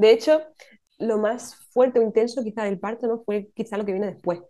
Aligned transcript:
De 0.00 0.12
hecho, 0.12 0.40
lo 0.98 1.18
más 1.18 1.56
fuerte 1.72 1.98
o 1.98 2.02
intenso 2.02 2.42
quizá 2.42 2.64
del 2.64 2.78
parto, 2.80 3.06
¿no? 3.06 3.22
Fue 3.24 3.50
quizá 3.54 3.76
lo 3.76 3.84
que 3.84 3.92
viene 3.92 4.06
después. 4.06 4.40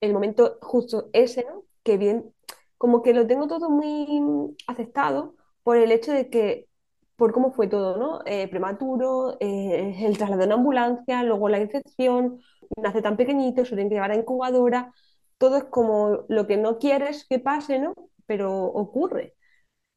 El 0.00 0.12
momento 0.12 0.58
justo 0.62 1.10
ese. 1.12 1.44
Que 1.82 1.96
bien, 1.96 2.32
como 2.78 3.02
que 3.02 3.12
lo 3.12 3.26
tengo 3.26 3.48
todo 3.48 3.68
muy 3.68 4.56
aceptado 4.68 5.34
por 5.64 5.76
el 5.76 5.90
hecho 5.90 6.12
de 6.12 6.30
que, 6.30 6.68
por 7.16 7.32
cómo 7.32 7.52
fue 7.52 7.66
todo, 7.66 7.96
¿no? 7.96 8.20
Eh, 8.26 8.46
prematuro, 8.48 9.36
eh, 9.40 9.96
el 10.06 10.16
traslado 10.18 10.44
en 10.44 10.52
ambulancia, 10.52 11.24
luego 11.24 11.48
la 11.48 11.58
infección, 11.60 12.40
nace 12.76 13.02
tan 13.02 13.16
pequeñito, 13.16 13.64
se 13.64 13.74
tiene 13.74 13.88
que 13.90 13.96
llevar 13.96 14.12
a 14.12 14.16
incubadora, 14.16 14.92
todo 15.38 15.56
es 15.56 15.64
como 15.64 16.24
lo 16.28 16.46
que 16.46 16.56
no 16.56 16.78
quieres 16.78 17.26
que 17.28 17.40
pase, 17.40 17.80
¿no? 17.80 17.94
Pero 18.26 18.64
ocurre. 18.66 19.34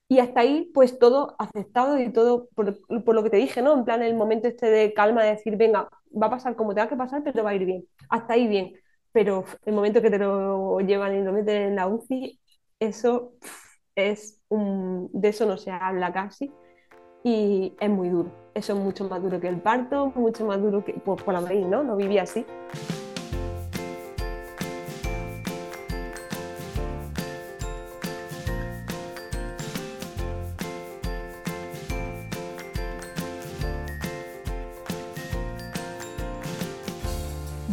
Y 0.08 0.20
hasta 0.20 0.42
ahí, 0.42 0.70
pues 0.74 1.00
todo 1.00 1.36
aceptado 1.40 2.00
y 2.00 2.12
todo 2.12 2.48
por, 2.54 3.16
lo 3.16 3.24
que 3.24 3.30
te 3.30 3.38
dije, 3.38 3.62
¿no? 3.62 3.74
En 3.74 3.86
plan, 3.86 4.04
el 4.04 4.16
momento 4.16 4.48
este 4.48 4.70
de 4.70 4.94
calma, 4.94 5.24
de 5.24 5.32
decir, 5.32 5.58
venga, 5.58 5.90
va 6.12 6.28
a 6.28 6.30
pasar 6.30 6.56
como 6.56 6.76
tenga 6.76 6.90
que 6.90 6.96
pasar, 6.96 7.24
pero 7.24 7.44
va 7.44 7.52
a 7.52 7.56
ir 7.56 7.66
bien. 7.66 7.86
Hasta 8.10 8.34
ahí 8.34 8.48
bien. 8.48 8.74
Pero 9.12 9.46
el 9.66 9.74
momento 9.74 10.02
que 10.02 10.12
te 10.12 10.20
lo 10.20 10.80
llevan 10.82 11.16
y 11.16 11.24
lo 11.24 11.34
meten 11.34 11.62
en 11.64 11.76
la 11.76 11.88
UCI, 11.88 12.40
eso 12.80 13.34
es 13.96 14.42
un... 14.50 15.10
de 15.14 15.30
eso 15.30 15.46
no 15.46 15.58
se 15.58 15.72
habla 15.72 16.14
casi. 16.14 16.52
Y 17.24 17.76
es 17.80 17.90
muy 17.90 18.10
duro. 18.10 18.32
Eso 18.54 18.74
es 18.74 18.80
mucho 18.80 19.10
más 19.10 19.22
duro 19.24 19.40
que 19.40 19.48
el 19.48 19.60
parto, 19.60 20.12
mucho 20.16 20.46
más 20.46 20.62
duro 20.62 20.86
que... 20.86 20.94
Pues 20.94 21.24
por 21.24 21.34
la 21.34 21.42
maíz, 21.42 21.66
¿no? 21.66 21.84
No 21.84 21.96
vivía 21.96 22.24
así. 22.24 22.46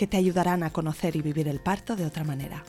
que 0.00 0.06
te 0.06 0.16
ayudarán 0.16 0.62
a 0.62 0.70
conocer 0.70 1.14
y 1.14 1.20
vivir 1.20 1.46
el 1.46 1.60
parto 1.60 1.94
de 1.94 2.06
otra 2.06 2.24
manera. 2.24 2.64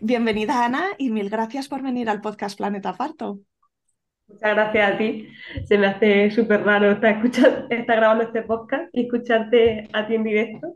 Bienvenida 0.00 0.64
Ana 0.64 0.86
y 0.96 1.10
mil 1.10 1.28
gracias 1.28 1.68
por 1.68 1.82
venir 1.82 2.08
al 2.08 2.22
podcast 2.22 2.56
Planeta 2.56 2.94
Parto. 2.94 3.40
Muchas 4.28 4.54
gracias 4.54 4.94
a 4.94 4.96
ti. 4.96 5.28
Se 5.66 5.76
me 5.76 5.88
hace 5.88 6.30
súper 6.30 6.64
raro 6.64 6.90
estar, 6.90 7.22
estar 7.68 7.96
grabando 7.98 8.24
este 8.24 8.40
podcast 8.44 8.88
y 8.94 9.02
escucharte 9.02 9.90
a 9.92 10.06
ti 10.06 10.14
en 10.14 10.24
directo, 10.24 10.74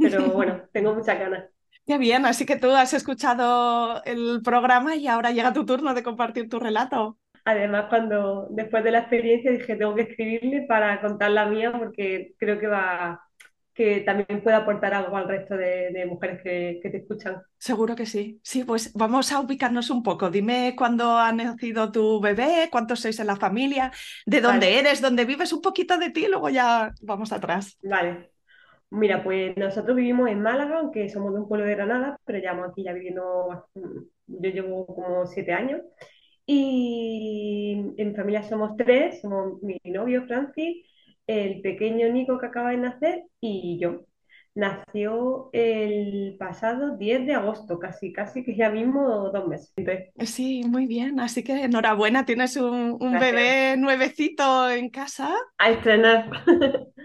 pero 0.00 0.30
bueno, 0.32 0.62
tengo 0.72 0.94
muchas 0.94 1.18
ganas. 1.18 1.59
Qué 1.90 1.98
bien, 1.98 2.24
así 2.24 2.46
que 2.46 2.54
tú 2.54 2.70
has 2.70 2.94
escuchado 2.94 4.00
el 4.04 4.42
programa 4.44 4.94
y 4.94 5.08
ahora 5.08 5.32
llega 5.32 5.52
tu 5.52 5.66
turno 5.66 5.92
de 5.92 6.04
compartir 6.04 6.48
tu 6.48 6.60
relato. 6.60 7.18
Además, 7.44 7.86
cuando 7.88 8.46
después 8.50 8.84
de 8.84 8.92
la 8.92 9.00
experiencia 9.00 9.50
dije, 9.50 9.74
tengo 9.74 9.96
que 9.96 10.02
escribirle 10.02 10.66
para 10.68 11.00
contar 11.00 11.32
la 11.32 11.46
mía 11.46 11.72
porque 11.76 12.34
creo 12.38 12.60
que 12.60 12.68
va 12.68 13.20
que 13.74 14.02
también 14.02 14.40
puede 14.40 14.56
aportar 14.56 14.94
algo 14.94 15.16
al 15.16 15.26
resto 15.26 15.56
de, 15.56 16.06
mujeres 16.06 16.40
que, 16.44 16.78
que, 16.80 16.90
te 16.90 16.98
escuchan. 16.98 17.42
Seguro 17.58 17.96
que 17.96 18.06
sí. 18.06 18.38
Sí, 18.44 18.62
pues 18.62 18.92
vamos 18.94 19.32
a 19.32 19.40
ubicarnos 19.40 19.90
un 19.90 20.04
poco. 20.04 20.30
Dime 20.30 20.76
cuándo 20.76 21.18
ha 21.18 21.32
nacido 21.32 21.90
tu 21.90 22.20
bebé, 22.20 22.68
cuántos 22.70 23.00
sois 23.00 23.18
en 23.18 23.26
la 23.26 23.36
familia, 23.36 23.90
de 24.26 24.40
dónde 24.40 24.78
eres, 24.78 25.00
dónde 25.00 25.24
vives, 25.24 25.52
un 25.52 25.60
poquito 25.60 25.98
de 25.98 26.10
ti, 26.10 26.28
luego 26.28 26.50
ya 26.50 26.92
vamos 27.02 27.32
atrás. 27.32 27.78
Vale, 27.82 28.29
Mira, 28.90 29.22
pues 29.22 29.56
nosotros 29.56 29.96
vivimos 29.96 30.28
en 30.28 30.42
Málaga, 30.42 30.78
aunque 30.78 31.08
somos 31.08 31.32
de 31.32 31.40
un 31.40 31.48
pueblo 31.48 31.64
de 31.66 31.74
Granada, 31.76 32.18
pero 32.24 32.38
llevamos 32.38 32.70
aquí 32.70 32.82
ya 32.84 32.92
viviendo, 32.92 33.66
yo 34.26 34.50
llevo 34.50 34.86
como 34.86 35.26
siete 35.26 35.52
años. 35.52 35.80
Y 36.46 37.92
en 37.96 38.14
familia 38.16 38.42
somos 38.42 38.76
tres, 38.76 39.20
somos 39.20 39.62
mi 39.62 39.78
novio 39.84 40.24
Francis, 40.26 40.84
el 41.26 41.60
pequeño 41.60 42.08
Nico 42.12 42.38
que 42.38 42.46
acaba 42.46 42.70
de 42.70 42.78
nacer 42.78 43.22
y 43.40 43.78
yo. 43.80 44.00
Nació 44.56 45.50
el 45.52 46.34
pasado 46.36 46.96
10 46.96 47.24
de 47.24 47.34
agosto, 47.34 47.78
casi, 47.78 48.12
casi 48.12 48.42
que 48.44 48.56
ya 48.56 48.68
mismo 48.68 49.30
dos 49.30 49.46
meses. 49.46 49.72
Sí, 50.26 50.64
muy 50.66 50.86
bien. 50.86 51.20
Así 51.20 51.44
que 51.44 51.64
enhorabuena, 51.64 52.26
tienes 52.26 52.56
un, 52.56 52.96
un 53.00 53.18
bebé 53.20 53.76
nuevecito 53.76 54.68
en 54.68 54.90
casa. 54.90 55.32
A 55.58 55.70
estrenar. 55.70 56.28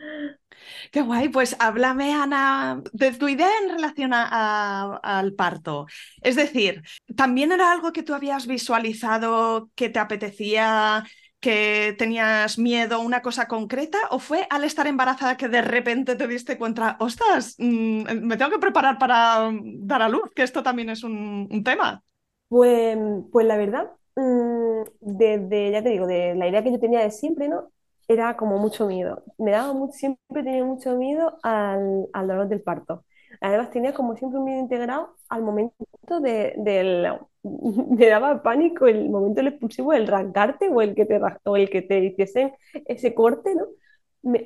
Qué 0.92 1.02
guay, 1.02 1.30
pues 1.30 1.56
háblame, 1.60 2.14
Ana, 2.14 2.82
de 2.94 3.12
tu 3.12 3.28
idea 3.28 3.50
en 3.62 3.70
relación 3.70 4.12
al 4.14 5.34
parto. 5.34 5.86
Es 6.22 6.36
decir, 6.36 6.82
¿también 7.16 7.52
era 7.52 7.72
algo 7.72 7.92
que 7.92 8.04
tú 8.04 8.14
habías 8.14 8.48
visualizado, 8.48 9.70
que 9.76 9.90
te 9.90 10.00
apetecía, 10.00 11.04
que 11.40 11.96
tenías 11.98 12.58
miedo, 12.58 13.00
una 13.02 13.22
cosa 13.22 13.48
concreta? 13.48 13.98
¿O 14.10 14.20
fue 14.20 14.48
al 14.50 14.64
estar 14.64 14.88
embarazada 14.88 15.38
que 15.38 15.48
de 15.48 15.62
repente 15.62 16.16
te 16.16 16.28
diste 16.28 16.58
cuenta, 16.58 16.98
ostras, 17.00 17.56
mm, 17.60 18.22
me 18.22 18.38
tengo 18.38 18.52
que 18.52 18.60
preparar 18.60 18.98
para 18.98 19.52
dar 19.52 20.02
a 20.02 20.10
luz, 20.10 20.32
que 20.36 20.44
esto 20.44 20.64
también 20.64 20.90
es 20.90 21.04
un, 21.04 21.64
tema? 21.64 22.02
Pues, 22.48 22.98
pues 23.32 23.46
la 23.46 23.58
verdad, 23.58 23.92
mm, 24.16 24.84
desde, 25.02 25.72
ya 25.72 25.84
te 25.84 25.90
digo, 25.90 26.08
de 26.08 26.36
la 26.36 26.48
idea 26.48 26.64
que 26.64 26.72
yo 26.72 26.80
tenía 26.80 27.02
de 27.02 27.12
siempre, 27.12 27.50
¿no? 27.50 27.72
Era 28.08 28.38
como 28.38 28.58
mucho 28.58 28.88
miedo. 28.88 29.24
Me 29.38 29.52
daba 29.52 29.74
mucho, 29.74 29.94
siempre 29.94 30.44
tenía 30.44 30.64
mucho 30.64 30.96
miedo 30.98 31.38
al, 31.44 32.08
al, 32.14 32.28
dolor 32.28 32.48
del 32.48 32.62
parto. 32.62 33.06
Además 33.42 33.72
tenía 33.72 33.94
como 33.94 34.16
siempre 34.16 34.40
un 34.40 34.46
miedo 34.46 34.60
integrado 34.60 35.16
al 35.30 35.44
momento 35.44 36.20
de, 36.22 36.54
del... 36.58 37.08
Me 37.44 38.08
daba 38.08 38.42
pánico 38.44 38.88
el 38.88 39.10
momento 39.10 39.36
del 39.42 39.50
expulsivo, 39.50 39.94
el 39.94 40.04
arrancarte 40.08 40.70
o 40.70 40.82
el 40.82 40.96
que 40.96 41.06
te, 41.06 41.20
o 41.46 41.56
el 41.58 41.70
que 41.70 41.82
te 41.82 42.00
hiciesen 42.00 42.54
ese 42.86 43.14
corte, 43.14 43.54
¿no? 43.56 43.66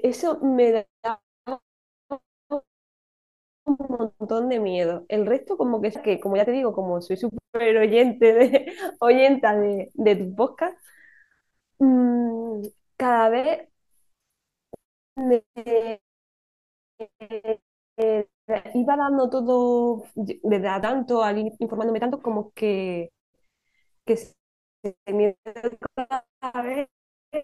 eso 0.03 0.39
me 0.41 0.85
daba 1.03 1.21
un 3.65 3.77
montón 4.19 4.49
de 4.49 4.59
miedo. 4.59 5.05
El 5.09 5.25
resto 5.25 5.57
como 5.57 5.81
que 5.81 5.91
que, 5.91 6.19
como 6.19 6.35
ya 6.37 6.45
te 6.45 6.51
digo, 6.51 6.73
como 6.73 7.01
soy 7.01 7.17
súper 7.17 7.77
oyente 7.77 8.33
de, 8.33 8.73
oyenta 8.99 9.55
de, 9.55 9.91
de 9.93 10.15
tu 10.15 10.35
podcast, 10.35 10.77
mmm, 11.79 12.61
cada 12.99 13.29
vez 13.29 13.67
me 15.17 15.43
iba 18.73 18.95
dando 18.97 19.29
todo, 19.29 20.03
desde 20.15 20.81
tanto, 20.81 21.23
al 21.23 21.37
informándome 21.59 21.99
tanto, 21.99 22.21
como 22.21 22.51
que, 22.53 23.11
que 24.05 24.15
cada 26.41 26.61
vez 26.63 26.89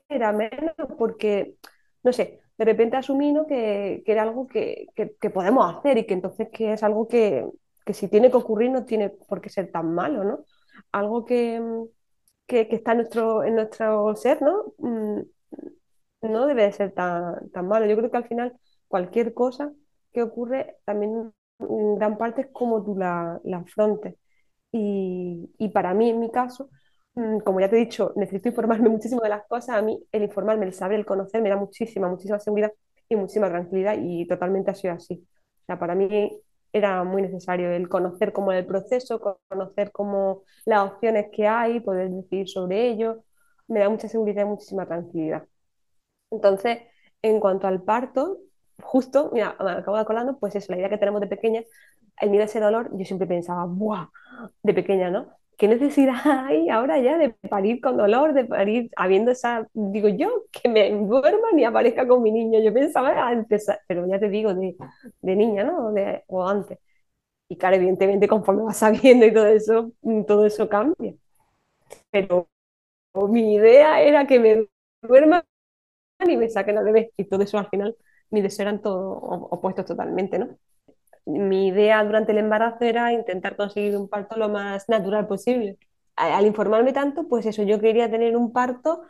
era 0.10 0.32
menos, 0.34 0.76
porque, 0.98 1.58
no 2.04 2.14
sé, 2.14 2.42
de 2.58 2.66
repente 2.66 2.98
asumí 2.98 3.34
que, 3.48 4.04
que 4.06 4.12
era 4.12 4.24
algo 4.24 4.48
que, 4.48 4.88
que, 4.96 5.30
podemos 5.30 5.76
hacer 5.76 5.98
y 5.98 6.06
que 6.06 6.14
entonces 6.14 6.50
que 6.52 6.74
es 6.74 6.84
algo 6.84 7.08
que, 7.08 7.46
si 7.94 8.08
tiene 8.08 8.32
que 8.32 8.38
ocurrir 8.38 8.72
no 8.72 8.86
tiene 8.86 9.10
por 9.10 9.42
qué 9.42 9.50
ser 9.50 9.72
tan 9.72 9.94
malo, 9.94 10.24
¿no? 10.24 10.46
Algo 10.92 11.26
que, 11.26 11.62
está 12.48 12.94
nuestro, 12.96 13.44
en 13.44 13.56
nuestro 13.56 14.16
ser, 14.16 14.42
¿no? 14.42 14.74
No 16.22 16.48
debe 16.48 16.64
de 16.64 16.72
ser 16.74 16.92
tan, 16.94 17.50
tan 17.52 17.68
malo. 17.68 17.86
Yo 17.86 17.98
creo 17.98 18.12
que 18.12 18.18
al 18.18 18.28
final 18.28 18.58
cualquier 18.88 19.34
cosa 19.34 19.72
que 20.14 20.24
ocurre 20.24 20.78
también 20.86 21.32
en 21.60 21.96
gran 21.96 22.18
parte 22.18 22.42
es 22.42 22.48
como 22.52 22.84
tú 22.84 22.96
la, 22.98 23.40
la 23.44 23.58
afrontes. 23.60 24.16
Y, 24.72 25.52
y, 25.58 25.70
para 25.70 25.94
mí, 25.96 26.12
en 26.12 26.22
mi 26.22 26.32
caso, 26.32 26.70
mm, 27.16 27.40
como 27.40 27.60
ya 27.62 27.70
te 27.70 27.78
he 27.78 27.82
dicho, 27.86 28.14
necesito 28.18 28.50
informarme 28.50 28.90
muchísimo 28.92 29.22
de 29.24 29.30
las 29.32 29.48
cosas. 29.48 29.78
A 29.78 29.84
mí 29.84 30.04
el 30.14 30.24
informarme, 30.26 30.68
el 30.68 30.74
saber, 30.74 31.00
el 31.00 31.08
conocer 31.08 31.42
me 31.44 31.50
da 31.50 31.58
muchísima, 31.58 32.10
muchísima 32.10 32.40
seguridad 32.40 32.74
y 33.10 33.18
muchísima 33.18 33.50
tranquilidad 33.50 33.98
y 34.00 34.28
totalmente 34.28 34.72
ha 34.72 34.76
sido 34.76 34.96
así. 34.96 35.28
O 35.64 35.66
sea, 35.68 35.80
para 35.80 35.96
mí 35.96 36.42
era 36.74 37.04
muy 37.06 37.24
necesario 37.24 37.72
el 37.72 37.90
conocer 37.90 38.34
cómo 38.34 38.54
es 38.54 38.60
el 38.62 38.68
proceso, 38.68 39.22
conocer 39.50 39.92
cómo 39.94 40.44
las 40.66 40.92
opciones 40.94 41.28
que 41.34 41.48
hay, 41.48 41.82
poder 41.82 42.12
decidir 42.12 42.50
sobre 42.50 42.90
ello. 42.90 43.25
Me 43.68 43.80
da 43.80 43.90
mucha 43.90 44.08
seguridad 44.08 44.44
y 44.44 44.46
muchísima 44.46 44.86
tranquilidad. 44.88 45.48
Entonces, 46.32 46.80
en 47.22 47.40
cuanto 47.40 47.68
al 47.68 47.84
parto, 47.84 48.40
justo, 48.82 49.30
mira, 49.34 49.56
me 49.64 49.72
acabo 49.72 49.98
de 49.98 50.04
acordando, 50.04 50.38
pues 50.40 50.56
es 50.56 50.70
la 50.70 50.78
idea 50.78 50.90
que 50.90 50.98
tenemos 50.98 51.22
de 51.22 51.28
pequeña 51.28 51.64
el 52.22 52.32
miedo 52.32 52.44
a 52.44 52.46
ese 52.48 52.60
dolor, 52.62 52.90
yo 52.98 53.06
siempre 53.06 53.28
pensaba, 53.28 53.66
¡buah! 53.66 54.08
De 54.64 54.74
pequeña, 54.74 55.12
¿no? 55.12 55.30
¿Qué 55.58 55.68
necesidad 55.68 56.16
hay 56.48 56.70
ahora 56.70 57.00
ya 57.00 57.18
de 57.18 57.32
parir 57.50 57.82
con 57.82 57.98
dolor, 57.98 58.34
de 58.34 58.46
parir 58.46 58.92
habiendo 58.98 59.32
esa, 59.32 59.68
digo 59.74 60.10
yo, 60.10 60.30
que 60.52 60.70
me 60.70 60.92
duerma 60.92 61.52
ni 61.54 61.66
aparezca 61.66 62.08
con 62.08 62.24
mi 62.24 62.32
niño? 62.32 62.60
Yo 62.62 62.74
pensaba 62.74 63.28
antes, 63.30 63.68
pero 63.88 64.08
ya 64.08 64.20
te 64.20 64.30
digo, 64.30 64.54
de, 64.56 64.76
de 65.22 65.36
niña, 65.36 65.64
¿no? 65.66 65.92
De, 65.94 66.24
o 66.28 66.48
antes. 66.48 66.80
Y 67.50 67.58
claro, 67.58 67.76
evidentemente 67.78 68.28
conforme 68.28 68.64
vas 68.64 68.78
sabiendo 68.80 69.26
y 69.26 69.34
todo 69.34 69.48
eso, 69.48 69.92
todo 70.28 70.46
eso 70.46 70.70
cambia. 70.70 71.16
Pero 72.12 72.50
mi 73.28 73.56
idea 73.56 74.02
era 74.02 74.28
que 74.28 74.40
me 74.40 74.68
duerman 75.02 75.44
y 76.28 76.38
me 76.38 76.50
saquen 76.50 76.78
a 76.78 76.84
bebé. 76.84 77.12
Y 77.18 77.26
todo 77.26 77.44
eso 77.44 77.58
al 77.58 77.70
final, 77.70 77.96
mis 78.32 78.44
deseos 78.44 78.62
eran 78.62 78.82
todo 78.82 79.12
opuestos 79.52 79.86
totalmente, 79.86 80.40
¿no? 80.40 80.58
Mi 81.26 81.68
idea 81.70 82.04
durante 82.04 82.32
el 82.34 82.40
embarazo 82.40 82.86
era 82.86 83.14
intentar 83.14 83.56
conseguir 83.58 83.98
un 83.98 84.10
parto 84.10 84.38
lo 84.38 84.50
más 84.50 84.90
natural 84.90 85.28
posible. 85.28 85.78
Al 86.16 86.46
informarme 86.46 86.94
tanto, 86.94 87.28
pues 87.28 87.46
eso, 87.46 87.64
yo 87.64 87.80
quería 87.82 88.10
tener 88.12 88.38
un 88.38 88.54
parto 88.54 89.04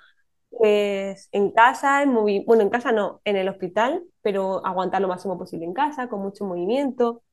pues 0.50 1.30
en 1.34 1.52
casa, 1.52 2.04
en 2.04 2.14
bueno, 2.46 2.64
en 2.64 2.70
casa 2.70 2.92
no, 2.94 3.22
en 3.26 3.36
el 3.38 3.50
hospital, 3.50 4.04
pero 4.22 4.66
aguantar 4.66 5.02
lo 5.02 5.08
máximo 5.10 5.38
posible 5.38 5.66
en 5.66 5.74
casa, 5.74 6.10
con 6.10 6.22
mucho 6.22 6.46
movimiento, 6.46 7.24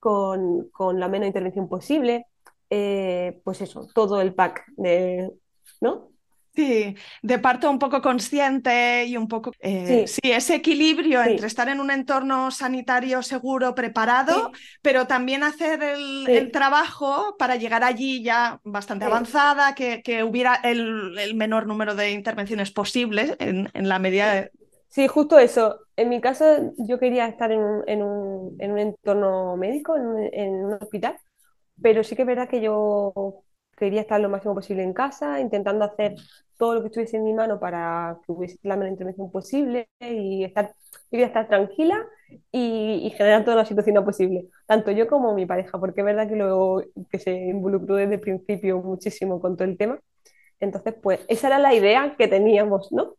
con, 0.00 0.68
con 0.70 1.00
la 1.00 1.08
menos 1.08 1.26
intervención 1.28 1.68
posible. 1.68 2.26
Eh, 2.70 3.40
pues 3.44 3.60
eso, 3.60 3.88
todo 3.94 4.20
el 4.20 4.34
pack 4.34 4.64
de, 4.76 5.32
¿no? 5.80 6.10
Sí, 6.56 6.96
de 7.22 7.38
parto 7.38 7.70
un 7.70 7.78
poco 7.78 8.00
consciente 8.00 9.04
y 9.04 9.18
un 9.18 9.28
poco... 9.28 9.52
Eh, 9.60 10.06
sí. 10.06 10.20
ese 10.22 10.54
equilibrio 10.54 11.22
entre 11.22 11.46
estar 11.46 11.68
en 11.68 11.80
un 11.80 11.90
entorno 11.90 12.50
sanitario 12.50 13.22
seguro, 13.22 13.74
preparado, 13.74 14.52
pero 14.80 15.06
también 15.06 15.42
hacer 15.42 15.82
el, 15.82 16.50
trabajo 16.50 17.36
para 17.38 17.56
llegar 17.56 17.84
allí 17.84 18.22
ya 18.22 18.58
bastante 18.64 19.04
avanzada, 19.04 19.74
que, 19.74 20.00
que 20.02 20.24
hubiera 20.24 20.54
el, 20.54 21.34
menor 21.34 21.66
número 21.66 21.94
de 21.94 22.12
intervenciones 22.12 22.70
posibles 22.70 23.36
en, 23.38 23.68
en 23.74 23.88
la 23.88 23.98
medida 23.98 24.32
de... 24.32 24.50
Sí, 24.88 25.08
justo 25.08 25.38
eso. 25.38 25.80
En 25.94 26.08
mi 26.08 26.22
caso, 26.22 26.72
yo 26.78 26.98
quería 26.98 27.26
estar 27.26 27.52
en 27.52 27.60
un, 27.60 27.82
en 27.86 28.02
un, 28.02 28.56
en 28.60 28.72
un 28.72 28.78
entorno 28.78 29.58
médico, 29.58 29.94
en 29.94 30.06
un, 30.06 30.28
en 30.32 30.54
un 30.64 30.72
hospital, 30.72 31.18
pero 31.82 32.02
sí 32.02 32.16
que 32.16 32.22
es 32.22 32.28
verdad 32.28 32.48
que 32.48 32.62
yo 32.62 33.44
quería 33.76 34.00
estar 34.00 34.20
lo 34.20 34.28
máximo 34.28 34.54
posible 34.54 34.82
en 34.82 34.92
casa, 34.92 35.40
intentando 35.40 35.84
hacer 35.84 36.14
todo 36.56 36.74
lo 36.74 36.80
que 36.80 36.86
estuviese 36.88 37.18
en 37.18 37.24
mi 37.24 37.34
mano 37.34 37.60
para 37.60 38.18
que 38.24 38.32
hubiese 38.32 38.58
la 38.62 38.76
menor 38.76 38.92
intervención 38.92 39.30
posible 39.30 39.88
y 40.00 40.44
estar, 40.44 40.74
quería 41.10 41.26
estar 41.26 41.48
tranquila 41.48 42.06
y, 42.50 43.12
generar 43.16 43.44
toda 43.44 43.56
la 43.56 43.64
situación 43.66 44.04
posible, 44.04 44.46
tanto 44.66 44.90
yo 44.90 45.06
como 45.06 45.34
mi 45.34 45.46
pareja, 45.46 45.78
porque 45.78 46.00
es 46.00 46.04
verdad 46.04 46.28
que, 46.28 46.36
lo, 46.36 46.82
que 47.10 47.18
se 47.18 47.32
involucró 47.32 47.96
desde 47.96 48.14
el 48.14 48.20
principio 48.20 48.78
muchísimo 48.82 49.40
con 49.40 49.56
todo 49.56 49.68
el 49.68 49.76
tema. 49.76 50.00
Entonces, 50.60 50.94
pues 51.02 51.20
esa 51.28 51.48
era 51.48 51.58
la 51.58 51.74
idea 51.74 52.16
que 52.16 52.28
teníamos, 52.28 52.90
¿no? 52.92 53.16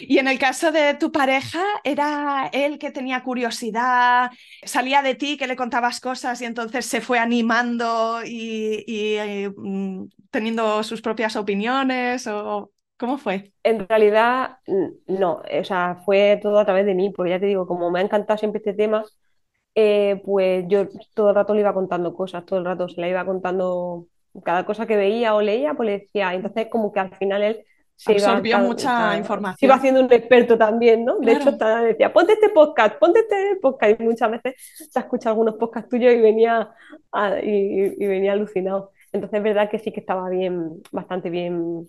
Y 0.00 0.18
en 0.18 0.28
el 0.28 0.38
caso 0.38 0.72
de 0.72 0.94
tu 0.94 1.10
pareja, 1.10 1.60
¿era 1.84 2.48
él 2.52 2.78
que 2.78 2.90
tenía 2.90 3.22
curiosidad, 3.22 4.30
salía 4.64 5.02
de 5.02 5.14
ti, 5.14 5.36
que 5.36 5.46
le 5.46 5.56
contabas 5.56 6.00
cosas 6.00 6.40
y 6.40 6.44
entonces 6.44 6.86
se 6.86 7.00
fue 7.00 7.18
animando 7.18 8.20
y, 8.24 8.84
eh, 8.86 9.50
mm, 9.56 10.04
teniendo 10.30 10.82
sus 10.82 11.02
propias 11.02 11.36
opiniones? 11.36 12.26
¿O 12.26 12.70
cómo 12.96 13.18
fue? 13.18 13.52
En 13.64 13.86
realidad, 13.88 14.58
no, 15.08 15.42
o 15.60 15.64
sea, 15.64 15.96
fue 16.04 16.38
todo 16.42 16.58
a 16.58 16.64
través 16.64 16.86
de 16.86 16.94
mí, 16.94 17.10
porque 17.10 17.30
ya 17.30 17.40
te 17.40 17.46
digo, 17.46 17.66
como 17.66 17.90
me 17.90 17.98
ha 18.00 18.02
encantado 18.02 18.38
siempre 18.38 18.58
este 18.58 18.74
tema, 18.74 19.04
eh, 19.74 20.20
pues 20.24 20.64
yo 20.68 20.86
todo 21.14 21.30
el 21.30 21.34
rato 21.34 21.54
le 21.54 21.60
iba 21.60 21.74
contando 21.74 22.14
cosas, 22.14 22.44
todo 22.44 22.58
el 22.58 22.64
rato 22.64 22.88
se 22.88 23.00
le 23.00 23.10
iba 23.10 23.24
contando 23.24 24.06
cada 24.44 24.64
cosa 24.66 24.86
que 24.86 24.96
veía 24.96 25.34
o 25.34 25.42
leía, 25.42 25.74
pues 25.74 25.86
le 25.86 25.98
decía, 26.00 26.34
entonces 26.34 26.68
como 26.70 26.92
que 26.92 27.00
al 27.00 27.14
final 27.16 27.42
él 27.42 27.64
se 28.02 28.12
absorbió 28.12 28.58
mucha 28.58 29.16
información. 29.16 29.58
Se 29.58 29.66
iba 29.66 29.74
haciendo 29.76 30.00
un 30.00 30.12
experto 30.12 30.58
también, 30.58 31.04
¿no? 31.04 31.18
De 31.18 31.32
hecho, 31.32 31.52
decía, 31.52 32.12
ponte 32.12 32.32
este 32.32 32.48
podcast, 32.48 32.98
ponte 32.98 33.20
este 33.20 33.56
podcast. 33.60 34.00
Y 34.00 34.04
muchas 34.04 34.30
veces 34.32 34.54
se 34.90 34.98
ha 34.98 35.02
escuchado 35.02 35.34
algunos 35.34 35.54
podcasts 35.54 35.88
tuyos 35.88 36.12
y 36.12 36.20
venía, 36.20 36.70
y, 37.42 38.06
venía 38.06 38.32
alucinado. 38.32 38.90
Entonces 39.12 39.38
es 39.38 39.44
verdad 39.44 39.70
que 39.70 39.78
sí 39.78 39.92
que 39.92 40.00
estaba 40.00 40.28
bien, 40.28 40.82
bastante 40.90 41.30
bien, 41.30 41.88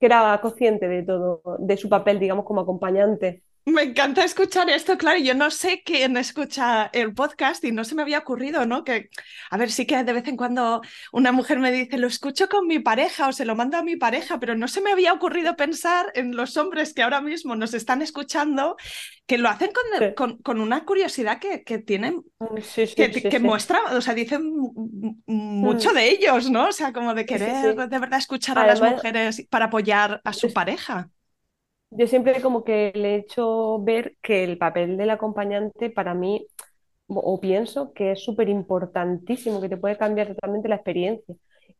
que 0.00 0.06
era 0.06 0.40
consciente 0.40 0.88
de 0.88 1.02
todo, 1.02 1.42
de 1.58 1.76
su 1.76 1.88
papel, 1.88 2.18
digamos, 2.18 2.44
como 2.46 2.62
acompañante. 2.62 3.42
Me 3.66 3.82
encanta 3.82 4.22
escuchar 4.24 4.68
esto, 4.68 4.98
claro, 4.98 5.18
yo 5.18 5.34
no 5.34 5.50
sé 5.50 5.82
quién 5.82 6.18
escucha 6.18 6.90
el 6.92 7.14
podcast 7.14 7.64
y 7.64 7.72
no 7.72 7.84
se 7.84 7.94
me 7.94 8.02
había 8.02 8.18
ocurrido, 8.18 8.66
¿no? 8.66 8.84
Que, 8.84 9.08
a 9.50 9.56
ver, 9.56 9.70
sí 9.70 9.86
que 9.86 10.04
de 10.04 10.12
vez 10.12 10.28
en 10.28 10.36
cuando 10.36 10.82
una 11.12 11.32
mujer 11.32 11.60
me 11.60 11.72
dice, 11.72 11.96
lo 11.96 12.06
escucho 12.06 12.50
con 12.50 12.66
mi 12.66 12.80
pareja 12.80 13.26
o 13.26 13.32
se 13.32 13.46
lo 13.46 13.56
mando 13.56 13.78
a 13.78 13.82
mi 13.82 13.96
pareja, 13.96 14.38
pero 14.38 14.54
no 14.54 14.68
se 14.68 14.82
me 14.82 14.92
había 14.92 15.14
ocurrido 15.14 15.56
pensar 15.56 16.12
en 16.14 16.36
los 16.36 16.58
hombres 16.58 16.92
que 16.92 17.02
ahora 17.02 17.22
mismo 17.22 17.56
nos 17.56 17.72
están 17.72 18.02
escuchando, 18.02 18.76
que 19.26 19.38
lo 19.38 19.48
hacen 19.48 19.70
con, 20.14 20.36
con, 20.36 20.60
una 20.60 20.84
curiosidad 20.84 21.38
que, 21.38 21.64
que 21.64 21.78
tienen, 21.78 22.22
mm, 22.40 23.30
que, 23.30 23.38
muestra, 23.40 23.80
o 23.96 24.00
sea, 24.02 24.12
dicen 24.12 24.42
mucho 25.26 25.92
mm. 25.92 25.94
de 25.94 26.10
ellos, 26.10 26.50
¿no? 26.50 26.68
O 26.68 26.72
sea, 26.72 26.92
como 26.92 27.14
de 27.14 27.24
querer 27.24 27.74
de 27.74 27.98
verdad 27.98 28.18
escuchar 28.18 28.58
a 28.58 28.66
las 28.66 28.82
mujeres 28.82 29.46
para 29.48 29.66
apoyar 29.66 30.20
a 30.22 30.34
su 30.34 30.52
pareja 30.52 31.08
yo 31.96 32.06
siempre 32.06 32.42
como 32.42 32.64
que 32.64 32.92
le 32.94 33.14
he 33.14 33.18
hecho 33.18 33.78
ver 33.82 34.16
que 34.20 34.44
el 34.44 34.58
papel 34.58 34.96
del 34.96 35.10
acompañante 35.10 35.90
para 35.90 36.14
mí, 36.14 36.46
o 37.06 37.40
pienso 37.40 37.92
que 37.92 38.12
es 38.12 38.24
súper 38.24 38.48
importantísimo, 38.48 39.60
que 39.60 39.68
te 39.68 39.76
puede 39.76 39.96
cambiar 39.96 40.28
totalmente 40.28 40.68
la 40.68 40.76
experiencia. 40.76 41.34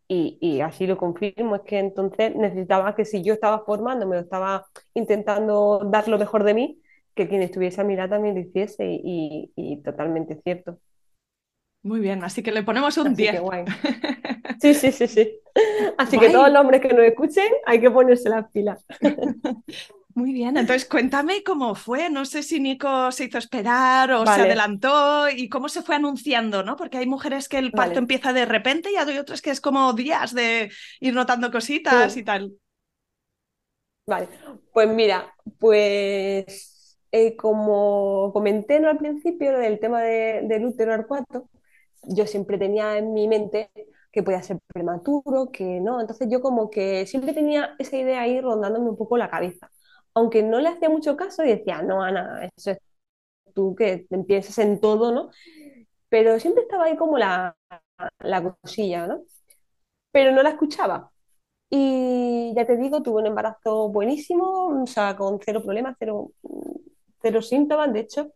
Y, 0.07 0.61
así 0.61 0.87
lo 0.87 0.99
confirmo, 0.99 1.57
es 1.57 1.63
que 1.63 1.79
entonces 1.79 2.37
necesitaba 2.37 2.95
que 2.95 3.05
si 3.05 3.25
yo 3.25 3.35
estaba 3.35 3.65
formándome 3.65 4.19
o 4.19 4.21
estaba 4.21 4.67
intentando 4.93 5.81
dar 5.91 6.07
lo 6.09 6.19
mejor 6.19 6.45
de 6.45 6.55
mí, 6.55 6.81
que 7.15 7.27
quien 7.27 7.43
estuviese 7.43 7.81
a 7.81 7.85
mirar 7.85 8.11
también 8.11 8.35
lo 8.35 8.41
hiciese 8.43 8.85
y, 8.87 9.81
totalmente 9.83 10.41
cierto. 10.43 10.79
Muy 11.83 12.01
bien, 12.01 12.23
así 12.23 12.43
que 12.43 12.53
le 12.53 12.63
ponemos 12.63 12.97
un 12.99 13.15
10. 13.15 13.43
Sí, 14.61 14.73
sí, 14.73 14.93
sí, 14.93 15.09
sí. 15.09 15.41
Así 15.99 16.19
que 16.19 16.31
todos 16.31 16.51
los 16.51 16.61
hombres 16.61 16.81
que 16.81 16.89
nos 16.89 17.05
escuchen 17.05 17.49
hay 17.67 17.81
que 17.81 17.91
ponerse 17.91 18.29
las 18.29 18.51
pilas. 18.51 18.85
Muy 20.15 20.33
bien, 20.33 20.57
entonces 20.57 20.89
cuéntame 20.89 21.43
cómo 21.43 21.75
fue. 21.75 22.09
No 22.09 22.25
sé 22.25 22.45
si 22.45 22.61
Nico 22.61 23.11
se 23.11 23.25
hizo 23.25 23.39
esperar 23.39 24.13
o 24.13 24.25
se 24.25 24.43
adelantó 24.43 25.29
y 25.29 25.49
cómo 25.49 25.69
se 25.69 25.83
fue 25.83 25.97
anunciando, 25.97 26.63
¿no? 26.63 26.77
Porque 26.77 26.99
hay 26.99 27.07
mujeres 27.07 27.49
que 27.49 27.59
el 27.59 27.73
parto 27.73 27.99
empieza 27.99 28.33
de 28.33 28.45
repente 28.45 28.93
y 28.93 28.97
hay 28.97 29.19
otras 29.19 29.43
que 29.43 29.51
es 29.51 29.61
como 29.61 29.93
días 29.93 30.33
de 30.33 30.71
ir 31.01 31.15
notando 31.15 31.51
cositas 31.51 32.17
y 32.17 32.23
tal. 32.23 32.53
Vale, 34.07 34.29
pues 34.73 34.89
mira, 34.89 35.35
pues 35.59 36.97
eh, 37.11 37.35
como 37.35 38.31
comenté 38.33 38.79
¿no? 38.79 38.91
al 38.91 38.99
principio 38.99 39.59
del 39.59 39.81
tema 39.81 40.01
de, 40.01 40.43
del 40.45 40.65
útero 40.67 40.93
arcuato, 40.93 41.49
yo 42.03 42.27
siempre 42.29 42.57
tenía 42.57 42.99
en 42.99 43.13
mi 43.13 43.27
mente 43.27 43.71
que 44.13 44.23
podía 44.23 44.43
ser 44.45 44.59
prematuro, 44.69 45.51
que 45.51 45.81
no. 45.81 46.01
Entonces 46.01 46.29
yo 46.31 46.41
como 46.41 46.71
que 46.71 47.05
siempre 47.07 47.33
tenía 47.33 47.75
esa 47.81 47.97
idea 47.97 48.21
ahí 48.21 48.41
rondándome 48.41 48.91
un 48.91 48.97
poco 48.97 49.17
la 49.17 49.29
cabeza 49.29 49.71
aunque 50.15 50.43
no 50.43 50.61
le 50.61 50.69
hacía 50.69 50.89
mucho 50.91 51.17
caso 51.17 51.45
y 51.45 51.49
decía, 51.49 51.83
no, 51.83 52.03
Ana, 52.03 52.49
eso 52.57 52.73
es 52.73 52.79
tú 53.55 53.75
que 53.77 54.07
empiezas 54.11 54.59
en 54.59 54.81
todo, 54.81 55.13
¿no? 55.13 55.31
Pero 56.11 56.41
siempre 56.41 56.63
estaba 56.65 56.85
ahí 56.87 56.97
como 56.97 57.19
la, 57.19 57.57
la 58.21 58.43
cosilla, 58.63 59.07
¿no? 59.07 59.23
Pero 60.13 60.33
no 60.33 60.43
la 60.43 60.51
escuchaba. 60.51 61.11
Y 61.71 62.53
ya 62.57 62.67
te 62.67 62.77
digo, 62.77 63.03
tuve 63.03 63.23
un 63.23 63.29
embarazo 63.29 63.89
buenísimo, 63.91 64.83
o 64.83 64.87
sea, 64.87 65.17
con 65.17 65.41
cero 65.45 65.63
problemas, 65.65 65.97
cero, 65.99 66.33
cero 67.23 67.43
síntomas, 67.43 67.93
de 67.93 68.01
hecho. 68.01 68.33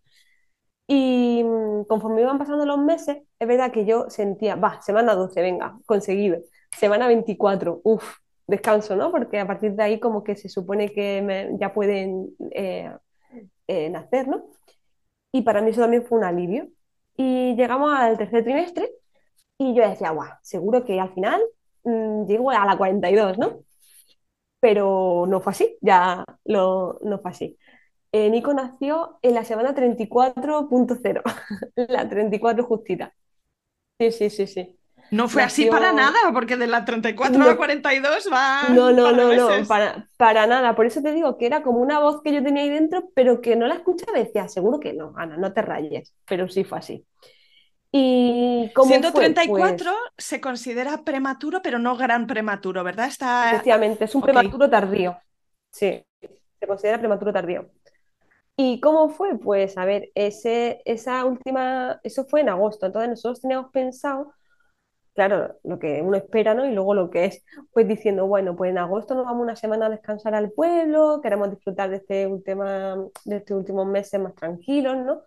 Y 0.86 1.42
mm, 1.44 1.84
conforme 1.84 2.22
iban 2.22 2.38
pasando 2.38 2.64
los 2.66 2.78
meses, 2.78 3.18
es 3.38 3.48
verdad 3.48 3.72
que 3.72 3.84
yo 3.86 4.08
sentía, 4.10 4.56
va, 4.56 4.80
semana 4.82 5.14
12, 5.14 5.42
venga, 5.42 5.78
conseguido. 5.86 6.40
Semana 6.76 7.08
24, 7.08 7.80
uff, 7.84 8.16
descanso, 8.48 8.96
¿no? 8.96 9.12
Porque 9.12 9.40
a 9.40 9.48
partir 9.48 9.74
de 9.74 9.84
ahí 9.84 10.00
como 10.00 10.24
que 10.24 10.36
se 10.36 10.50
supone 10.50 10.92
que 10.92 11.50
ya 11.60 11.74
pueden 11.74 12.30
eh, 12.52 12.92
eh, 13.68 13.90
nacer, 13.90 14.28
¿no? 14.28 14.44
Y 15.32 15.42
para 15.42 15.62
mí 15.62 15.70
eso 15.70 15.82
también 15.82 16.04
fue 16.06 16.18
un 16.18 16.24
alivio. 16.24 16.68
Y 17.16 17.56
llegamos 17.56 17.94
al 17.94 18.18
tercer 18.18 18.44
trimestre 18.44 18.90
y 19.58 19.74
yo 19.74 19.88
decía, 19.88 20.10
guau, 20.12 20.30
seguro 20.42 20.84
que 20.84 21.00
al 21.00 21.14
final 21.14 21.42
mm, 21.84 22.26
llego 22.26 22.50
a 22.50 22.66
la 22.66 22.76
42, 22.78 23.38
¿no? 23.38 23.60
Pero 24.60 25.26
no 25.28 25.40
fue 25.40 25.52
así, 25.52 25.78
ya 25.80 26.24
lo, 26.44 26.98
no 27.02 27.18
fue 27.20 27.30
así. 27.30 27.58
Eh, 28.12 28.30
Nico 28.30 28.54
nació 28.54 29.18
en 29.22 29.34
la 29.34 29.44
semana 29.44 29.74
34.0, 29.74 31.22
la 31.76 32.08
34 32.08 32.64
justita. 32.64 33.14
Sí, 34.00 34.12
sí, 34.12 34.30
sí, 34.30 34.46
sí. 34.48 34.77
No 35.10 35.28
fue 35.28 35.42
así 35.42 35.66
para 35.66 35.92
nada, 35.92 36.18
porque 36.32 36.56
de 36.56 36.66
la 36.66 36.84
34 36.84 37.42
a 37.42 37.46
la 37.46 37.56
42 37.56 38.28
va. 38.32 38.68
No, 38.70 38.92
no, 38.92 39.12
no, 39.12 39.32
no, 39.32 39.66
para, 39.66 40.06
para, 40.16 40.46
nada. 40.46 40.74
Por 40.74 40.86
eso 40.86 41.02
te 41.02 41.12
digo 41.12 41.38
que 41.38 41.46
era 41.46 41.62
como 41.62 41.78
una 41.78 41.98
voz 41.98 42.22
que 42.22 42.32
yo 42.32 42.42
tenía 42.42 42.62
ahí 42.62 42.70
dentro, 42.70 43.10
pero 43.14 43.40
que 43.40 43.56
no 43.56 43.66
la 43.66 43.74
escuchaba 43.74 44.18
y 44.18 44.24
decía, 44.24 44.48
seguro 44.48 44.80
que 44.80 44.92
no, 44.92 45.14
Ana, 45.16 45.36
no 45.36 45.52
te 45.52 45.62
rayes. 45.62 46.14
Pero 46.26 46.48
sí 46.48 46.64
fue 46.64 46.78
así. 46.78 47.06
¿Y 47.90 48.70
cómo 48.74 48.88
Siendo 48.88 49.12
fue? 49.12 49.22
34 49.22 49.90
Pues, 49.90 50.26
se 50.26 50.40
considera 50.40 51.04
prematuro, 51.04 51.62
pero 51.62 51.78
no 51.78 51.96
gran 51.96 52.26
prematuro, 52.26 52.84
¿verdad? 52.84 53.06
Está... 53.06 53.50
efectivamente, 53.50 54.04
es 54.04 54.14
un 54.14 54.22
prematuro 54.22 54.68
tardío. 54.68 55.16
Sí, 55.70 56.04
se 56.60 56.66
considera 56.66 56.98
prematuro 56.98 57.32
tardío. 57.32 57.70
¿Y 58.56 58.80
cómo 58.80 59.08
fue? 59.08 59.38
Pues 59.38 59.78
a 59.78 59.84
ver, 59.84 60.10
ese, 60.14 60.82
esa 60.84 61.24
última, 61.24 62.00
eso 62.02 62.24
fue 62.24 62.40
en 62.40 62.48
agosto, 62.48 62.86
entonces 62.86 63.10
nosotros 63.10 63.40
teníamos 63.40 63.70
pensado, 63.70 64.34
claro, 65.18 65.58
lo 65.64 65.80
que 65.80 66.00
uno 66.00 66.16
espera, 66.16 66.54
¿no? 66.54 66.64
Y 66.64 66.72
luego 66.72 66.94
lo 66.94 67.10
que 67.10 67.24
es, 67.24 67.44
pues 67.72 67.88
diciendo, 67.88 68.28
bueno, 68.28 68.54
pues 68.54 68.70
en 68.70 68.78
agosto 68.78 69.16
nos 69.16 69.24
vamos 69.24 69.42
una 69.42 69.56
semana 69.56 69.86
a 69.86 69.90
descansar 69.90 70.32
al 70.36 70.52
pueblo, 70.52 71.18
queremos 71.20 71.50
disfrutar 71.50 71.90
de 71.90 71.96
este 71.96 72.26
última, 72.28 72.96
de 73.24 73.36
estos 73.38 73.56
últimos 73.58 73.84
meses 73.88 74.20
más 74.20 74.34
tranquilos, 74.36 74.96
¿no? 74.96 75.22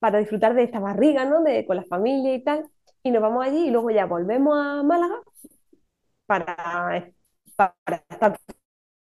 Para 0.00 0.18
disfrutar 0.20 0.54
de 0.54 0.64
esta 0.64 0.80
barriga, 0.80 1.24
¿no? 1.24 1.42
De, 1.42 1.66
con 1.66 1.76
la 1.76 1.84
familia 1.84 2.34
y 2.34 2.44
tal. 2.44 2.68
Y 3.02 3.10
nos 3.12 3.22
vamos 3.22 3.44
allí 3.46 3.68
y 3.68 3.70
luego 3.72 3.90
ya 3.90 4.06
volvemos 4.06 4.56
a 4.58 4.82
Málaga 4.84 5.16
para, 6.26 7.12
para 7.56 8.04
estar 8.08 8.38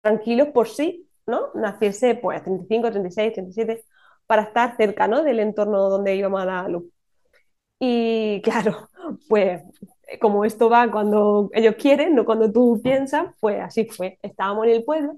tranquilos 0.01 0.49
por 0.49 0.67
sí, 0.69 1.09
¿no? 1.27 1.51
Naciese 1.55 2.15
pues 2.15 2.43
35, 2.43 2.91
36, 2.91 3.33
37, 3.33 3.85
para 4.27 4.43
estar 4.43 4.77
cerca, 4.77 5.07
¿no? 5.07 5.23
Del 5.23 5.39
entorno 5.39 5.89
donde 5.89 6.15
íbamos 6.15 6.41
a 6.41 6.45
dar 6.45 6.69
luz. 6.69 6.85
Y 7.79 8.41
claro, 8.45 8.89
pues 9.27 9.61
como 10.21 10.45
esto 10.45 10.69
va 10.69 10.91
cuando 10.91 11.49
ellos 11.53 11.75
quieren, 11.75 12.15
no 12.15 12.25
cuando 12.25 12.51
tú 12.51 12.79
piensas, 12.83 13.35
pues 13.39 13.61
así 13.61 13.85
fue. 13.85 14.19
Estábamos 14.21 14.65
en 14.67 14.73
el 14.73 14.83
pueblo 14.83 15.17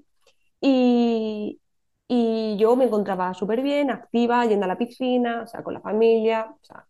y, 0.61 1.59
y 2.07 2.57
yo 2.59 2.75
me 2.75 2.85
encontraba 2.85 3.33
súper 3.33 3.61
bien, 3.61 3.91
activa, 3.91 4.45
yendo 4.45 4.65
a 4.65 4.67
la 4.69 4.77
piscina, 4.77 5.43
o 5.43 5.47
sea, 5.47 5.63
con 5.63 5.73
la 5.73 5.81
familia, 5.81 6.47
o 6.51 6.59
sea, 6.65 6.85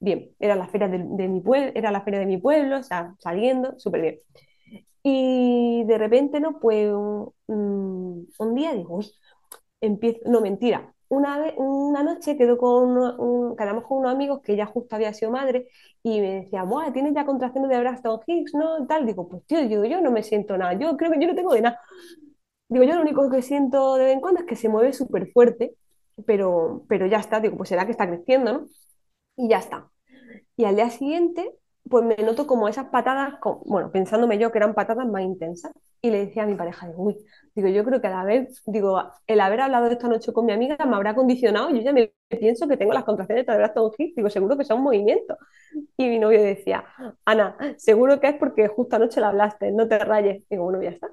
bien. 0.00 0.30
Era 0.38 0.56
la 0.56 0.68
feria 0.68 0.88
de, 0.88 1.28
mi 1.28 1.40
pueblo, 1.40 1.72
era 1.74 1.90
la 1.92 2.02
feria 2.02 2.20
de 2.20 2.26
mi 2.26 2.38
pueblo, 2.38 2.78
o 2.78 2.82
sea, 2.82 3.14
saliendo, 3.20 3.78
súper 3.78 4.02
bien. 4.02 4.18
Y 5.02 5.84
de 5.84 5.98
repente, 5.98 6.40
¿no? 6.40 6.60
Pues 6.60 6.92
un, 6.92 7.34
un 8.38 8.54
día 8.54 8.74
digo, 8.74 9.00
empiezo, 9.80 10.20
no, 10.26 10.40
mentira. 10.40 10.94
Una 11.10 11.38
vez, 11.40 11.54
una 11.58 12.02
noche 12.04 12.36
quedó 12.38 12.56
con 12.58 12.96
un, 12.96 13.56
quedamos 13.56 13.84
con 13.84 13.98
unos 13.98 14.12
amigos 14.12 14.40
que 14.42 14.52
ella 14.54 14.66
justo 14.66 14.94
había 14.96 15.12
sido 15.12 15.32
madre 15.32 15.68
y 16.04 16.20
me 16.20 16.42
decía, 16.42 16.62
Buah, 16.64 16.92
tienes 16.92 17.14
ya 17.14 17.26
contracciones 17.26 17.68
de 17.70 17.80
Braxton 17.80 18.20
Hicks, 18.26 18.54
¿no? 18.54 18.84
Y 18.84 18.86
tal. 18.86 19.06
Digo, 19.06 19.28
pues 19.28 19.44
tío, 19.46 19.60
digo, 19.68 19.84
yo 19.84 20.00
no 20.00 20.12
me 20.12 20.22
siento 20.22 20.56
nada. 20.56 20.74
Yo 20.74 20.96
creo 20.96 21.10
que 21.12 21.20
yo 21.20 21.26
no 21.28 21.34
tengo 21.34 21.54
de 21.54 21.62
nada. 21.62 21.80
Digo, 22.68 22.84
yo 22.84 22.94
lo 22.96 23.02
único 23.02 23.30
que 23.30 23.42
siento 23.42 23.96
de 23.96 24.04
vez 24.06 24.14
en 24.14 24.20
cuando 24.20 24.40
es 24.40 24.46
que 24.46 24.56
se 24.56 24.68
mueve 24.68 24.92
súper 24.92 25.30
fuerte, 25.32 25.74
pero, 26.26 26.84
pero 26.88 27.06
ya 27.06 27.18
está. 27.18 27.40
Digo, 27.40 27.56
pues 27.56 27.68
será 27.70 27.84
que 27.86 27.92
está 27.92 28.08
creciendo, 28.08 28.52
¿no? 28.52 28.66
Y 29.36 29.48
ya 29.50 29.58
está. 29.58 29.90
Y 30.56 30.64
al 30.66 30.76
día 30.76 30.90
siguiente, 30.90 31.52
pues 31.90 32.04
me 32.04 32.16
noto 32.18 32.46
como 32.46 32.68
esas 32.68 32.86
patadas, 32.88 33.34
co- 33.40 33.62
bueno, 33.66 33.92
pensándome 33.92 34.38
yo 34.38 34.52
que 34.52 34.58
eran 34.58 34.74
patadas 34.74 35.06
más 35.08 35.22
intensas. 35.22 35.72
Y 36.02 36.10
le 36.10 36.26
decía 36.26 36.44
a 36.44 36.46
mi 36.46 36.54
pareja, 36.56 36.88
digo, 36.88 37.02
uy, 37.04 37.16
digo, 37.54 37.68
yo 37.68 37.84
creo 37.84 38.00
que 38.00 38.06
al 38.08 38.14
haber, 38.14 38.48
digo, 38.66 39.02
el 39.26 39.40
haber 39.40 39.60
hablado 39.62 39.88
esta 39.88 40.08
noche 40.08 40.32
con 40.32 40.46
mi 40.46 40.52
amiga 40.52 40.78
me 40.86 40.96
habrá 40.96 41.14
condicionado. 41.14 41.70
Yo 41.70 41.82
ya 41.82 41.92
me 41.92 42.14
pienso 42.28 42.68
que 42.68 42.76
tengo 42.78 42.94
las 42.94 43.04
contracciones 43.04 43.46
de 43.46 43.56
Braxton 43.56 43.92
Hicks, 43.98 44.16
digo, 44.16 44.30
seguro 44.30 44.56
que 44.56 44.64
son 44.64 44.82
movimientos. 44.82 45.36
Y 45.96 46.08
mi 46.08 46.18
novio 46.18 46.42
decía, 46.42 46.84
Ana, 47.24 47.56
seguro 47.78 48.20
que 48.20 48.28
es 48.28 48.34
porque 48.36 48.68
justo 48.68 48.96
anoche 48.96 49.20
la 49.20 49.28
hablaste, 49.28 49.70
no 49.72 49.88
te 49.88 49.98
rayes. 49.98 50.42
Digo, 50.50 50.64
bueno, 50.64 50.82
ya 50.82 50.90
está. 50.90 51.08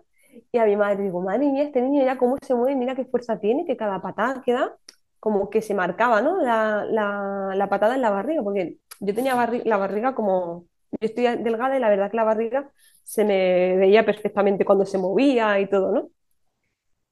Y 0.52 0.58
a 0.60 0.66
mi 0.66 0.76
madre 0.78 1.04
digo, 1.04 1.22
madre 1.22 1.40
mía, 1.52 1.64
este 1.64 1.82
niño 1.82 2.04
ya 2.04 2.18
cómo 2.18 2.38
se 2.42 2.56
mueve, 2.56 2.76
mira 2.76 2.96
qué 2.96 3.06
fuerza 3.06 3.40
tiene, 3.40 3.66
que 3.66 3.78
cada 3.78 4.02
patada 4.02 4.42
que 4.44 4.54
da, 4.54 4.76
como 5.20 5.50
que 5.50 5.62
se 5.62 5.74
marcaba, 5.74 6.22
¿no? 6.22 6.42
La, 6.42 6.86
la, 6.86 7.54
la 7.56 7.70
patada 7.70 7.96
en 7.96 8.02
la 8.02 8.10
barriga, 8.12 8.44
porque 8.44 8.78
yo 9.00 9.14
tenía 9.16 9.36
barri- 9.36 9.64
la 9.66 9.78
barriga 9.78 10.16
como, 10.16 10.66
yo 10.92 10.98
estoy 11.08 11.26
delgada 11.38 11.78
y 11.78 11.80
la 11.80 11.90
verdad 11.90 12.12
que 12.12 12.18
la 12.18 12.24
barriga 12.24 12.72
se 13.04 13.24
me 13.26 13.76
veía 13.78 14.06
perfectamente 14.06 14.66
cuando 14.66 14.86
se 14.86 14.98
movía 14.98 15.60
y 15.60 15.70
todo, 15.70 15.92
¿no? 15.92 16.10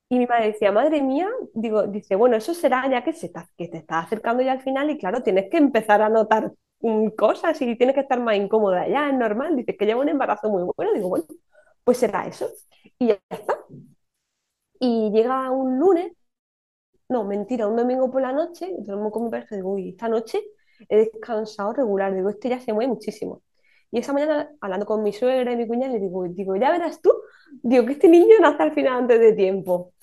Y 0.09 0.19
mi 0.19 0.27
madre 0.27 0.47
decía, 0.47 0.71
madre 0.71 1.01
mía, 1.01 1.27
digo, 1.53 1.87
dice, 1.87 2.15
bueno, 2.15 2.35
eso 2.37 2.53
será 2.53 2.87
ya 2.89 3.03
que, 3.03 3.11
se 3.13 3.25
está, 3.27 3.49
que 3.57 3.67
te 3.67 3.77
está 3.77 3.99
acercando 3.99 4.43
ya 4.43 4.51
al 4.51 4.61
final 4.61 4.89
y 4.91 4.97
claro, 4.99 5.23
tienes 5.23 5.49
que 5.49 5.57
empezar 5.57 6.01
a 6.03 6.09
notar 6.09 6.51
mm, 6.81 7.09
cosas 7.17 7.59
y 7.61 7.75
tienes 7.75 7.95
que 7.95 8.01
estar 8.01 8.19
más 8.21 8.35
incómoda 8.37 8.87
ya, 8.87 9.09
es 9.09 9.15
normal, 9.17 9.55
dice 9.55 9.75
que 9.75 9.85
lleva 9.85 10.01
un 10.01 10.09
embarazo 10.09 10.49
muy 10.49 10.63
bueno, 10.77 10.93
digo, 10.93 11.09
bueno, 11.09 11.25
pues 11.83 11.97
será 11.97 12.27
eso. 12.27 12.49
Y 12.99 13.07
ya 13.07 13.19
está. 13.29 13.57
Y 14.79 15.11
llega 15.11 15.51
un 15.51 15.79
lunes, 15.79 16.13
no, 17.09 17.23
mentira, 17.25 17.67
un 17.67 17.75
domingo 17.77 18.11
por 18.11 18.21
la 18.21 18.33
noche, 18.33 18.69
y 18.77 18.83
duermo 18.85 19.11
con 19.11 19.25
mi 19.25 19.31
pareja 19.31 19.55
y 19.55 19.57
digo, 19.59 19.71
uy, 19.73 19.89
esta 19.89 20.09
noche 20.09 20.41
he 20.89 20.97
descansado 20.97 21.73
regular, 21.73 22.13
digo, 22.13 22.29
este 22.29 22.49
ya 22.49 22.59
se 22.59 22.73
mueve 22.73 22.89
muchísimo. 22.89 23.41
Y 23.91 23.99
esa 23.99 24.13
mañana, 24.13 24.49
hablando 24.59 24.85
con 24.85 25.03
mi 25.03 25.13
suegra 25.13 25.51
y 25.51 25.55
mi 25.55 25.67
cuñada, 25.67 25.93
le 25.93 25.99
digo, 25.99 26.27
digo, 26.27 26.55
ya 26.55 26.71
verás 26.71 27.01
tú, 27.01 27.11
digo, 27.63 27.85
que 27.85 27.93
este 27.93 28.09
niño 28.09 28.35
nace 28.41 28.63
al 28.63 28.73
final 28.73 28.97
antes 28.99 29.19
de 29.19 29.33
tiempo. 29.33 29.93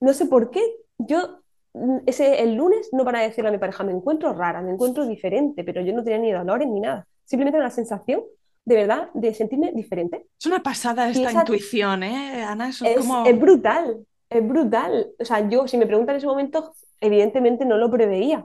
No 0.00 0.14
sé 0.14 0.26
por 0.26 0.50
qué, 0.50 0.62
yo 0.98 1.40
mm, 1.74 1.98
ese, 2.06 2.42
el 2.42 2.54
lunes 2.54 2.88
no 2.92 3.04
para 3.04 3.20
decirle 3.20 3.50
a 3.50 3.52
mi 3.52 3.58
pareja, 3.58 3.84
me 3.84 3.92
encuentro 3.92 4.32
rara, 4.32 4.62
me 4.62 4.72
encuentro 4.72 5.06
diferente, 5.06 5.62
pero 5.64 5.82
yo 5.82 5.92
no 5.92 6.02
tenía 6.02 6.18
ni 6.18 6.32
dolores 6.32 6.68
ni 6.68 6.80
nada. 6.80 7.06
Simplemente 7.24 7.58
una 7.58 7.70
sensación, 7.70 8.22
de 8.64 8.76
verdad, 8.76 9.10
de 9.14 9.34
sentirme 9.34 9.72
diferente. 9.72 10.26
Es 10.38 10.46
una 10.46 10.62
pasada 10.62 11.10
esta 11.10 11.30
esa 11.30 11.40
intuición, 11.40 12.02
¿eh, 12.04 12.42
Ana? 12.42 12.70
Eso 12.70 12.84
es 12.84 12.92
es, 12.92 12.96
es 12.98 13.06
como... 13.06 13.24
brutal, 13.34 14.06
es 14.30 14.48
brutal. 14.48 15.10
O 15.18 15.24
sea, 15.24 15.48
yo, 15.48 15.68
si 15.68 15.76
me 15.76 15.86
preguntan 15.86 16.14
en 16.14 16.18
ese 16.18 16.26
momento, 16.26 16.72
evidentemente 17.00 17.64
no 17.64 17.76
lo 17.76 17.90
preveía, 17.90 18.44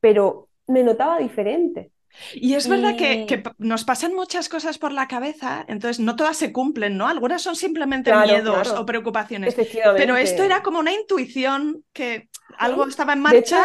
pero 0.00 0.48
me 0.66 0.82
notaba 0.82 1.18
diferente. 1.18 1.90
Y 2.34 2.54
es 2.54 2.68
verdad 2.68 2.96
que, 2.96 3.26
que 3.26 3.42
nos 3.58 3.84
pasan 3.84 4.14
muchas 4.14 4.48
cosas 4.48 4.78
por 4.78 4.92
la 4.92 5.08
cabeza, 5.08 5.64
entonces 5.66 5.98
no 5.98 6.14
todas 6.14 6.36
se 6.36 6.52
cumplen, 6.52 6.96
¿no? 6.96 7.08
Algunas 7.08 7.42
son 7.42 7.56
simplemente 7.56 8.10
claro, 8.10 8.32
miedos 8.32 8.68
o 8.68 8.70
claro, 8.70 8.86
preocupaciones, 8.86 9.56
pero 9.96 10.16
esto 10.16 10.44
era 10.44 10.62
como 10.62 10.78
una 10.78 10.92
intuición 10.92 11.84
que 11.92 12.28
algo 12.56 12.86
estaba 12.86 13.14
en 13.14 13.20
marcha. 13.20 13.38
hecho, 13.38 13.56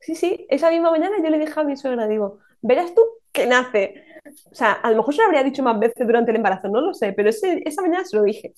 sí, 0.00 0.14
sí, 0.14 0.46
esa 0.50 0.70
misma 0.70 0.90
mañana 0.90 1.16
yo 1.22 1.30
le 1.30 1.38
dije 1.38 1.52
a 1.54 1.64
mi 1.64 1.76
suegra, 1.76 2.08
digo, 2.08 2.40
verás 2.60 2.94
tú 2.94 3.02
que 3.30 3.46
nace. 3.46 4.04
O 4.50 4.54
sea, 4.54 4.72
a 4.72 4.90
lo 4.90 4.96
mejor 4.98 5.14
se 5.14 5.22
lo 5.22 5.26
habría 5.26 5.44
dicho 5.44 5.62
más 5.62 5.78
veces 5.78 6.06
durante 6.06 6.32
el 6.32 6.36
embarazo, 6.36 6.68
no 6.68 6.80
lo 6.80 6.92
sé, 6.92 7.12
pero 7.12 7.30
ese, 7.30 7.62
esa 7.64 7.82
mañana 7.82 8.04
se 8.04 8.16
lo 8.16 8.24
dije. 8.24 8.52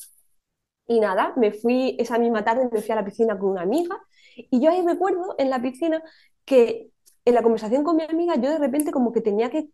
Y 0.87 0.99
nada, 0.99 1.35
me 1.37 1.53
fui 1.53 1.97
esa 2.01 2.19
misma 2.19 2.43
tarde, 2.45 2.69
me 2.73 2.81
fui 2.81 2.91
a 2.91 2.97
la 2.97 3.05
piscina 3.05 3.39
con 3.39 3.51
una 3.51 3.63
amiga 3.63 4.01
y 4.37 4.61
yo 4.61 4.71
ahí 4.71 4.83
recuerdo 4.85 5.37
en 5.39 5.51
la 5.51 5.61
piscina 5.61 6.03
que 6.45 6.89
en 7.31 7.37
la 7.37 7.43
conversación 7.43 7.85
con 7.85 7.97
mi 7.97 8.05
amiga 8.05 8.37
yo 8.37 8.51
de 8.51 8.59
repente 8.59 8.93
como 8.93 9.13
que 9.13 9.21
tenía 9.23 9.51
que 9.51 9.69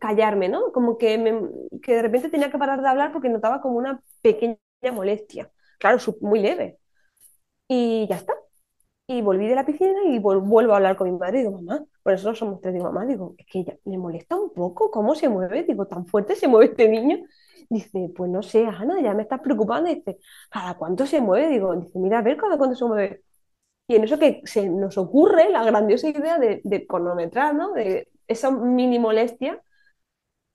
callarme, 0.00 0.48
¿no? 0.48 0.72
Como 0.72 0.98
que, 0.98 1.18
me- 1.18 1.80
que 1.82 1.94
de 1.96 2.02
repente 2.02 2.30
tenía 2.30 2.50
que 2.50 2.58
parar 2.58 2.82
de 2.82 2.88
hablar 2.88 3.12
porque 3.12 3.28
notaba 3.30 3.60
como 3.62 3.78
una 3.78 4.02
pequeña 4.22 4.58
molestia. 4.94 5.50
Claro, 5.80 5.98
muy 6.22 6.40
leve. 6.40 6.78
Y 7.68 8.06
ya 8.08 8.16
está. 8.16 8.34
Y 9.08 9.22
volví 9.22 9.46
de 9.48 9.54
la 9.56 9.66
piscina 9.66 10.04
y 10.06 10.18
vuelvo 10.20 10.72
a 10.74 10.76
hablar 10.76 10.96
con 10.96 11.10
mi 11.12 11.18
madre. 11.18 11.38
Digo, 11.40 11.52
mamá, 11.52 11.84
por 12.02 12.14
eso 12.14 12.34
somos 12.34 12.60
tres. 12.62 12.74
Digo, 12.74 12.86
mamá, 12.86 13.06
digo, 13.06 13.34
es 13.38 13.46
que 13.46 13.60
ella 13.60 13.78
me 13.84 13.98
molesta 13.98 14.36
un 14.36 14.52
poco 14.54 14.90
cómo 14.90 15.14
se 15.14 15.28
mueve. 15.28 15.64
Digo, 15.64 15.86
tan 15.86 16.06
fuerte 16.06 16.36
se 16.36 16.48
mueve 16.48 16.66
este 16.72 16.88
niño. 16.88 17.18
Dice, 17.70 18.10
pues 18.16 18.30
no 18.30 18.42
sé, 18.42 18.66
Ana, 18.66 19.00
ya 19.02 19.14
me 19.14 19.22
estás 19.22 19.40
preocupando. 19.40 19.90
Dice, 19.90 20.18
¿cada 20.50 20.76
cuánto 20.76 21.06
se 21.06 21.20
mueve? 21.20 21.48
Digo, 21.50 21.76
dice, 21.76 21.98
mira, 21.98 22.18
a 22.20 22.22
ver 22.22 22.36
cada 22.38 22.58
cuánto 22.58 22.76
se 22.76 22.84
mueve. 22.86 23.24
Y 23.86 23.96
en 23.96 24.04
eso 24.04 24.18
que 24.18 24.40
se 24.44 24.68
nos 24.68 24.96
ocurre 24.98 25.50
la 25.50 25.64
grandiosa 25.64 26.08
idea 26.08 26.38
de, 26.38 26.86
cronometrar, 26.86 27.54
¿no? 27.54 27.72
De 27.72 28.08
esa 28.26 28.50
mini 28.50 28.98
molestia 28.98 29.60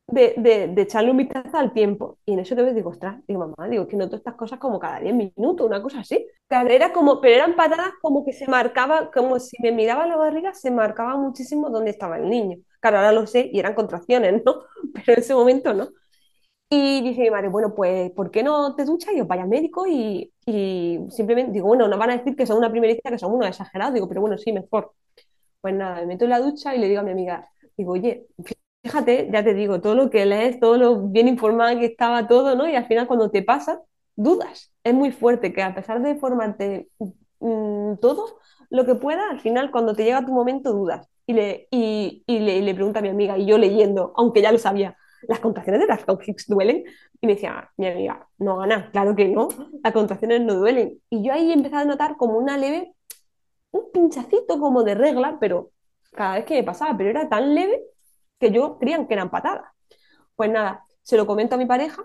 de, 0.08 0.68
de, 0.74 0.82
echarle 0.82 1.12
un 1.12 1.18
vistazo 1.18 1.58
al 1.58 1.74
tiempo. 1.74 2.18
Y 2.26 2.34
en 2.34 2.40
eso 2.40 2.56
que 2.56 2.64
me 2.64 2.74
digo, 2.74 2.90
ostras, 2.90 3.22
digo, 3.28 3.40
mamá, 3.40 3.70
digo, 3.70 3.88
que 3.88 3.96
noto 3.98 4.16
estas 4.16 4.36
cosas 4.36 4.60
como 4.60 4.80
cada 4.80 5.00
10 5.00 5.14
minutos, 5.16 5.66
una 5.66 5.82
cosa 5.82 6.00
así. 6.00 6.26
Era 6.50 6.92
como, 6.92 7.22
pero 7.22 7.36
eran 7.36 7.56
patadas 7.56 7.92
como 8.02 8.26
que 8.26 8.34
se 8.34 8.48
marcaba, 8.48 9.12
como 9.12 9.40
si 9.40 9.58
me 9.62 9.72
miraba 9.72 10.08
la 10.08 10.16
barriga, 10.16 10.54
se 10.54 10.72
marcaba 10.72 11.16
muchísimo 11.16 11.70
dónde 11.70 11.92
estaba 11.92 12.18
el 12.18 12.30
niño. 12.30 12.58
Claro, 12.80 12.98
ahora 12.98 13.12
lo 13.12 13.28
sé 13.28 13.50
y 13.54 13.60
eran 13.60 13.76
contracciones, 13.76 14.42
¿no? 14.46 14.64
Pero 14.94 15.14
en 15.14 15.20
ese 15.20 15.34
momento 15.36 15.74
no. 15.74 15.90
Y 16.72 17.02
dice 17.02 17.22
mi 17.22 17.32
madre, 17.32 17.50
bueno, 17.50 17.74
pues, 17.76 18.12
¿por 18.12 18.30
qué 18.32 18.44
no 18.44 18.76
te 18.76 18.86
duchas 18.86 19.14
y 19.16 19.22
os 19.22 19.28
vais 19.28 19.42
al 19.42 19.48
médico? 19.50 19.88
Y, 19.88 20.32
y 20.50 21.12
simplemente 21.12 21.52
digo, 21.54 21.68
bueno, 21.68 21.88
no 21.88 21.98
van 21.98 22.12
a 22.12 22.18
decir 22.18 22.36
que 22.36 22.46
son 22.46 22.58
una 22.58 22.72
primericia, 22.72 23.12
que 23.12 23.20
son 23.20 23.34
unos 23.34 23.48
exagerados. 23.50 23.94
Digo, 23.94 24.08
pero 24.08 24.22
bueno, 24.22 24.38
sí, 24.38 24.52
mejor. 24.54 24.94
Pues 25.62 25.74
nada, 25.76 25.98
me 26.02 26.08
meto 26.08 26.26
en 26.26 26.32
la 26.32 26.40
ducha 26.40 26.76
y 26.76 26.80
le 26.80 26.88
digo 26.88 27.02
a 27.02 27.04
mi 27.04 27.12
amiga, 27.12 27.50
digo, 27.78 27.94
oye, 27.94 28.28
fíjate, 28.84 29.30
ya 29.32 29.44
te 29.44 29.54
digo, 29.54 29.82
todo 29.82 29.96
lo 29.96 30.10
que 30.10 30.26
lees, 30.26 30.60
todo 30.60 30.78
lo 30.78 30.98
bien 31.10 31.28
informada 31.28 31.78
que 31.80 31.86
estaba 31.86 32.28
todo, 32.28 32.56
¿no? 32.56 32.68
Y 32.70 32.76
al 32.76 32.88
final 32.88 33.08
cuando 33.08 33.30
te 33.32 33.44
pasa, 33.44 33.82
dudas. 34.16 34.72
Es 34.84 34.94
muy 34.94 35.12
fuerte 35.12 35.54
que 35.54 35.62
a 35.64 35.76
pesar 35.76 36.02
de 36.02 36.16
formarte 36.16 36.90
mm, 37.40 37.96
todo 38.02 38.40
lo 38.70 38.86
que 38.86 38.96
pueda, 38.96 39.30
al 39.30 39.40
final 39.42 39.72
cuando 39.72 39.96
te 39.96 40.04
llega 40.04 40.26
tu 40.26 40.32
momento 40.34 40.72
dudas. 40.74 41.08
Y 41.28 41.34
le, 41.34 41.68
y, 41.72 42.24
y 42.28 42.40
le, 42.40 42.58
y 42.58 42.62
le 42.62 42.74
pregunto 42.74 43.00
a 43.00 43.02
mi 43.04 43.10
amiga, 43.10 43.38
y 43.38 43.46
yo 43.46 43.58
leyendo, 43.58 44.14
aunque 44.18 44.42
ya 44.42 44.52
lo 44.52 44.58
sabía, 44.60 44.98
¿las 45.28 45.40
contracciones 45.40 45.82
de 45.82 45.88
las 45.88 46.06
Hicks 46.28 46.48
duelen? 46.48 46.84
Y 47.22 47.28
me 47.28 47.36
decía, 47.36 47.72
mi 47.78 47.88
amiga, 47.88 48.28
no, 48.38 48.62
Ana, 48.62 48.90
claro 48.92 49.16
que 49.16 49.28
no, 49.28 49.50
las 49.84 49.94
contracciones 49.94 50.42
no 50.42 50.56
duelen. 50.56 51.00
Y 51.10 51.24
yo 51.24 51.34
ahí 51.34 51.52
empecé 51.52 51.76
a 51.76 51.86
notar 51.86 52.18
como 52.18 52.38
una 52.38 52.58
leve, 52.58 52.94
un 53.72 53.92
pinchacito 53.92 54.60
como 54.60 54.84
de 54.84 54.96
regla, 54.96 55.38
pero 55.40 55.72
cada 56.12 56.36
vez 56.36 56.46
que 56.46 56.56
me 56.56 56.64
pasaba, 56.64 56.98
pero 56.98 57.10
era 57.10 57.30
tan 57.30 57.54
leve 57.54 57.82
que 58.40 58.52
yo 58.52 58.78
creían 58.80 59.08
que 59.08 59.14
eran 59.14 59.30
patadas. 59.30 59.72
Pues 60.36 60.50
nada, 60.50 60.86
se 61.02 61.18
lo 61.18 61.28
comento 61.28 61.56
a 61.56 61.58
mi 61.58 61.66
pareja 61.66 62.04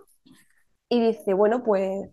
y 0.89 1.01
dice, 1.01 1.35
bueno, 1.35 1.63
pues, 1.65 2.09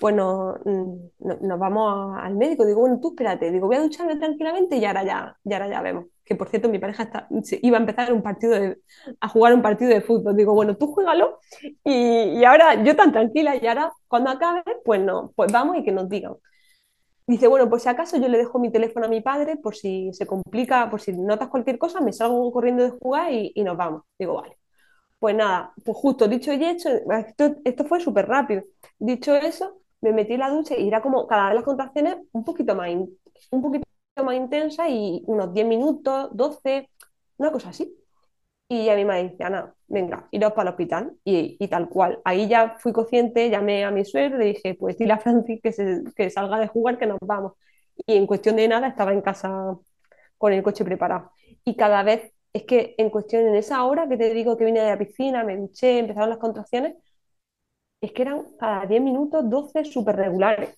pues 0.00 0.14
no, 0.14 0.56
no, 0.64 1.10
nos 1.18 1.58
vamos 1.58 2.16
al 2.18 2.34
médico. 2.36 2.64
Digo, 2.66 2.80
bueno, 2.80 2.98
tú 3.00 3.08
espérate, 3.10 3.50
digo, 3.50 3.66
voy 3.66 3.76
a 3.76 3.82
ducharme 3.82 4.16
tranquilamente 4.16 4.76
y 4.76 4.84
ahora 4.84 5.04
ya, 5.04 5.36
y 5.44 5.52
ahora 5.52 5.68
ya 5.68 5.82
vemos. 5.82 6.06
Que 6.24 6.34
por 6.34 6.48
cierto, 6.48 6.68
mi 6.68 6.78
pareja 6.78 7.04
está, 7.04 7.28
iba 7.62 7.76
a 7.78 7.80
empezar 7.80 8.12
un 8.12 8.22
partido 8.22 8.54
de, 8.54 8.78
a 9.20 9.28
jugar 9.28 9.54
un 9.54 9.62
partido 9.62 9.90
de 9.90 10.00
fútbol. 10.00 10.36
Digo, 10.36 10.54
bueno, 10.54 10.76
tú 10.76 10.88
juégalo 10.92 11.38
y, 11.84 12.38
y 12.40 12.44
ahora 12.44 12.82
yo 12.84 12.96
tan 12.96 13.12
tranquila 13.12 13.56
y 13.56 13.66
ahora 13.66 13.92
cuando 14.08 14.30
acabe, 14.30 14.62
pues 14.84 15.00
no, 15.00 15.32
pues 15.36 15.52
vamos 15.52 15.76
y 15.78 15.84
que 15.84 15.92
nos 15.92 16.08
digan. 16.08 16.34
Dice, 17.28 17.48
bueno, 17.48 17.68
por 17.68 17.80
si 17.80 17.88
acaso 17.88 18.16
yo 18.18 18.28
le 18.28 18.38
dejo 18.38 18.58
mi 18.60 18.70
teléfono 18.70 19.06
a 19.06 19.08
mi 19.08 19.20
padre 19.20 19.56
por 19.56 19.74
si 19.74 20.12
se 20.12 20.26
complica, 20.26 20.88
por 20.90 21.00
si 21.00 21.12
notas 21.12 21.48
cualquier 21.48 21.76
cosa, 21.78 22.00
me 22.00 22.12
salgo 22.12 22.52
corriendo 22.52 22.84
de 22.84 22.90
jugar 22.90 23.32
y, 23.32 23.50
y 23.54 23.64
nos 23.64 23.76
vamos. 23.76 24.02
Digo, 24.18 24.34
vale. 24.34 24.56
Pues 25.18 25.34
nada, 25.36 25.72
pues 25.84 25.96
justo 25.98 26.28
dicho 26.28 26.52
y 26.52 26.64
hecho, 26.64 26.90
esto, 26.90 27.56
esto 27.64 27.84
fue 27.86 28.00
súper 28.00 28.28
rápido. 28.28 28.64
Dicho 28.98 29.34
eso, 29.36 29.80
me 30.00 30.12
metí 30.12 30.34
en 30.34 30.40
la 30.40 30.50
ducha 30.50 30.76
y 30.76 30.88
era 30.88 31.02
como 31.02 31.26
cada 31.26 31.46
vez 31.48 31.56
las 31.56 31.64
contracciones 31.64 32.16
un 32.32 32.44
poquito 32.44 32.74
más, 32.74 32.88
un 33.50 33.62
poquito 33.62 33.86
más 34.24 34.34
intensa 34.36 34.88
y 34.88 35.22
unos 35.26 35.52
10 35.52 35.66
minutos, 35.66 36.30
12, 36.32 36.88
una 37.38 37.52
cosa 37.52 37.70
así. 37.70 37.94
Y 38.68 38.88
a 38.88 38.96
mí 38.96 39.04
me 39.04 39.22
dice, 39.22 39.44
Ana, 39.44 39.72
venga, 39.86 40.26
iros 40.32 40.52
para 40.52 40.70
el 40.70 40.74
hospital. 40.74 41.12
Y, 41.24 41.56
y, 41.60 41.68
tal 41.68 41.88
cual. 41.88 42.20
Ahí 42.24 42.48
ya 42.48 42.76
fui 42.80 42.92
consciente, 42.92 43.48
llamé 43.48 43.84
a 43.84 43.90
mi 43.92 44.04
suegro, 44.04 44.38
le 44.38 44.46
dije, 44.46 44.74
pues 44.74 44.98
dile 44.98 45.12
a 45.12 45.18
Francis 45.18 45.60
que, 45.62 45.72
se, 45.72 46.02
que 46.16 46.30
salga 46.30 46.58
de 46.58 46.66
jugar, 46.68 46.98
que 46.98 47.06
nos 47.06 47.18
vamos. 47.20 47.52
Y 48.06 48.16
en 48.16 48.26
cuestión 48.26 48.56
de 48.56 48.66
nada 48.68 48.88
estaba 48.88 49.12
en 49.12 49.22
casa 49.22 49.76
con 50.38 50.52
el 50.52 50.62
coche 50.62 50.84
preparado. 50.84 51.32
Y 51.64 51.76
cada 51.76 52.02
vez, 52.02 52.32
es 52.52 52.64
que 52.64 52.94
en 52.98 53.10
cuestión, 53.10 53.46
en 53.46 53.54
esa 53.54 53.84
hora 53.84 54.08
que 54.08 54.16
te 54.16 54.32
digo 54.34 54.56
que 54.56 54.64
vine 54.64 54.80
de 54.80 54.90
la 54.90 54.98
piscina, 54.98 55.44
me 55.44 55.56
duché, 55.56 55.98
empezaron 55.98 56.30
las 56.30 56.38
contracciones, 56.38 56.96
es 58.00 58.12
que 58.12 58.22
eran 58.22 58.44
cada 58.58 58.86
10 58.86 59.02
minutos 59.02 59.48
12 59.48 59.84
súper 59.84 60.16
regulares. 60.16 60.74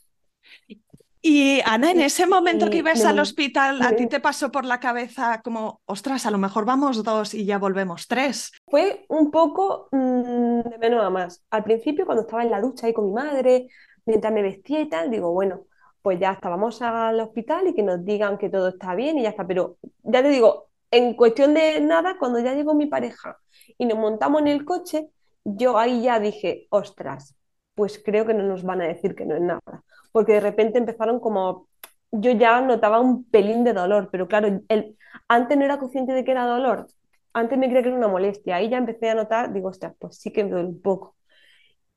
Y 1.21 1.61
Ana, 1.65 1.91
en 1.91 2.01
ese 2.01 2.27
momento 2.27 2.71
que 2.71 2.79
ibas 2.79 3.05
al 3.05 3.19
hospital, 3.19 3.83
¿a 3.83 3.97
ti 3.97 4.07
te 4.07 4.21
pasó 4.21 4.53
por 4.53 4.65
la 4.65 4.79
cabeza 4.79 5.43
como, 5.43 5.81
ostras, 5.85 6.27
a 6.27 6.31
lo 6.31 6.39
mejor 6.39 6.65
vamos 6.65 7.03
dos 7.03 7.35
y 7.35 7.45
ya 7.45 7.59
volvemos 7.59 8.07
tres? 8.07 8.53
Fue 8.67 9.05
un 9.09 9.31
poco 9.33 9.89
mmm, 9.91 10.61
de 10.61 10.79
menos 10.79 11.05
a 11.05 11.11
más. 11.11 11.43
Al 11.51 11.65
principio, 11.65 12.07
cuando 12.07 12.23
estaba 12.23 12.45
en 12.45 12.53
la 12.53 12.61
ducha 12.61 12.87
ahí 12.87 12.93
con 12.93 13.07
mi 13.07 13.13
madre, 13.13 13.69
mientras 14.07 14.33
me 14.33 14.43
vestía 14.43 14.81
y 14.81 14.89
tal, 14.89 15.11
digo, 15.11 15.33
bueno, 15.33 15.65
pues 16.03 16.21
ya 16.21 16.33
estábamos 16.33 16.81
al 16.83 17.19
hospital 17.21 17.67
y 17.67 17.75
que 17.75 17.83
nos 17.83 18.05
digan 18.05 18.39
que 18.39 18.49
todo 18.49 18.69
está 18.69 18.95
bien 18.95 19.19
y 19.19 19.25
ya 19.25 19.31
está. 19.31 19.45
Pero 19.45 19.77
ya 20.05 20.23
te 20.23 20.29
digo, 20.29 20.69
en 20.91 21.15
cuestión 21.15 21.53
de 21.53 21.81
nada, 21.81 22.17
cuando 22.17 22.39
ya 22.39 22.55
llegó 22.55 22.75
mi 22.75 22.87
pareja 22.87 23.39
y 23.77 23.87
nos 23.87 23.99
montamos 23.99 24.41
en 24.41 24.49
el 24.49 24.65
coche, 24.65 25.11
yo 25.57 25.79
ahí 25.79 26.03
ya 26.03 26.21
dije, 26.21 26.67
ostras, 26.71 27.37
pues 27.75 28.01
creo 28.05 28.27
que 28.27 28.35
no 28.35 28.43
nos 28.45 28.63
van 28.65 28.81
a 28.83 28.87
decir 28.89 29.15
que 29.15 29.25
no 29.25 29.37
es 29.37 29.43
nada 29.43 29.85
porque 30.13 30.33
de 30.35 30.41
repente 30.41 30.79
empezaron 30.79 31.21
como, 31.21 31.69
yo 32.11 32.33
ya 32.33 32.61
notaba 32.61 33.01
un 33.01 33.25
pelín 33.31 33.65
de 33.65 33.73
dolor, 33.73 34.09
pero 34.11 34.27
claro, 34.29 34.49
el, 34.69 34.97
antes 35.29 35.57
no 35.59 35.65
era 35.65 35.79
consciente 35.79 36.13
de 36.13 36.25
que 36.25 36.33
era 36.33 36.47
dolor, 36.47 36.87
antes 37.33 37.59
me 37.59 37.67
creía 37.67 37.83
que 37.83 37.89
era 37.89 37.99
una 37.99 38.09
molestia, 38.09 38.57
ahí 38.57 38.69
ya 38.69 38.79
empecé 38.79 39.11
a 39.11 39.15
notar, 39.15 39.53
digo, 39.53 39.69
ostras, 39.69 39.95
pues 39.99 40.17
sí 40.19 40.33
que 40.33 40.45
me 40.45 40.51
duele 40.51 40.69
un 40.69 40.81
poco. 40.83 41.17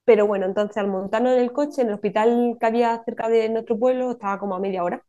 Pero 0.05 0.27
bueno, 0.27 0.45
entonces 0.47 0.77
al 0.77 0.87
montarnos 0.87 1.33
en 1.33 1.39
el 1.41 1.53
coche, 1.53 1.81
en 1.83 1.89
el 1.89 1.95
hospital 1.95 2.57
que 2.59 2.65
había 2.67 3.03
cerca 3.05 3.29
de 3.29 3.49
nuestro 3.49 3.79
pueblo, 3.79 4.11
estaba 4.11 4.39
como 4.39 4.55
a 4.55 4.59
media 4.59 4.83
hora. 4.83 5.03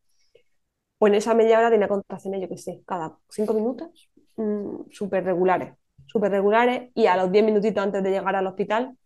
Pues 0.98 1.10
en 1.12 1.16
esa 1.18 1.34
media 1.34 1.58
hora 1.58 1.70
tenía 1.70 1.88
contracciones, 1.88 2.40
yo 2.40 2.48
qué 2.48 2.56
sé, 2.58 2.82
cada 2.86 3.18
cinco 3.28 3.54
minutos, 3.54 4.10
mmm, 4.36 4.84
súper 4.90 5.24
regulares, 5.24 5.74
súper 6.12 6.30
regulares, 6.30 6.90
y 6.94 7.06
a 7.06 7.16
los 7.16 7.32
diez 7.32 7.44
minutitos 7.44 7.82
antes 7.82 8.02
de 8.02 8.10
llegar 8.10 8.36
al 8.36 8.46
hospital, 8.46 8.96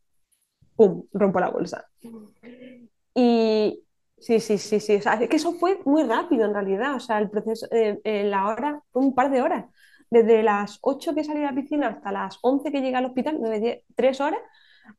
¡pum!, 0.75 1.05
rompo 1.13 1.41
la 1.41 1.51
bolsa. 1.51 1.87
Y, 3.15 3.83
Sí, 4.19 4.41
sí, 4.41 4.59
sí, 4.59 4.80
sí. 4.80 4.97
O 4.97 5.02
sea, 5.02 5.15
es 5.15 5.28
que 5.28 5.37
eso 5.37 5.52
fue 5.54 5.78
muy 5.85 6.02
rápido 6.04 6.47
en 6.47 6.54
realidad. 6.54 6.97
O 6.97 7.00
sea, 7.00 7.19
el 7.19 7.30
proceso, 7.30 7.67
eh, 7.71 8.00
eh, 8.04 8.25
la 8.25 8.47
hora 8.47 8.83
fue 8.91 9.02
un 9.02 9.15
par 9.15 9.30
de 9.30 9.43
horas. 9.43 9.67
Desde 10.11 10.43
las 10.43 10.78
8 10.83 11.15
que 11.15 11.25
salí 11.25 11.41
de 11.41 11.47
la 11.47 11.54
piscina 11.54 11.89
hasta 11.89 12.13
las 12.13 12.39
11 12.43 12.73
que 12.73 12.80
llegué 12.80 12.97
al 12.97 13.07
hospital, 13.07 13.37
9, 13.41 13.61
10, 13.61 13.83
3 13.95 14.21
horas, 14.21 14.41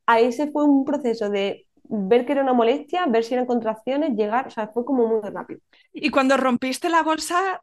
ahí 0.06 0.32
se 0.32 0.50
fue 0.50 0.64
un 0.64 0.84
proceso 0.84 1.30
de 1.30 1.66
ver 1.84 2.26
que 2.26 2.32
era 2.32 2.42
una 2.42 2.52
molestia, 2.52 3.06
ver 3.06 3.24
si 3.24 3.34
eran 3.34 3.46
contracciones, 3.46 4.16
llegar, 4.16 4.46
o 4.48 4.50
sea, 4.50 4.68
fue 4.68 4.84
como 4.84 5.06
muy 5.06 5.30
rápido. 5.30 5.60
Y 5.92 6.10
cuando 6.10 6.36
rompiste 6.36 6.88
la 6.90 7.02
bolsa, 7.02 7.62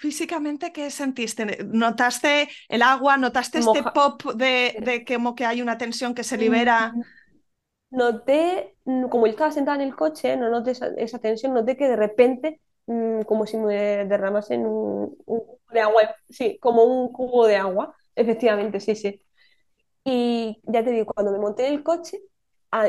físicamente, 0.00 0.72
¿qué 0.72 0.90
sentiste? 0.90 1.62
¿Notaste 1.64 2.48
el 2.70 2.80
agua? 2.80 3.18
¿Notaste 3.18 3.58
este 3.58 3.82
pop 3.82 4.22
de, 4.34 4.76
de 4.80 5.04
como 5.04 5.34
que 5.34 5.44
hay 5.44 5.60
una 5.60 5.76
tensión 5.76 6.14
que 6.14 6.24
se 6.24 6.38
libera? 6.38 6.92
Mm, 6.96 7.02
noté, 7.90 8.76
mm, 8.86 9.08
como 9.08 9.26
yo 9.26 9.32
estaba 9.32 9.50
sentada 9.52 9.76
en 9.76 9.88
el 9.88 9.94
coche, 9.94 10.38
no 10.38 10.48
noté 10.48 10.70
esa, 10.70 11.18
tensión, 11.18 11.52
noté 11.52 11.76
que 11.76 11.86
de 11.86 11.96
repente, 11.96 12.62
mm, 12.86 13.22
como 13.22 13.46
si 13.46 13.58
me 13.58 14.06
derramasen 14.06 14.64
un, 14.64 15.18
un 15.26 15.42
de 15.70 15.80
agua, 15.80 16.16
sí, 16.30 16.58
como 16.60 16.84
un 16.84 17.12
cubo 17.12 17.46
de 17.46 17.56
agua, 17.56 17.94
efectivamente, 18.16 18.80
sí, 18.80 18.96
sí. 18.96 19.20
Y 20.02 20.62
ya 20.64 20.82
te 20.82 20.92
digo, 20.92 21.12
cuando 21.12 21.30
me 21.30 21.38
monté 21.38 21.66
en 21.68 21.74
el 21.74 21.82
coche, 21.82 22.18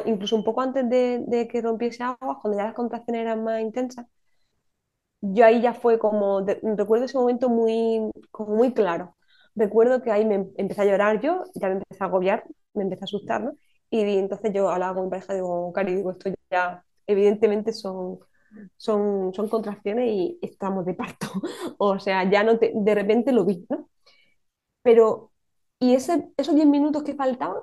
incluso 0.06 0.38
un 0.38 0.46
poco 0.46 0.62
antes 0.62 0.90
de, 0.90 1.26
de, 1.28 1.48
que 1.50 1.62
rompiese 1.62 2.04
agua, 2.04 2.40
cuando 2.42 2.58
ya 2.58 2.66
las 2.68 2.74
contracciones 2.74 3.24
eran 3.24 3.44
más 3.44 3.60
intensas, 3.60 4.06
yo 5.22 5.46
ahí 5.46 5.62
ya 5.62 5.74
fue 5.74 6.00
como, 6.00 6.42
recuerdo 6.78 7.06
ese 7.06 7.18
momento 7.18 7.50
muy, 7.50 8.12
como 8.32 8.56
muy 8.56 8.74
claro. 8.74 9.16
Recuerdo 9.56 10.02
que 10.02 10.12
ahí 10.12 10.26
me 10.26 10.48
empecé 10.58 10.82
a 10.82 10.86
llorar 10.86 11.22
yo, 11.22 11.44
ya 11.56 11.68
me 11.70 11.76
empecé 11.76 12.04
a 12.04 12.08
agobiar, 12.08 12.44
me 12.74 12.84
empecé 12.84 13.04
a 13.04 13.06
asustar. 13.06 13.54
Y 13.90 14.02
entonces 14.18 14.52
yo 14.54 14.70
hablaba 14.70 14.96
con 14.96 15.06
mi 15.06 15.10
pareja, 15.10 15.34
digo, 15.34 15.72
Cari, 15.74 15.96
digo, 15.96 16.12
esto 16.12 16.30
ya 16.50 16.84
evidentemente 17.08 17.74
son, 17.74 18.20
son, 18.78 19.34
son 19.34 19.50
contracciones 19.50 20.10
y 20.10 20.40
estamos 20.42 20.86
de 20.86 20.94
parto. 20.94 21.28
o 21.78 22.00
sea, 22.00 22.30
ya 22.30 22.44
no 22.44 22.58
te, 22.60 22.72
de 22.76 22.96
repente 22.96 23.32
lo 23.34 23.46
vi, 23.46 23.66
¿no? 23.70 23.90
Pero, 24.84 25.32
y 25.80 25.96
ese, 25.96 26.30
esos 26.38 26.56
10 26.56 26.68
minutos 26.68 27.04
que 27.04 27.16
faltaban, 27.16 27.62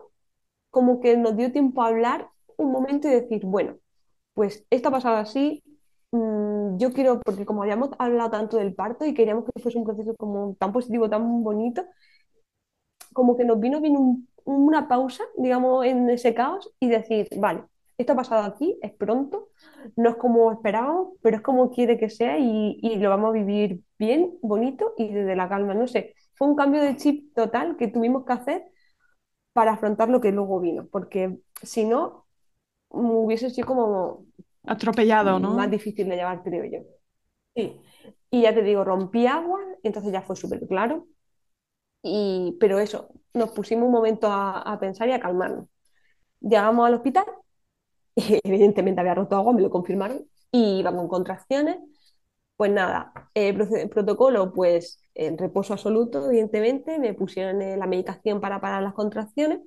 como 0.71 1.01
que 1.01 1.17
nos 1.17 1.37
dio 1.37 1.53
tiempo 1.53 1.83
a 1.83 1.89
hablar 1.89 2.31
un 2.59 2.73
momento 2.73 3.09
y 3.09 3.13
decir, 3.13 3.43
bueno, 3.47 3.79
pues 4.35 4.67
esto 4.71 4.89
ha 4.91 4.93
pasado 4.93 5.17
así, 5.19 5.63
mmm, 6.13 6.79
yo 6.79 6.93
quiero, 6.93 7.21
porque 7.21 7.47
como 7.47 7.63
habíamos 7.63 7.91
hablado 7.99 8.31
tanto 8.31 8.57
del 8.59 8.75
parto 8.75 9.05
y 9.07 9.15
queríamos 9.15 9.45
que 9.45 9.61
fuese 9.61 9.79
un 9.79 9.85
proceso 9.85 10.15
como 10.17 10.55
tan 10.59 10.73
positivo, 10.73 11.09
tan 11.11 11.43
bonito, 11.43 11.85
como 13.13 13.37
que 13.37 13.45
nos 13.45 13.61
vino 13.61 13.81
bien 13.81 13.97
un 13.97 14.29
una 14.49 14.89
pausa, 14.89 15.25
digamos, 15.37 15.85
en 15.85 16.09
ese 16.09 16.35
caos 16.35 16.73
y 16.81 16.89
decir, 16.89 17.29
vale, 17.37 17.65
esto 17.99 18.15
ha 18.15 18.17
pasado 18.17 18.45
aquí, 18.45 18.79
es 18.83 18.93
pronto, 18.93 19.51
no 19.97 20.09
es 20.11 20.17
como 20.17 20.51
esperábamos, 20.53 21.19
pero 21.23 21.37
es 21.37 21.43
como 21.43 21.71
quiere 21.71 21.99
que 21.99 22.09
sea 22.09 22.39
y, 22.39 22.79
y, 22.83 22.97
lo 22.97 23.11
vamos 23.11 23.31
a 23.31 23.33
vivir 23.33 23.83
bien, 23.99 24.39
bonito 24.41 24.95
y 24.97 25.13
desde 25.13 25.37
la 25.37 25.51
calma. 25.51 25.75
No 25.75 25.87
sé, 25.87 26.15
fue 26.35 26.49
un 26.49 26.57
cambio 26.57 26.81
de 26.83 26.97
chip 26.97 27.35
total 27.35 27.77
que 27.77 27.89
tuvimos 27.89 28.25
que 28.25 28.33
hacer 28.33 28.65
para 29.53 29.73
afrontar 29.75 30.09
lo 30.09 30.21
que 30.21 30.33
luego 30.33 30.61
vino, 30.61 30.89
porque 30.91 31.39
si 31.63 31.85
no, 31.85 32.27
hubiese 32.91 33.51
sido 33.51 33.67
como... 33.67 34.27
Atropellado, 34.69 35.39
¿no? 35.39 35.55
Más 35.55 35.71
difícil 35.71 36.09
de 36.09 36.17
llevar, 36.17 36.43
creo 36.43 36.65
yo. 36.65 36.81
Sí. 37.55 37.81
Y 38.31 38.43
ya 38.43 38.55
te 38.55 38.63
digo, 38.63 38.85
rompí 38.85 39.27
agua, 39.27 39.61
entonces 39.83 40.13
ya 40.13 40.23
fue 40.23 40.37
súper 40.37 40.67
claro. 40.67 41.07
Y, 42.03 42.57
pero 42.61 42.79
eso, 42.79 43.09
nos 43.35 43.51
pusimos 43.51 43.87
un 43.87 43.93
momento 43.93 44.29
a, 44.31 44.77
pensar 44.81 45.09
y 45.09 45.13
a 45.13 45.21
calmarnos. 45.21 45.69
Llegamos 46.41 46.87
al 46.87 46.95
hospital, 46.95 47.25
y 48.15 48.39
evidentemente 48.45 49.01
había 49.01 49.15
roto 49.15 49.37
agua, 49.37 49.53
me 49.53 49.63
lo 49.63 49.71
confirmaron, 49.71 50.27
y 50.53 50.81
iba 50.81 50.95
con 50.95 51.09
contracciones. 51.09 51.79
Pues 52.57 52.73
nada, 52.73 53.13
el 53.35 53.89
protocolo, 53.89 54.53
pues 54.53 55.01
en 55.15 55.39
reposo 55.39 55.73
absoluto, 55.73 56.29
evidentemente, 56.29 56.99
me 56.99 57.15
pusieron 57.15 57.59
la 57.79 57.87
medicación 57.87 58.41
para 58.41 58.61
parar 58.61 58.83
las 58.83 58.95
contracciones, 58.95 59.61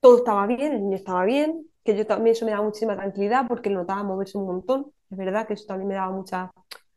todo 0.00 0.18
estaba 0.18 0.46
bien, 0.46 0.72
el 0.72 0.82
niño 0.82 0.96
estaba 0.96 1.24
bien, 1.24 1.66
que 1.84 1.96
yo 1.96 2.06
también 2.06 2.34
eso 2.34 2.44
me 2.44 2.52
daba 2.52 2.64
muchísima 2.64 2.96
tranquilidad 2.96 3.46
porque 3.48 3.70
lo 3.70 3.80
notaba 3.80 4.02
moverse 4.02 4.38
un 4.38 4.46
montón, 4.46 4.92
es 5.10 5.18
verdad 5.18 5.46
que 5.46 5.54
eso 5.54 5.66
también 5.66 5.88
me 5.88 5.94
daba 5.94 6.12
mucha 6.12 6.50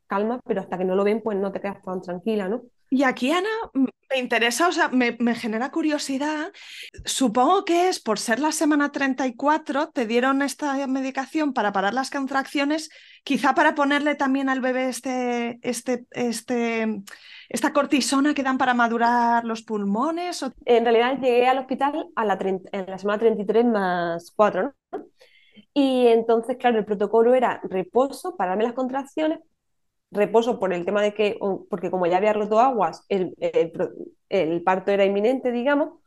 calma, 0.08 0.40
pero 0.46 0.62
hasta 0.62 0.78
que 0.78 0.86
no 0.86 0.96
lo 0.96 1.04
ven, 1.04 1.22
pues 1.22 1.38
no 1.38 1.52
te 1.52 1.62
quedas 1.62 1.82
tan 1.82 2.02
tranquila, 2.02 2.48
¿no? 2.48 2.64
Y 2.90 3.04
aquí, 3.04 3.32
Ana, 3.32 3.50
me 3.74 4.20
interesa, 4.20 4.68
o 4.68 4.72
sea, 4.72 4.90
me, 4.90 5.18
me, 5.20 5.34
genera 5.34 5.72
curiosidad. 5.72 6.52
Supongo 7.06 7.66
que 7.66 7.90
es 7.90 8.00
por 8.00 8.20
ser 8.20 8.40
la 8.40 8.52
semana 8.52 8.92
34, 8.92 9.90
te 9.90 10.06
dieron 10.06 10.44
esta 10.44 10.86
medicación 10.86 11.54
para 11.54 11.72
parar 11.72 11.96
las 11.96 12.12
contracciones, 12.12 12.92
quizá 13.24 13.56
para 13.56 13.74
ponerle 13.74 14.14
también 14.14 14.50
al 14.50 14.62
bebé 14.62 14.90
este, 14.90 15.60
este, 15.64 16.06
este, 16.12 17.02
esta 17.50 17.74
cortisona 17.74 18.34
que 18.34 18.44
dan 18.44 18.58
para 18.58 18.74
madurar 18.74 19.46
los 19.46 19.64
pulmones. 19.64 20.44
O... 20.44 20.54
En 20.66 20.84
realidad 20.84 21.20
llegué 21.20 21.48
al 21.48 21.60
hospital 21.60 22.08
a 22.16 22.26
la, 22.26 22.38
en 22.42 22.86
la 22.88 22.98
semana 22.98 23.20
33 23.20 23.66
más 23.66 24.32
4, 24.36 24.64
¿no? 24.92 25.06
Y 25.74 26.08
entonces, 26.08 26.58
claro, 26.58 26.80
el 26.80 26.86
protocolo 26.86 27.34
era 27.34 27.62
reposo, 27.64 28.36
pararme 28.38 28.64
las 28.64 28.74
contracciones, 28.74 29.40
reposo 30.12 30.60
por 30.60 30.74
el 30.74 30.86
tema 30.86 31.02
de 31.02 31.14
que, 31.14 31.38
porque 31.70 31.92
como 31.92 32.06
ya 32.08 32.18
había 32.18 32.34
roto 32.34 32.60
aguas, 32.60 33.06
el, 33.10 33.36
el, 34.30 34.64
parto 34.64 34.92
era 34.92 35.06
inminente, 35.06 35.52
digamos, 35.52 36.00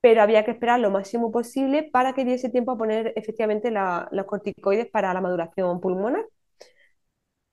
pero 0.00 0.22
había 0.22 0.44
que 0.44 0.52
esperar 0.52 0.80
lo 0.80 0.90
máximo 0.90 1.30
posible 1.32 1.84
para 1.84 2.14
que 2.14 2.24
diese 2.24 2.50
tiempo 2.50 2.72
a 2.72 2.78
poner 2.78 3.12
efectivamente 3.16 3.70
los 3.70 4.26
corticoides 4.26 4.88
para 4.90 5.14
la 5.14 5.20
maduración 5.20 5.80
pulmonar. 5.80 6.26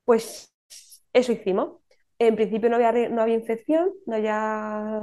Pues 0.05 0.51
eso 1.13 1.31
hicimos. 1.31 1.79
En 2.19 2.35
principio 2.35 2.69
no 2.69 2.75
había, 2.77 3.09
no 3.09 3.21
había 3.21 3.35
infección, 3.35 3.91
no 4.05 4.15
había, 4.15 5.01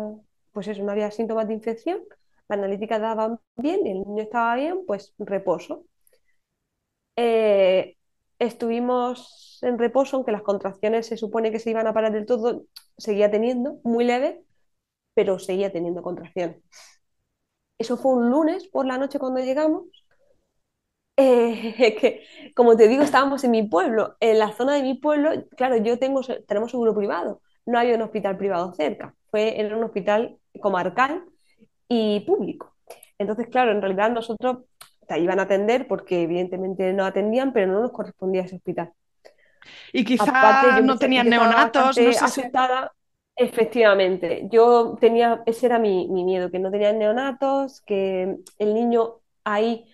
pues 0.53 0.68
eso, 0.68 0.83
no 0.83 0.92
había 0.92 1.11
síntomas 1.11 1.46
de 1.48 1.55
infección, 1.55 2.00
la 2.48 2.57
analítica 2.57 2.98
daban 2.98 3.38
bien, 3.57 3.87
el 3.87 4.00
niño 4.03 4.22
estaba 4.22 4.55
bien, 4.57 4.85
pues 4.87 5.14
reposo. 5.18 5.85
Eh, 7.16 7.96
estuvimos 8.38 9.59
en 9.62 9.79
reposo, 9.79 10.16
aunque 10.16 10.33
las 10.33 10.42
contracciones 10.42 11.07
se 11.07 11.16
supone 11.16 11.53
que 11.53 11.59
se 11.61 11.70
iban 11.70 11.87
a 11.87 11.94
parar 11.94 12.12
del 12.12 12.27
todo, 12.27 12.64
seguía 12.98 13.31
teniendo, 13.31 13.79
muy 13.85 14.05
leve, 14.05 14.42
pero 15.14 15.38
seguía 15.38 15.72
teniendo 15.72 16.03
contracciones. 16.03 16.59
Eso 17.79 17.96
fue 17.96 18.14
un 18.14 18.31
lunes 18.31 18.66
por 18.68 18.85
la 18.85 18.98
noche 18.98 19.20
cuando 19.20 19.38
llegamos. 19.40 19.85
Eh, 21.16 21.96
que, 22.00 22.24
como 22.55 22.77
te 22.77 22.88
digo, 22.88 23.03
estábamos 23.03 23.44
en 23.44 23.50
mi 23.50 23.62
pueblo. 23.62 24.16
En 24.20 24.38
la 24.38 24.53
zona 24.53 24.74
de 24.74 24.83
mi 24.83 24.94
pueblo, 24.94 25.31
claro, 25.57 25.77
yo 25.77 25.98
tengo, 25.98 26.22
tenemos 26.46 26.70
seguro 26.70 26.94
privado. 26.94 27.40
No 27.66 27.79
había 27.79 27.94
un 27.94 28.03
hospital 28.03 28.37
privado 28.37 28.72
cerca. 28.74 29.14
Fue 29.31 29.61
en 29.61 29.72
un 29.72 29.85
hospital 29.85 30.38
comarcal 30.61 31.24
y 31.88 32.20
público. 32.20 32.74
Entonces, 33.18 33.48
claro, 33.48 33.72
en 33.72 33.81
realidad 33.81 34.11
nosotros 34.11 34.59
te 35.07 35.18
iban 35.18 35.38
a 35.38 35.42
atender 35.42 35.87
porque 35.87 36.22
evidentemente 36.22 36.92
no 36.92 37.05
atendían, 37.05 37.53
pero 37.53 37.70
no 37.70 37.81
nos 37.81 37.92
correspondía 37.92 38.42
ese 38.42 38.57
hospital. 38.57 38.92
Y 39.92 40.05
quizá 40.05 40.81
no 40.83 40.98
tenían 40.98 41.29
neonatos, 41.29 41.87
no 41.87 41.92
sé 41.92 42.11
asustada. 42.11 42.92
Efectivamente, 43.37 44.46
yo 44.50 44.96
tenía, 45.00 45.42
ese 45.46 45.66
era 45.66 45.79
mi, 45.79 46.07
mi, 46.09 46.24
miedo, 46.24 46.50
que 46.50 46.61
no 46.61 46.70
tenían 46.70 46.98
neonatos, 46.98 47.81
que 47.81 48.37
el 48.59 48.74
niño 48.74 49.16
ahí, 49.42 49.87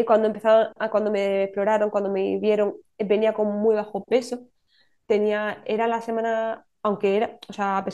eh, 0.00 0.04
cuando 0.04 0.26
empezaron, 0.28 0.72
a, 0.78 0.90
cuando 0.90 1.10
me 1.10 1.44
exploraron, 1.44 1.90
cuando 1.90 2.10
me 2.10 2.38
vieron, 2.38 2.74
venía 2.98 3.32
con 3.34 3.48
muy 3.60 3.74
bajo 3.74 4.04
peso, 4.04 4.48
tenía, 5.06 5.62
era 5.66 5.88
la 5.88 6.00
semana, 6.02 6.66
aunque 6.82 7.16
era, 7.16 7.38
o 7.48 7.52
sea, 7.52 7.84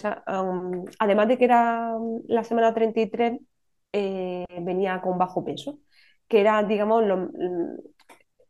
además 0.99 1.29
de 1.29 1.39
que 1.39 1.45
era 1.45 1.95
la 2.29 2.45
semana 2.45 2.75
33, 2.75 3.41
eh, 3.93 4.45
venía 4.63 5.01
con 5.03 5.19
bajo 5.19 5.45
peso 5.45 5.79
que 6.29 6.41
era, 6.41 6.63
digamos, 6.63 7.05
lo, 7.05 7.29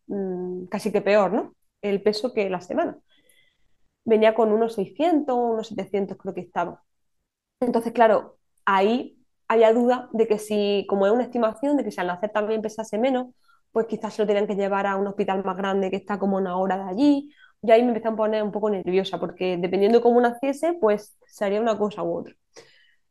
mm, 0.06 0.66
casi 0.70 0.92
que 0.92 1.00
peor, 1.02 1.32
¿no? 1.32 1.54
El 1.82 2.02
peso 2.02 2.32
que 2.32 2.48
la 2.50 2.60
semana. 2.60 2.98
Venía 4.04 4.34
con 4.34 4.52
unos 4.52 4.74
600, 4.74 5.36
unos 5.36 5.68
700 5.68 6.16
creo 6.18 6.34
que 6.34 6.40
estaba. 6.42 6.82
Entonces, 7.60 7.92
claro, 7.92 8.38
ahí 8.66 9.18
había 9.48 9.72
duda 9.74 10.08
de 10.12 10.28
que 10.28 10.38
si, 10.38 10.86
como 10.88 11.06
es 11.06 11.12
una 11.12 11.24
estimación, 11.24 11.76
de 11.76 11.84
que 11.84 11.92
si 11.92 12.00
al 12.00 12.08
nacer 12.08 12.30
también 12.32 12.62
pesase 12.62 12.98
menos, 12.98 13.28
pues 13.74 13.88
quizás 13.88 14.14
se 14.14 14.22
lo 14.22 14.26
tenían 14.28 14.46
que 14.46 14.54
llevar 14.54 14.86
a 14.86 14.96
un 14.96 15.08
hospital 15.08 15.44
más 15.44 15.56
grande 15.56 15.90
que 15.90 15.96
está 15.96 16.18
como 16.18 16.36
una 16.36 16.56
hora 16.58 16.76
de 16.78 16.90
allí. 16.90 17.34
Y 17.60 17.72
ahí 17.72 17.82
me 17.82 17.88
empecé 17.88 18.08
a 18.08 18.16
poner 18.16 18.42
un 18.44 18.52
poco 18.52 18.70
nerviosa, 18.70 19.18
porque 19.18 19.56
dependiendo 19.58 19.98
de 19.98 20.02
cómo 20.02 20.20
naciese, 20.20 20.74
pues 20.74 21.16
sería 21.26 21.60
una 21.60 21.76
cosa 21.76 22.04
u 22.04 22.18
otra. 22.18 22.34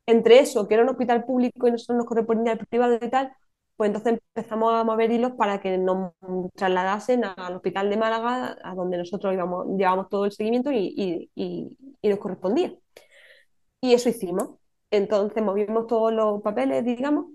Entre 0.06 0.40
eso, 0.40 0.68
que 0.68 0.76
era 0.76 0.84
un 0.84 0.90
hospital 0.90 1.26
público 1.26 1.68
y 1.68 1.72
nosotros 1.72 1.98
nos 1.98 2.08
correspondía 2.08 2.54
el 2.54 2.66
privado 2.68 2.96
y 2.96 3.10
tal, 3.10 3.34
pues 3.76 3.90
entonces 3.90 4.22
empezamos 4.36 4.74
a 4.74 4.86
mover 4.86 5.12
hilos 5.12 5.34
para 5.34 5.60
que 5.62 5.78
nos 5.78 6.14
trasladasen 6.56 7.26
al 7.26 7.56
hospital 7.56 7.90
de 7.90 7.98
Málaga, 7.98 8.58
a 8.64 8.76
donde 8.76 8.98
nosotros 8.98 9.34
íbamos, 9.34 9.68
llevábamos 9.78 10.10
todo 10.10 10.26
el 10.26 10.32
seguimiento 10.32 10.72
y, 10.72 11.30
nos 12.04 12.20
correspondía. 12.20 12.74
Y 13.82 13.94
eso 13.94 14.10
hicimos. 14.10 14.60
Entonces 14.92 15.44
movimos 15.44 15.88
todos 15.88 16.14
los 16.14 16.42
papeles, 16.42 16.86
digamos, 16.86 17.26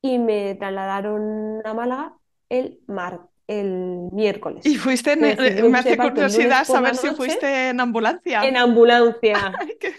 y 0.00 0.18
me 0.18 0.54
trasladaron 0.54 1.60
a 1.66 1.74
Málaga 1.74 2.16
el 2.52 2.80
mar, 2.86 3.22
el 3.46 4.10
miércoles. 4.12 4.64
Y 4.66 4.76
fuiste, 4.76 5.12
en, 5.12 5.70
me 5.70 5.78
hace 5.78 5.96
curiosidad 5.96 6.64
saber 6.64 6.94
si 6.96 7.08
fuiste 7.08 7.70
en 7.70 7.80
ambulancia. 7.80 8.44
En 8.44 8.58
ambulancia. 8.58 9.54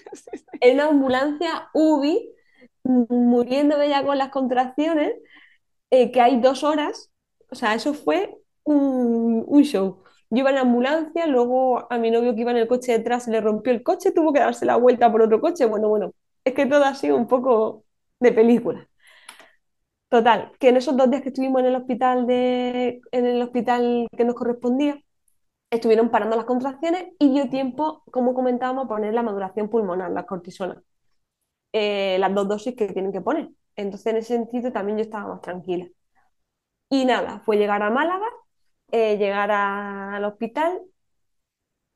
en 0.62 0.80
ambulancia 0.80 1.70
UBI, 1.74 2.30
muriéndome 2.84 3.90
ya 3.90 4.06
con 4.06 4.20
las 4.20 4.30
contracciones 4.30 5.14
eh, 5.90 6.12
que 6.12 6.22
hay 6.22 6.40
dos 6.40 6.64
horas, 6.64 7.12
o 7.50 7.56
sea, 7.56 7.74
eso 7.74 7.96
fue 7.96 8.38
un, 8.64 9.64
show. 9.64 10.04
Yo 10.30 10.40
iba 10.40 10.52
en 10.52 10.58
ambulancia, 10.58 11.26
luego 11.26 11.92
a 11.92 11.98
mi 11.98 12.12
novio 12.12 12.36
que 12.36 12.42
iba 12.42 12.52
en 12.52 12.58
el 12.58 12.68
coche 12.68 12.92
detrás 12.92 13.24
se 13.24 13.32
le 13.32 13.42
rompió 13.42 13.74
el 13.74 13.82
coche, 13.82 14.12
tuvo 14.12 14.32
que 14.32 14.40
darse 14.40 14.66
la 14.66 14.76
vuelta 14.76 15.12
por 15.12 15.24
otro 15.24 15.42
coche. 15.42 15.66
Bueno, 15.66 15.90
bueno, 15.90 16.14
es 16.44 16.54
que 16.54 16.68
todo 16.68 16.84
ha 16.86 16.94
sido 16.94 17.16
un 17.16 17.28
poco 17.28 17.84
de 18.20 18.32
película. 18.32 18.88
Total, 20.14 20.52
que 20.60 20.70
en 20.70 20.78
esos 20.78 20.96
dos 20.96 21.10
días 21.10 21.24
que 21.24 21.30
estuvimos 21.30 21.62
en 21.62 21.66
el 21.66 21.76
hospital, 21.76 22.28
de, 22.28 23.02
en 23.12 23.26
el 23.26 23.42
hospital 23.42 24.08
que 24.16 24.26
nos 24.26 24.36
correspondía, 24.36 25.02
estuvieron 25.72 26.12
parando 26.12 26.36
las 26.36 26.46
contracciones 26.46 27.14
y 27.18 27.32
dio 27.34 27.50
tiempo, 27.50 28.04
como 28.12 28.36
comentábamos, 28.36 28.86
a 28.86 28.88
poner 28.90 29.16
la 29.16 29.24
maduración 29.24 29.70
pulmonar, 29.70 30.12
la 30.12 30.28
cortisona. 30.28 30.84
Eh, 31.72 32.18
las 32.20 32.32
dos 32.36 32.48
dosis 32.48 32.76
que 32.76 32.88
tienen 32.90 33.12
que 33.12 33.22
poner. 33.22 33.50
Entonces, 33.76 34.06
en 34.06 34.18
ese 34.18 34.36
sentido, 34.36 34.72
también 34.72 35.00
yo 35.00 35.04
estaba 35.04 35.30
más 35.30 35.42
tranquila. 35.42 35.88
Y 36.90 37.06
nada, 37.06 37.40
fue 37.40 37.58
llegar 37.58 37.82
a 37.82 37.90
Málaga, 37.90 38.28
eh, 38.92 39.18
llegar 39.18 39.50
al 39.50 40.24
hospital, 40.26 40.80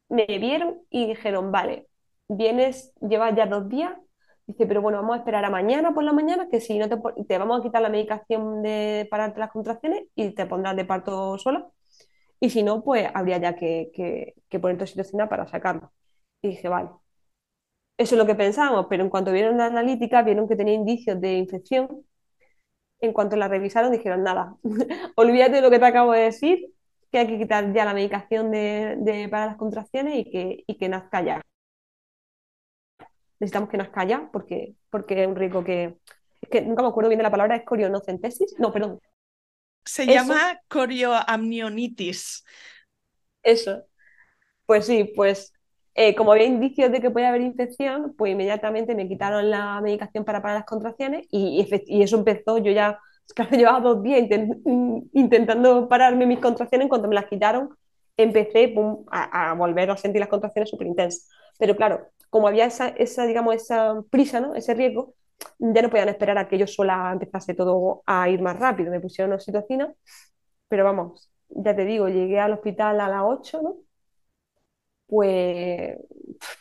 me 0.10 0.26
vieron 0.26 0.82
y 0.90 1.06
dijeron, 1.06 1.52
vale, 1.52 1.88
vienes, 2.28 2.94
llevas 3.00 3.36
ya 3.36 3.46
dos 3.46 3.70
días. 3.70 3.94
Dice, 4.48 4.66
pero 4.66 4.82
bueno, 4.82 5.00
vamos 5.00 5.16
a 5.16 5.20
esperar 5.20 5.44
a 5.46 5.50
mañana 5.50 5.94
por 5.94 6.04
la 6.06 6.14
mañana, 6.14 6.48
que 6.50 6.62
si 6.62 6.80
no 6.80 6.88
te, 6.88 6.98
te 7.26 7.38
vamos 7.38 7.60
a 7.60 7.64
quitar 7.64 7.82
la 7.82 7.90
medicación 7.90 8.64
de 8.64 9.06
pararte 9.12 9.40
las 9.42 9.52
contracciones 9.52 10.06
y 10.16 10.32
te 10.34 10.46
pondrás 10.46 10.76
de 10.78 10.86
parto 10.86 11.38
sola. 11.38 11.68
Y 12.40 12.50
si 12.52 12.64
no, 12.64 12.84
pues 12.84 13.10
habría 13.14 13.38
ya 13.40 13.56
que, 13.56 13.92
que, 13.94 14.36
que 14.50 14.60
poner 14.60 14.82
oxitocina 14.82 15.30
para 15.30 15.48
sacarlo. 15.48 15.94
Y 16.42 16.50
dije, 16.50 16.70
vale. 16.70 16.90
Eso 17.98 18.16
es 18.16 18.20
lo 18.20 18.26
que 18.28 18.36
pensábamos, 18.36 18.86
pero 18.90 19.04
en 19.04 19.10
cuanto 19.10 19.32
vieron 19.32 19.58
la 19.58 19.66
analítica, 19.68 20.22
vieron 20.22 20.48
que 20.48 20.56
tenía 20.56 20.74
indicios 20.76 21.20
de 21.20 21.34
infección. 21.38 22.06
En 23.00 23.14
cuanto 23.14 23.36
la 23.36 23.48
revisaron, 23.48 23.92
dijeron, 23.92 24.24
nada, 24.24 24.56
olvídate 25.16 25.58
de 25.58 25.62
lo 25.62 25.70
que 25.72 25.80
te 25.80 25.86
acabo 25.86 26.14
de 26.14 26.22
decir, 26.22 26.74
que 27.12 27.20
hay 27.20 27.28
que 27.28 27.38
quitar 27.40 27.74
ya 27.74 27.86
la 27.86 27.94
medicación 27.94 28.52
de, 28.52 29.28
para 29.32 29.48
las 29.48 29.58
contracciones 29.58 30.16
y 30.18 30.32
que, 30.32 30.64
y 30.68 30.78
que 30.78 30.90
nazca 30.90 31.22
ya. 31.24 31.42
Necesitamos 33.40 33.70
que 33.70 33.78
nazca 33.78 34.04
ya 34.04 34.30
porque, 34.32 34.76
porque 34.90 35.24
es 35.24 35.28
un 35.28 35.36
riesgo 35.36 35.64
que... 35.64 35.98
Es 36.42 36.50
que 36.50 36.62
nunca 36.62 36.84
me 36.84 36.90
acuerdo 36.90 37.10
bien 37.10 37.20
de 37.20 37.24
la 37.24 37.32
palabra, 37.32 37.56
es 37.56 37.66
corionocentesis. 37.66 38.56
No, 38.60 38.72
perdón. 38.72 39.00
Se 39.86 40.06
llama 40.06 40.60
corioamnionitis. 40.68 42.46
Eso. 43.42 43.84
Pues 44.66 44.86
sí, 44.86 45.06
pues 45.16 45.54
eh, 46.00 46.14
como 46.14 46.32
había 46.32 46.46
indicios 46.46 46.92
de 46.92 47.02
que 47.02 47.10
podía 47.10 47.30
haber 47.30 47.42
infección, 47.42 48.14
pues 48.16 48.32
inmediatamente 48.32 48.94
me 48.94 49.08
quitaron 49.08 49.50
la 49.50 49.82
medicación 49.82 50.24
para 50.24 50.44
parar 50.44 50.58
las 50.58 50.66
contracciones 50.68 51.26
y, 51.32 51.68
eso 52.04 52.18
empezó, 52.18 52.60
yo 52.60 52.72
ya, 52.72 53.00
claro, 53.36 53.58
llevaba 53.58 53.80
dos 53.80 54.04
días 54.04 54.30
intentando 55.14 55.90
pararme 55.90 56.28
mis 56.28 56.38
contracciones, 56.38 56.86
en 56.86 56.90
cuanto 56.90 57.08
me 57.08 57.16
las 57.16 57.26
quitaron, 57.26 57.76
empecé 58.16 58.76
a, 59.10 59.56
volver 59.56 59.90
a 59.90 59.98
sentir 59.98 60.20
las 60.20 60.30
contracciones 60.30 60.70
súper 60.70 60.86
intensas. 60.86 61.30
Pero 61.58 61.76
claro, 61.76 62.08
como 62.30 62.48
había 62.48 62.66
esa, 62.66 62.90
esa, 62.90 63.26
digamos, 63.26 63.56
esa 63.56 64.02
prisa, 64.10 64.40
¿no? 64.40 64.56
ese 64.56 64.74
riesgo, 64.74 65.16
ya 65.60 65.82
no 65.82 65.90
podían 65.90 66.10
esperar 66.10 66.38
a 66.38 66.48
que 66.48 66.58
yo 66.58 66.68
sola 66.68 67.12
empezase 67.14 67.54
todo 67.54 68.04
a 68.06 68.30
ir 68.30 68.42
más 68.42 68.58
rápido. 68.60 68.92
Me 68.92 69.00
pusieron 69.02 69.34
oxitocina, 69.34 69.94
pero 70.70 70.84
vamos, 70.86 71.32
ya 71.50 71.76
te 71.76 71.86
digo, 71.86 72.10
llegué 72.10 72.40
al 72.40 72.54
hospital 72.54 73.02
a 73.02 73.10
las 73.10 73.24
8, 73.26 73.62
¿no? 73.62 73.78
pues 75.08 75.98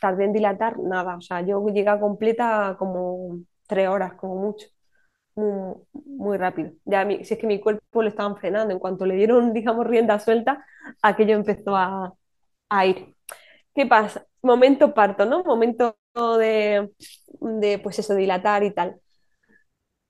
tardé 0.00 0.24
en 0.24 0.33
dilatar 0.33 0.79
nada. 0.79 1.16
O 1.16 1.20
sea, 1.20 1.40
yo 1.42 1.64
llegué 1.68 1.98
completa 2.00 2.76
como 2.79 3.40
tres 3.66 3.88
horas, 3.88 4.14
como 4.14 4.37
mucho. 4.37 4.68
Muy, 5.94 6.38
rápido. 6.38 6.72
Ya 6.85 7.07
si 7.24 7.35
es 7.35 7.38
que 7.40 7.46
mi 7.46 7.61
cuerpo 7.61 8.02
lo 8.02 8.09
estaban 8.09 8.37
frenando, 8.38 8.72
en 8.72 8.81
cuanto 8.81 9.07
le 9.07 9.16
dieron, 9.16 9.52
digamos, 9.55 9.87
rienda 9.87 10.18
suelta, 10.18 10.64
aquello 11.02 11.35
empezó 11.37 11.76
a, 11.76 12.14
a 12.70 12.87
ir. 12.87 13.16
¿Qué 13.74 13.87
pasa? 13.87 14.26
Momento 14.46 14.94
parto, 14.94 15.26
¿no? 15.26 15.44
Momento 15.44 15.96
de, 16.14 16.90
de 17.40 17.78
pues 17.80 17.98
eso, 17.98 18.14
dilatar 18.14 18.64
y 18.64 18.72
tal. 18.74 19.00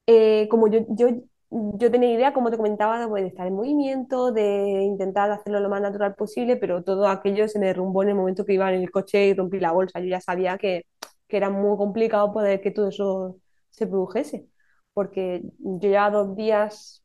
Eh, 0.06 0.46
como 0.50 0.68
yo, 0.68 0.80
yo 0.90 1.08
yo 1.50 1.90
tenía 1.92 2.12
idea, 2.12 2.32
como 2.32 2.50
te 2.50 2.56
comentaba, 2.56 3.06
de 3.06 3.26
estar 3.28 3.46
en 3.46 3.54
movimiento, 3.54 4.32
de 4.32 4.82
intentar 4.82 5.30
hacerlo 5.30 5.60
lo 5.60 5.68
más 5.68 5.80
natural 5.80 6.14
posible, 6.16 6.56
pero 6.56 6.82
todo 6.82 7.06
aquello 7.08 7.48
se 7.48 7.58
me 7.60 7.66
derrumbó 7.66 8.02
en 8.02 8.10
el 8.10 8.14
momento 8.16 8.44
que 8.44 8.54
iba 8.54 8.72
en 8.72 8.82
el 8.82 8.90
coche 8.90 9.28
y 9.28 9.34
rompí 9.34 9.60
la 9.60 9.72
bolsa. 9.72 10.00
Yo 10.00 10.06
ya 10.08 10.20
sabía 10.20 10.58
que, 10.58 10.86
que 11.28 11.36
era 11.36 11.48
muy 11.50 11.76
complicado 11.76 12.32
poder 12.32 12.60
que 12.60 12.72
todo 12.72 12.88
eso 12.88 13.36
se 13.70 13.86
produjese, 13.86 14.48
porque 14.92 15.42
yo 15.58 15.88
llevaba 15.88 16.18
dos 16.18 16.36
días 16.36 17.04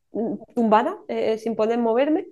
tumbada, 0.56 0.98
eh, 1.08 1.38
sin 1.38 1.56
poder 1.56 1.80
moverme, 1.80 2.26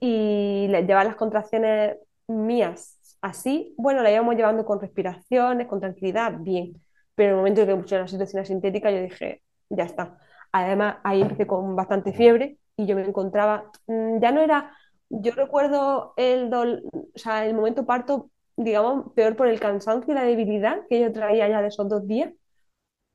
y 0.00 0.68
llevar 0.68 1.06
las 1.06 1.16
contracciones 1.16 1.96
mías 2.28 2.97
así, 3.20 3.74
bueno, 3.78 4.02
la 4.02 4.12
íbamos 4.12 4.36
llevando 4.36 4.64
con 4.64 4.80
respiraciones, 4.80 5.66
con 5.66 5.80
tranquilidad, 5.80 6.34
bien. 6.38 6.80
Pero 7.14 7.30
en 7.30 7.34
el 7.34 7.36
momento 7.38 7.60
en 7.62 7.66
que 7.66 7.74
me 7.74 7.82
pusieron 7.82 8.04
la 8.04 8.08
situación 8.08 8.46
sintética, 8.46 8.90
yo 8.90 9.02
dije, 9.02 9.42
ya 9.70 9.84
está. 9.84 10.18
Además, 10.52 10.98
ahí 11.04 11.22
empecé 11.22 11.46
con 11.46 11.76
bastante 11.76 12.12
fiebre 12.12 12.58
y 12.76 12.86
yo 12.86 12.96
me 12.96 13.04
encontraba, 13.04 13.70
mm, 13.86 14.20
ya 14.20 14.32
no 14.32 14.40
era, 14.40 14.72
yo 15.10 15.32
recuerdo 15.32 16.14
el, 16.16 16.50
dol, 16.50 16.84
o 16.92 17.18
sea, 17.18 17.46
el 17.46 17.54
momento 17.54 17.86
parto, 17.86 18.30
digamos, 18.56 19.12
peor 19.14 19.36
por 19.36 19.48
el 19.48 19.60
cansancio 19.60 20.12
y 20.12 20.14
la 20.16 20.24
debilidad 20.24 20.86
que 20.88 21.00
yo 21.00 21.12
traía 21.12 21.48
ya 21.48 21.62
de 21.62 21.68
esos 21.68 21.88
dos 21.88 22.06
días 22.06 22.32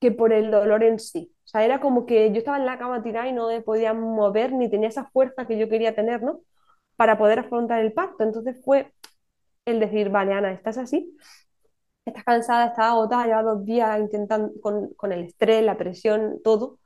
que 0.00 0.12
por 0.12 0.32
el 0.32 0.50
dolor 0.50 0.82
en 0.84 0.98
sí. 0.98 1.32
O 1.44 1.48
sea, 1.48 1.64
era 1.64 1.80
como 1.80 2.06
que 2.06 2.30
yo 2.32 2.38
estaba 2.38 2.58
en 2.58 2.66
la 2.66 2.78
cama 2.78 3.02
tirada 3.02 3.28
y 3.28 3.32
no 3.32 3.48
me 3.48 3.62
podía 3.62 3.94
mover 3.94 4.52
ni 4.52 4.68
tenía 4.70 4.88
esa 4.88 5.06
fuerza 5.06 5.46
que 5.46 5.58
yo 5.58 5.68
quería 5.68 5.94
tener, 5.94 6.22
¿no? 6.22 6.40
Para 6.96 7.18
poder 7.18 7.38
afrontar 7.40 7.80
el 7.80 7.92
parto. 7.92 8.24
Entonces 8.24 8.62
fue 8.64 8.92
el 9.64 9.80
decir, 9.80 10.10
vale, 10.10 10.32
Ana, 10.34 10.52
estás 10.52 10.78
así, 10.78 11.16
estás 12.06 12.24
cansada, 12.24 12.66
estás 12.68 12.86
agotada, 12.86 13.26
llevas 13.26 13.44
dos 13.44 13.64
días 13.66 14.00
intentando 14.00 14.52
con, 14.60 14.94
con 14.94 15.12
el 15.12 15.24
estrés, 15.24 15.64
la 15.64 15.76
presión, 15.78 16.40
todo. 16.44 16.78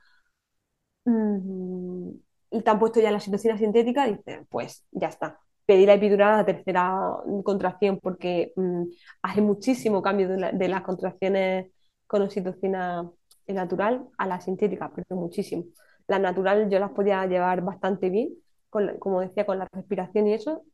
Mm, 1.04 2.10
y 2.50 2.62
te 2.62 2.70
han 2.70 2.78
puesto 2.78 3.00
ya 3.00 3.10
la 3.10 3.20
situación 3.20 3.58
sintética, 3.58 4.06
dices, 4.06 4.40
pues 4.48 4.86
ya 4.90 5.08
está. 5.08 5.40
Pedí 5.66 5.84
la 5.86 5.94
epidural 5.94 6.34
a 6.34 6.36
la 6.38 6.46
tercera 6.46 6.98
contracción 7.44 7.98
porque 8.02 8.52
mm, 8.56 8.84
hace 9.22 9.40
muchísimo 9.42 10.02
cambio 10.02 10.28
de, 10.28 10.38
la, 10.38 10.52
las 10.52 10.82
contracciones 10.82 11.70
con 12.06 12.22
oxitocina 12.22 13.10
natural 13.46 14.06
a 14.18 14.26
la 14.26 14.40
sintética, 14.40 14.90
pero 14.94 15.16
muchísimo. 15.16 15.64
La 16.06 16.18
natural 16.18 16.70
yo 16.70 16.78
las 16.78 16.90
podía 16.92 17.26
llevar 17.26 17.62
bastante 17.62 18.08
bien, 18.10 18.30
con, 18.70 18.98
como 18.98 19.20
decía, 19.20 19.46
con 19.46 19.58
la 19.58 19.68
respiración 19.72 20.26
y 20.28 20.34
eso, 20.34 20.64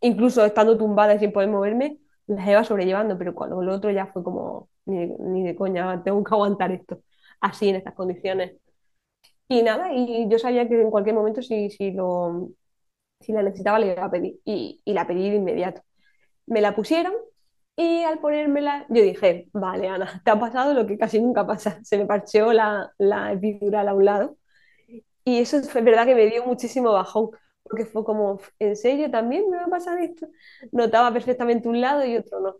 incluso 0.00 0.44
estando 0.44 0.76
tumbada 0.78 1.14
y 1.14 1.18
sin 1.18 1.32
poder 1.32 1.48
moverme, 1.48 1.98
las 2.26 2.46
iba 2.48 2.64
sobrellevando, 2.64 3.18
pero 3.18 3.34
cuando 3.34 3.62
lo 3.62 3.74
otro 3.74 3.90
ya 3.90 4.06
fue 4.06 4.22
como, 4.22 4.68
ni, 4.86 5.06
ni 5.06 5.44
de 5.44 5.56
coña, 5.56 6.02
tengo 6.04 6.22
que 6.24 6.34
aguantar 6.34 6.72
esto, 6.72 7.02
así 7.40 7.68
en 7.68 7.76
estas 7.76 7.94
condiciones. 7.94 8.56
Y 9.48 9.62
nada, 9.62 9.92
y 9.94 10.28
yo 10.28 10.38
sabía 10.38 10.68
que 10.68 10.80
en 10.80 10.90
cualquier 10.90 11.14
momento 11.16 11.42
si, 11.42 11.70
si, 11.70 11.92
lo, 11.92 12.50
si 13.20 13.32
la 13.32 13.42
necesitaba 13.42 13.78
le 13.80 13.92
iba 13.94 14.04
a 14.06 14.10
pedir, 14.10 14.40
y, 14.44 14.80
y 14.84 14.94
la 14.94 15.06
pedí 15.06 15.30
de 15.30 15.36
inmediato. 15.36 15.82
Me 16.46 16.60
la 16.62 16.74
pusieron 16.76 17.14
y 17.76 18.04
al 18.04 18.20
ponérmela, 18.20 18.86
yo 18.90 19.02
dije, 19.02 19.48
vale, 19.52 19.88
Ana, 19.88 20.22
te 20.24 20.30
ha 20.32 20.40
pasado 20.40 20.74
lo 20.74 20.86
que 20.86 20.98
casi 20.98 21.20
nunca 21.20 21.46
pasa. 21.46 21.80
Se 21.84 21.98
me 21.98 22.06
parcheó 22.06 22.52
la, 22.52 22.92
la 22.98 23.32
epidural 23.32 23.88
a 23.88 23.94
un 23.94 24.04
lado. 24.06 24.38
Y 25.24 25.38
eso 25.40 25.62
fue 25.62 25.82
verdad 25.82 26.06
que 26.06 26.14
me 26.14 26.26
dio 26.26 26.44
muchísimo 26.46 26.92
bajón, 26.92 27.30
porque 27.68 27.86
fue 27.86 28.04
como, 28.04 28.40
¿en 28.58 28.76
serio 28.76 29.10
también 29.10 29.48
me 29.50 29.56
va 29.56 29.64
a 29.64 29.68
pasar 29.68 29.98
esto? 29.98 30.28
Notaba 30.72 31.12
perfectamente 31.12 31.68
un 31.68 31.80
lado 31.80 32.04
y 32.04 32.16
otro 32.16 32.40
no. 32.40 32.56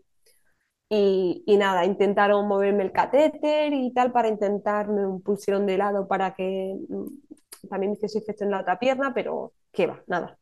Y, 0.89 1.43
y 1.45 1.57
nada, 1.57 1.85
intentaron 1.85 2.47
moverme 2.47 2.83
el 2.83 2.91
catéter 2.91 3.73
y 3.73 3.93
tal 3.93 4.11
para 4.11 4.27
intentar, 4.27 4.87
me 4.87 5.19
pusieron 5.19 5.65
de 5.67 5.77
lado 5.77 6.07
para 6.07 6.33
que 6.33 6.75
mm, 6.89 7.67
también 7.69 7.91
me 7.91 7.97
hiciese 7.97 8.19
efecto 8.19 8.43
en 8.43 8.51
la 8.51 8.61
otra 8.61 8.79
pierna, 8.79 9.13
pero 9.13 9.53
qué 9.71 9.87
va, 9.87 10.01
nada. 10.07 10.37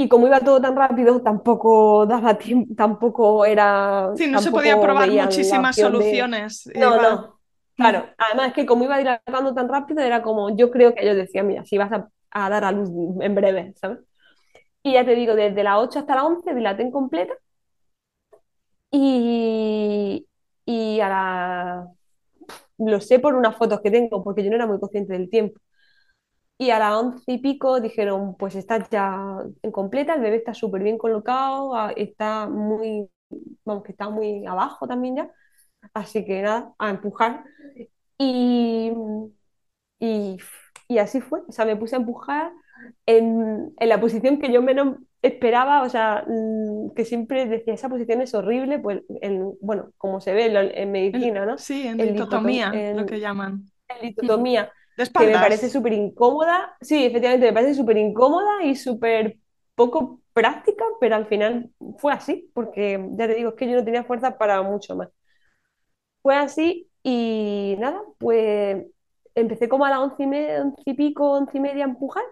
Y 0.00 0.08
como 0.08 0.28
iba 0.28 0.40
todo 0.40 0.60
tan 0.60 0.76
rápido, 0.76 1.20
tampoco 1.22 2.06
daba 2.06 2.38
tiempo, 2.38 2.72
tampoco 2.76 3.44
era. 3.44 4.12
Sí, 4.16 4.28
no 4.28 4.40
se 4.40 4.50
podía 4.50 4.80
probar 4.80 5.10
muchísimas 5.10 5.74
soluciones. 5.74 6.64
De... 6.64 6.78
No, 6.78 6.94
iba... 6.94 7.02
no. 7.02 7.38
Claro, 7.78 8.06
además 8.18 8.48
es 8.48 8.54
que 8.54 8.66
como 8.66 8.84
iba 8.84 8.98
dilatando 8.98 9.54
tan 9.54 9.68
rápido, 9.68 10.00
era 10.02 10.20
como, 10.20 10.56
yo 10.56 10.68
creo 10.70 10.94
que 10.94 11.04
ellos 11.04 11.16
decían, 11.16 11.46
mira, 11.46 11.64
si 11.64 11.78
vas 11.78 11.92
a, 11.92 12.08
a, 12.30 12.50
dar 12.50 12.64
a 12.64 12.72
luz 12.72 12.90
en 13.20 13.34
breve, 13.34 13.74
¿sabes? 13.76 14.00
Y 14.82 14.94
ya 14.94 15.04
te 15.04 15.14
digo, 15.14 15.34
desde 15.34 15.62
la 15.64 15.78
8 15.80 16.00
hasta 16.00 16.14
la 16.16 16.24
11 16.26 16.54
dilaté 16.54 16.82
en 16.82 16.92
completa. 16.92 17.34
Y, 18.90 20.26
y 20.64 21.00
a 21.00 21.08
la. 21.08 21.88
Lo 22.78 23.00
sé 23.00 23.18
por 23.20 23.34
unas 23.34 23.56
fotos 23.56 23.80
que 23.82 23.90
tengo, 23.90 24.22
porque 24.24 24.44
yo 24.44 24.50
no 24.50 24.56
era 24.56 24.66
muy 24.66 24.80
consciente 24.80 25.12
del 25.14 25.30
tiempo. 25.30 25.60
Y 26.60 26.70
a 26.70 26.78
las 26.80 26.94
once 26.96 27.32
y 27.32 27.38
pico 27.38 27.80
dijeron, 27.80 28.36
pues 28.36 28.56
está 28.56 28.88
ya 28.90 29.38
completa, 29.72 30.14
el 30.14 30.20
bebé 30.22 30.36
está 30.36 30.54
súper 30.54 30.82
bien 30.82 30.98
colocado, 30.98 31.72
está 31.96 32.48
muy, 32.48 33.08
vamos, 33.64 33.84
que 33.84 33.92
está 33.92 34.10
muy 34.10 34.44
abajo 34.46 34.86
también 34.88 35.16
ya. 35.16 35.30
Así 35.94 36.24
que 36.24 36.42
nada, 36.42 36.74
a 36.78 36.90
empujar. 36.90 37.44
Y, 38.18 38.92
y, 40.00 40.36
y 40.88 40.98
así 40.98 41.20
fue, 41.20 41.40
o 41.46 41.52
sea, 41.52 41.64
me 41.64 41.76
puse 41.76 41.96
a 41.96 41.98
empujar 41.98 42.50
en, 43.06 43.74
en, 43.78 43.88
la 43.88 44.00
posición 44.00 44.38
que 44.38 44.52
yo 44.52 44.62
menos 44.62 44.96
esperaba, 45.22 45.82
o 45.82 45.88
sea, 45.88 46.24
mm, 46.26 46.94
que 46.94 47.04
siempre 47.04 47.46
decía, 47.46 47.74
esa 47.74 47.88
posición 47.88 48.22
es 48.22 48.34
horrible, 48.34 48.78
pues, 48.78 49.02
en, 49.20 49.52
bueno, 49.60 49.92
como 49.98 50.20
se 50.20 50.32
ve 50.32 50.46
en, 50.46 50.56
en 50.56 50.90
medicina, 50.92 51.44
¿no? 51.44 51.58
Sí, 51.58 51.86
en 51.86 51.98
litotomía, 51.98 52.72
lo 52.94 53.06
que 53.06 53.20
llaman. 53.20 53.64
En 53.88 54.06
litotomía 54.08 54.72
que 55.06 55.26
me 55.26 55.32
parece 55.32 55.70
súper 55.70 55.92
incómoda. 55.92 56.76
Sí, 56.80 57.04
efectivamente, 57.04 57.46
me 57.46 57.52
parece 57.52 57.74
súper 57.74 57.96
incómoda 57.98 58.62
y 58.64 58.74
súper 58.74 59.38
poco 59.74 60.20
práctica, 60.32 60.84
pero 61.00 61.16
al 61.16 61.26
final 61.26 61.70
fue 61.98 62.12
así, 62.12 62.50
porque 62.52 63.04
ya 63.12 63.26
te 63.28 63.34
digo, 63.34 63.50
es 63.50 63.54
que 63.54 63.68
yo 63.68 63.76
no 63.76 63.84
tenía 63.84 64.04
fuerza 64.04 64.36
para 64.36 64.62
mucho 64.62 64.96
más. 64.96 65.08
Fue 66.22 66.36
así 66.36 66.88
y 67.02 67.76
nada, 67.78 68.02
pues 68.18 68.84
empecé 69.40 69.68
como 69.68 69.84
a 69.86 69.90
las 69.90 69.98
once 70.00 70.22
y, 70.22 70.26
media, 70.26 70.62
once 70.62 70.82
y 70.84 70.94
pico, 70.94 71.30
once 71.32 71.56
y 71.58 71.60
media 71.60 71.84
a 71.84 71.88
empujar 71.88 72.24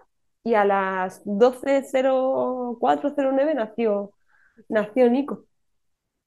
y 0.43 0.53
a 0.55 0.65
las 0.65 1.21
12.04.09 1.25 3.55
nació, 3.55 4.11
nació 4.69 5.09
Nico. 5.09 5.45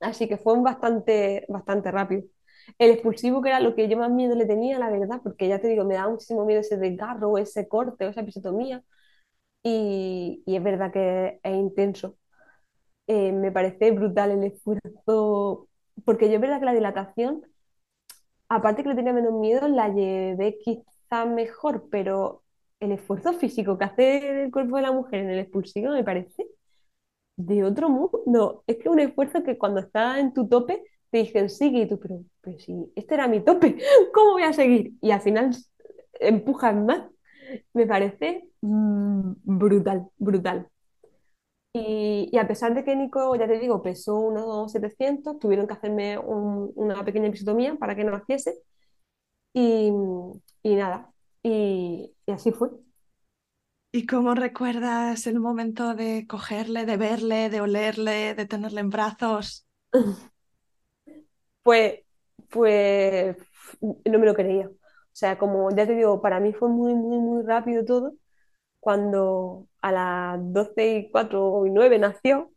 Así 0.01 0.29
que 0.29 0.39
fue 0.39 0.59
bastante, 0.61 1.45
bastante 1.49 1.91
rápido. 1.91 2.23
El 2.79 2.91
expulsivo, 2.93 3.43
que 3.43 3.51
era 3.51 3.61
lo 3.61 3.75
que 3.75 3.89
yo 3.89 3.97
más 3.99 4.11
miedo 4.11 4.35
le 4.35 4.47
tenía, 4.47 4.79
la 4.79 4.91
verdad, 4.91 5.21
porque 5.23 5.49
ya 5.49 5.61
te 5.61 5.69
digo, 5.69 5.85
me 5.85 5.95
da 5.95 6.09
muchísimo 6.09 6.45
miedo 6.47 6.61
ese 6.61 6.77
desgarro, 6.79 7.37
ese 7.39 7.69
corte, 7.69 8.09
esa 8.09 8.21
episiotomía. 8.23 8.83
Y, 9.63 10.43
y 10.47 10.57
es 10.57 10.63
verdad 10.63 10.93
que 10.93 11.41
es 11.43 11.55
intenso. 11.57 12.17
Eh, 13.07 13.33
me 13.33 13.51
parece 13.53 13.91
brutal 13.93 14.31
el 14.33 14.45
esfuerzo, 14.45 15.69
porque 16.05 16.29
yo 16.29 16.37
es 16.37 16.41
verdad 16.41 16.61
que 16.61 16.67
la 16.67 16.73
dilatación, 16.75 17.43
aparte 18.51 18.83
que 18.85 18.91
le 18.91 18.97
tenía 18.97 19.15
menos 19.15 19.35
miedo, 19.35 19.69
la 19.69 19.89
llevé 19.91 20.59
quizá 20.61 21.27
mejor, 21.27 21.89
pero 21.91 22.45
el 22.81 22.93
esfuerzo 22.93 23.35
físico 23.35 23.79
que 23.79 23.87
hace 23.87 24.45
el 24.45 24.53
cuerpo 24.53 24.77
de 24.77 24.83
la 24.83 24.93
mujer 24.93 25.21
en 25.23 25.31
el 25.31 25.41
expulsivo 25.41 25.93
me 25.93 26.05
parece 26.05 26.47
de 27.37 27.65
otro 27.65 27.89
mundo. 27.89 28.65
Es 28.67 28.79
que 28.79 28.89
un 28.89 29.01
esfuerzo 29.01 29.43
que 29.43 29.59
cuando 29.59 29.81
está 29.81 30.19
en 30.21 30.33
tu 30.35 30.49
tope 30.49 30.85
te 31.11 31.19
dicen, 31.19 31.51
sigue, 31.51 31.81
y 31.83 31.89
tú, 31.89 31.99
pero, 32.01 32.21
pero 32.41 32.59
si 32.59 32.93
este 32.97 33.15
era 33.15 33.29
mi 33.29 33.41
tope, 33.43 33.79
¿cómo 34.15 34.33
voy 34.33 34.45
a 34.45 34.53
seguir? 34.53 34.93
Y 35.01 35.11
al 35.11 35.21
final 35.23 35.51
empujas 36.21 36.75
más. 36.75 37.03
Me 37.75 37.87
parece 37.87 38.49
mmm, 38.63 39.33
brutal, 39.45 40.09
brutal. 40.19 40.69
Y, 41.73 42.29
y, 42.33 42.39
a 42.39 42.49
pesar 42.49 42.75
de 42.75 42.83
que 42.85 42.97
Nico, 42.97 43.37
ya 43.37 43.47
te 43.47 43.59
digo, 43.61 43.81
pesó 43.83 44.17
unos 44.19 44.73
700, 44.73 45.39
tuvieron 45.39 45.67
que 45.69 45.75
hacerme 45.75 46.19
un, 46.19 46.73
una 46.75 47.05
pequeña 47.05 47.29
episiotomía 47.29 47.77
para 47.77 47.95
que 47.95 48.03
no 48.05 48.11
naciese. 48.13 48.57
Y, 49.55 49.93
y 50.63 50.75
nada, 50.77 51.13
y, 51.43 52.15
y 52.27 52.33
así 52.33 52.53
fue. 52.53 52.71
¿Y 53.93 54.07
cómo 54.07 54.35
recuerdas 54.35 55.27
el 55.27 55.41
momento 55.41 55.95
de 55.95 56.27
cogerle, 56.29 56.87
de 56.87 56.97
verle, 56.97 57.51
de 57.51 57.61
olerle, 57.61 58.35
de 58.35 58.47
tenerle 58.47 58.81
en 58.81 58.91
brazos? 58.91 59.67
pues, 61.63 62.01
pues 62.51 63.37
no 63.81 64.19
me 64.19 64.27
lo 64.27 64.35
creía. 64.35 64.69
O 64.69 64.73
sea, 65.13 65.39
como 65.39 65.71
ya 65.71 65.87
te 65.87 65.95
digo, 65.95 66.21
para 66.23 66.41
mí 66.41 66.53
fue 66.53 66.69
muy, 66.69 66.95
muy, 66.95 67.19
muy 67.19 67.43
rápido 67.45 67.85
todo. 67.85 68.15
Cuando 68.81 69.69
a 69.83 69.93
las 69.93 70.53
12 70.53 70.97
y 70.99 71.11
4 71.11 71.67
y 71.67 71.71
9 71.71 71.99
nació, 71.99 72.51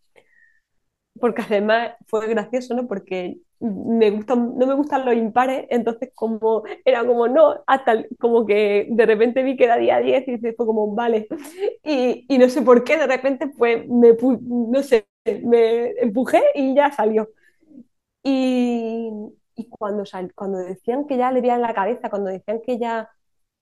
porque 1.20 1.42
además 1.44 1.94
fue 2.08 2.28
gracioso, 2.28 2.74
¿no? 2.76 2.88
Porque 2.88 3.38
me 3.60 4.12
gustan, 4.12 4.58
no 4.58 4.68
me 4.68 4.74
gustan 4.74 5.06
los 5.06 5.16
impares, 5.16 5.66
entonces 5.70 6.12
como 6.14 6.64
era 6.84 7.06
como 7.06 7.28
no, 7.28 7.64
hasta 7.66 8.04
como 8.20 8.46
que 8.46 8.88
de 8.90 9.06
repente 9.06 9.42
vi 9.44 9.56
que 9.56 9.66
era 9.66 9.78
día 9.78 10.00
10 10.00 10.28
y 10.28 10.38
fue 10.38 10.66
como 10.66 10.94
vale. 10.94 11.28
Y, 11.84 12.38
no 12.38 12.50
sé 12.50 12.62
por 12.62 12.84
qué, 12.84 12.98
de 12.98 13.08
repente 13.08 13.48
pues 13.48 13.88
me, 13.88 14.16
no 14.42 14.84
sé, 14.84 15.08
me 15.44 15.92
empujé 16.02 16.42
y 16.56 16.76
ya 16.76 16.92
salió. 16.92 17.30
Y, 18.24 19.12
cuando, 19.70 20.04
cuando 20.36 20.60
decían 20.60 21.06
que 21.08 21.18
ya 21.18 21.32
le 21.32 21.42
veían 21.42 21.62
la 21.62 21.74
cabeza, 21.74 22.10
cuando 22.10 22.30
decían 22.32 22.62
que 22.66 22.78
ya, 22.80 23.10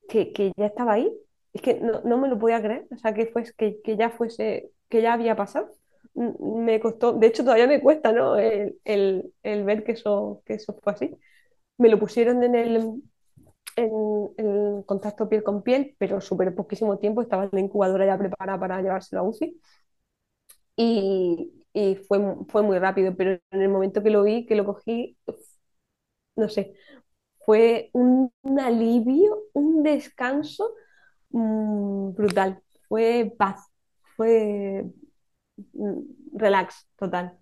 que, 0.10 0.32
que 0.34 0.52
ya 0.58 0.68
estaba 0.68 0.94
ahí, 0.94 1.12
es 1.54 1.62
que 1.62 1.76
no, 1.80 2.02
no, 2.04 2.18
me 2.18 2.28
lo 2.30 2.40
podía 2.40 2.62
creer, 2.62 2.88
o 2.92 2.98
sea, 2.98 3.14
que, 3.14 3.28
fue, 3.28 3.44
que, 3.58 3.82
que, 3.84 3.98
ya 3.98 4.10
fuese, 4.10 4.72
que 4.90 5.02
ya 5.02 5.14
había 5.14 5.36
pasado. 5.36 5.76
Me 6.14 6.80
costó, 6.82 7.14
de 7.14 7.28
hecho 7.28 7.44
todavía 7.44 7.68
me 7.68 7.82
cuesta, 7.82 8.12
¿no? 8.12 8.38
El, 8.38 8.78
el, 8.86 9.34
el 9.44 9.64
ver 9.64 9.84
que 9.84 9.94
eso, 9.94 10.42
que 10.46 10.56
eso 10.56 10.78
fue 10.84 10.94
así. 10.94 11.18
Me 11.78 11.90
lo 11.90 12.00
pusieron 12.00 12.44
en 12.44 12.56
el, 12.56 12.78
en, 13.76 13.92
en 14.38 14.84
contacto 14.84 15.30
piel 15.30 15.44
con 15.44 15.64
piel, 15.64 15.96
pero 15.98 16.22
súper 16.22 16.54
poquísimo 16.56 16.98
tiempo, 17.00 17.22
estaba 17.22 17.46
en 17.46 17.50
la 17.54 17.60
incubadora 17.62 18.06
ya 18.06 18.18
preparada 18.18 18.60
para 18.60 18.82
llevárselo 18.82 19.22
a 19.22 19.26
UCI. 19.26 19.62
Y, 20.76 21.52
y 21.74 21.96
fue, 21.98 22.20
fue 22.50 22.64
muy 22.64 22.80
rápido, 22.80 23.16
pero 23.16 23.40
en 23.52 23.62
el 23.62 23.70
momento 23.70 24.04
que 24.04 24.10
lo 24.10 24.24
vi, 24.24 24.46
que 24.46 24.56
lo 24.56 24.66
cogí, 24.66 25.18
no 26.36 26.50
sé, 26.50 26.74
fue 27.46 27.90
un, 27.94 28.32
un 28.44 28.60
alivio, 28.60 29.44
un 29.54 29.84
descanso 29.84 30.74
mm, 31.32 32.14
brutal, 32.14 32.62
fue 32.88 33.34
paz, 33.38 33.68
fue 34.16 34.86
mm, 35.74 36.02
relax 36.38 36.88
total. 36.98 37.38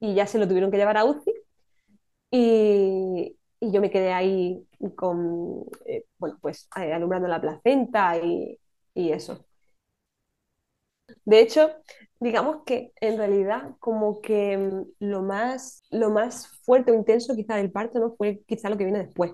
Y 0.00 0.14
ya 0.14 0.26
se 0.26 0.38
lo 0.38 0.48
tuvieron 0.48 0.70
que 0.70 0.76
llevar 0.78 0.96
a 0.96 1.04
UCI 1.04 1.32
y, 2.32 3.38
y 3.60 3.72
yo 3.72 3.80
me 3.80 3.90
quedé 3.90 4.12
ahí 4.12 4.66
con, 4.96 5.64
eh, 5.86 6.04
bueno, 6.18 6.38
pues 6.42 6.68
eh, 6.76 6.92
alumbrando 6.94 7.28
la 7.28 7.40
placenta 7.40 8.18
y, 8.18 8.58
y 8.94 9.12
eso. 9.12 9.46
De 11.24 11.40
hecho, 11.40 11.70
digamos 12.20 12.58
que 12.64 12.92
en 13.00 13.18
realidad 13.18 13.72
como 13.80 14.20
que 14.20 14.56
mm, 14.56 14.82
lo 15.00 15.22
más, 15.22 15.82
lo 15.90 16.10
más 16.10 16.48
fuerte 16.64 16.92
o 16.92 16.94
intenso 16.94 17.34
quizá 17.36 17.56
del 17.56 17.70
parto, 17.72 17.98
¿no? 17.98 18.14
Fue 18.16 18.42
quizá 18.46 18.68
lo 18.70 18.76
que 18.78 18.84
viene 18.84 19.04
después. 19.04 19.32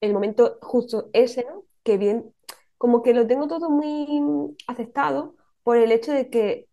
El 0.00 0.12
momento 0.12 0.58
justo 0.62 1.10
ese. 1.12 1.46
Que 1.84 1.98
bien, 1.98 2.32
como 2.82 3.00
que 3.04 3.14
lo 3.14 3.28
tengo 3.28 3.46
todo 3.46 3.70
muy 3.70 4.56
aceptado 4.66 5.36
por 5.62 5.76
el 5.76 5.92
hecho 5.92 6.12
de 6.12 6.28
que, 6.30 6.66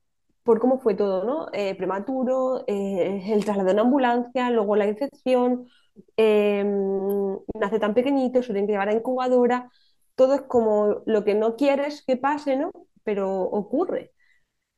por 0.43 0.59
cómo 0.59 0.79
fue 0.79 0.95
todo, 0.95 1.23
¿no? 1.23 1.49
Eh, 1.53 1.75
prematuro, 1.75 2.63
eh, 2.65 3.21
el 3.27 3.45
traslado 3.45 3.69
en 3.69 3.77
ambulancia, 3.77 4.49
luego 4.49 4.75
la 4.75 4.87
infección, 4.87 5.67
eh, 6.17 6.63
nace 7.59 7.79
tan 7.79 7.93
pequeñito, 7.93 8.41
se 8.41 8.53
tiene 8.53 8.65
que 8.65 8.73
llevar 8.73 8.89
a 8.89 8.93
incubadora, 8.93 9.69
todo 10.15 10.33
es 10.33 10.41
como 10.41 11.03
lo 11.05 11.23
que 11.23 11.35
no 11.35 11.55
quieres 11.55 12.03
que 12.03 12.17
pase, 12.17 12.57
¿no? 12.57 12.71
Pero 13.03 13.43
ocurre. 13.43 14.11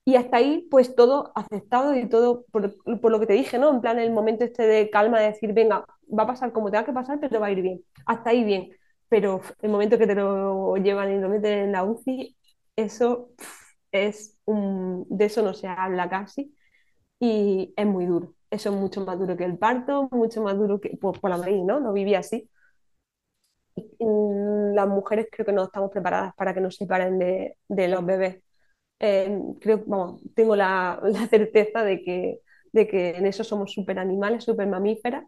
Y 0.05 0.15
hasta 0.17 0.37
ahí, 0.37 0.67
pues 0.69 0.95
todo 0.95 1.31
aceptado 1.35 1.95
y 1.95 2.09
todo 2.09 2.45
por, 2.51 2.75
por, 3.01 3.11
lo 3.11 3.19
que 3.21 3.27
te 3.27 3.33
dije, 3.33 3.57
¿no? 3.57 3.69
En 3.71 3.81
plan, 3.81 3.99
el 3.99 4.11
momento 4.11 4.43
este 4.43 4.63
de 4.67 4.89
calma, 4.89 5.21
de 5.21 5.27
decir, 5.27 5.53
venga, 5.53 5.85
va 6.09 6.23
a 6.23 6.27
pasar 6.27 6.51
como 6.51 6.71
tenga 6.71 6.85
que 6.85 6.93
pasar, 6.93 7.19
pero 7.21 7.39
va 7.39 7.47
a 7.47 7.51
ir 7.51 7.61
bien. 7.61 7.83
Hasta 8.05 8.31
ahí 8.31 8.43
bien. 8.43 8.71
Pero 9.11 9.41
el 9.61 9.71
momento 9.71 9.99
que 9.99 10.07
te 10.07 10.15
lo 10.15 10.77
llevan 10.77 11.11
y 11.13 11.19
lo 11.19 11.29
meten 11.29 11.59
en 11.59 11.73
la 11.73 11.83
UCI, 11.85 12.37
eso 12.77 13.31
es 13.91 14.39
un... 14.45 15.05
De 15.09 15.25
eso 15.25 15.43
no 15.43 15.53
se 15.53 15.67
habla 15.67 16.09
casi 16.09 16.55
y 17.19 17.73
es 17.77 17.85
muy 17.87 18.05
duro. 18.07 18.35
Eso 18.51 18.69
es 18.71 18.75
mucho 18.75 19.05
más 19.05 19.19
duro 19.19 19.37
que 19.37 19.45
el 19.45 19.57
parto, 19.59 20.09
mucho 20.11 20.43
más 20.43 20.57
duro 20.57 20.81
que... 20.81 20.97
Pues 20.97 21.19
por 21.19 21.31
la 21.31 21.37
maíz, 21.37 21.63
¿no? 21.63 21.79
No 21.81 21.93
vivía 21.93 22.19
así. 22.19 22.49
Las 23.99 24.87
mujeres 24.87 25.27
creo 25.31 25.45
que 25.45 25.51
no 25.53 25.63
estamos 25.63 25.91
preparadas 25.91 26.33
para 26.35 26.53
que 26.53 26.61
nos 26.61 26.75
separen 26.75 27.19
de, 27.19 27.57
de 27.67 27.87
los 27.87 28.05
bebés 28.05 28.41
eh, 28.99 29.39
creo, 29.61 29.83
vamos, 29.87 30.21
tengo 30.35 30.55
la, 30.55 30.99
la, 31.05 31.27
certeza 31.27 31.83
de 31.83 32.03
que, 32.03 32.41
de 32.73 32.87
que 32.87 33.11
en 33.11 33.25
eso 33.27 33.43
somos 33.43 33.73
súper 33.73 33.99
animales, 33.99 34.43
súper 34.45 34.67
mamíferas, 34.67 35.25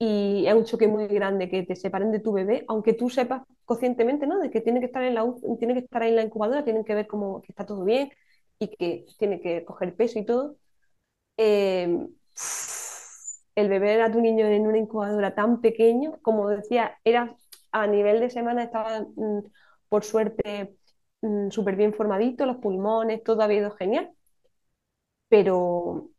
y 0.00 0.46
es 0.48 0.54
un 0.54 0.64
choque 0.66 0.88
muy 0.88 1.08
grande 1.08 1.50
que 1.50 1.64
te 1.64 1.76
separen 1.76 2.12
de 2.12 2.20
tu 2.20 2.32
bebé, 2.34 2.64
aunque 2.68 2.94
tú 2.94 3.10
sepas 3.10 3.44
conscientemente, 3.66 4.26
¿no? 4.28 4.40
De 4.40 4.50
que 4.50 4.62
tiene 4.62 4.80
que 4.80 4.86
estar 4.88 5.04
en 5.04 5.14
la, 5.16 5.24
tiene 5.60 5.74
que 5.74 5.80
estar 5.82 6.02
en 6.04 6.16
la 6.16 6.22
incubadora, 6.24 6.64
tienen 6.64 6.84
que 6.84 6.96
ver 6.96 7.08
cómo 7.08 7.42
que 7.42 7.52
está 7.52 7.66
todo 7.66 7.84
bien 7.84 8.10
y 8.60 8.68
que 8.76 9.06
tiene 9.18 9.40
que 9.42 9.64
coger 9.66 9.96
peso 9.96 10.20
y 10.20 10.26
todo. 10.26 10.56
Eh, 11.38 12.08
el 13.54 13.68
bebé 13.68 14.00
a 14.02 14.10
tu 14.12 14.20
niño 14.20 14.46
en 14.46 14.66
una 14.66 14.78
incubadora 14.78 15.34
tan 15.34 15.60
pequeño, 15.60 16.18
como 16.22 16.48
decía, 16.48 16.98
era 17.04 17.36
a 17.72 17.86
nivel 17.86 18.20
de 18.20 18.30
semana, 18.30 18.64
estaba 18.64 19.00
mm, 19.16 19.40
por 19.88 20.04
suerte 20.04 20.76
Mm, 21.22 21.50
súper 21.50 21.76
bien 21.76 21.92
formadito, 21.92 22.46
los 22.46 22.56
pulmones, 22.58 23.22
todo 23.22 23.42
ha 23.42 23.52
ido 23.52 23.70
genial, 23.72 24.10
pero, 25.28 26.10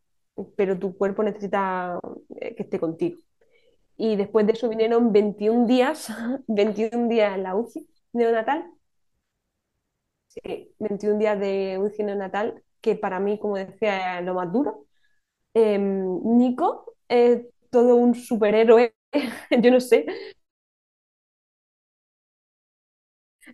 pero 0.55 0.77
tu 0.79 0.97
cuerpo 0.97 1.23
necesita 1.23 1.99
eh, 2.39 2.55
que 2.55 2.63
esté 2.63 2.79
contigo. 2.79 3.19
Y 4.01 4.15
después 4.17 4.47
de 4.47 4.53
eso 4.53 4.67
vinieron 4.67 5.13
21 5.13 5.67
días, 5.67 6.07
21 6.47 7.07
días 7.07 7.35
en 7.35 7.43
la 7.43 7.55
UCI 7.55 7.87
neonatal. 8.13 8.65
Sí, 10.27 10.73
21 10.79 11.17
días 11.19 11.39
de 11.39 11.77
UCI 11.77 12.03
neonatal, 12.03 12.63
que 12.79 12.95
para 12.95 13.19
mí, 13.19 13.37
como 13.39 13.57
decía, 13.57 14.19
es 14.19 14.25
lo 14.25 14.33
más 14.33 14.51
duro. 14.51 14.85
Em, 15.53 16.21
Nico 16.37 16.95
es 17.09 17.43
todo 17.71 17.95
un 17.97 18.15
superhéroe, 18.15 18.95
yo 19.63 19.71
no 19.71 19.81
sé, 19.81 20.05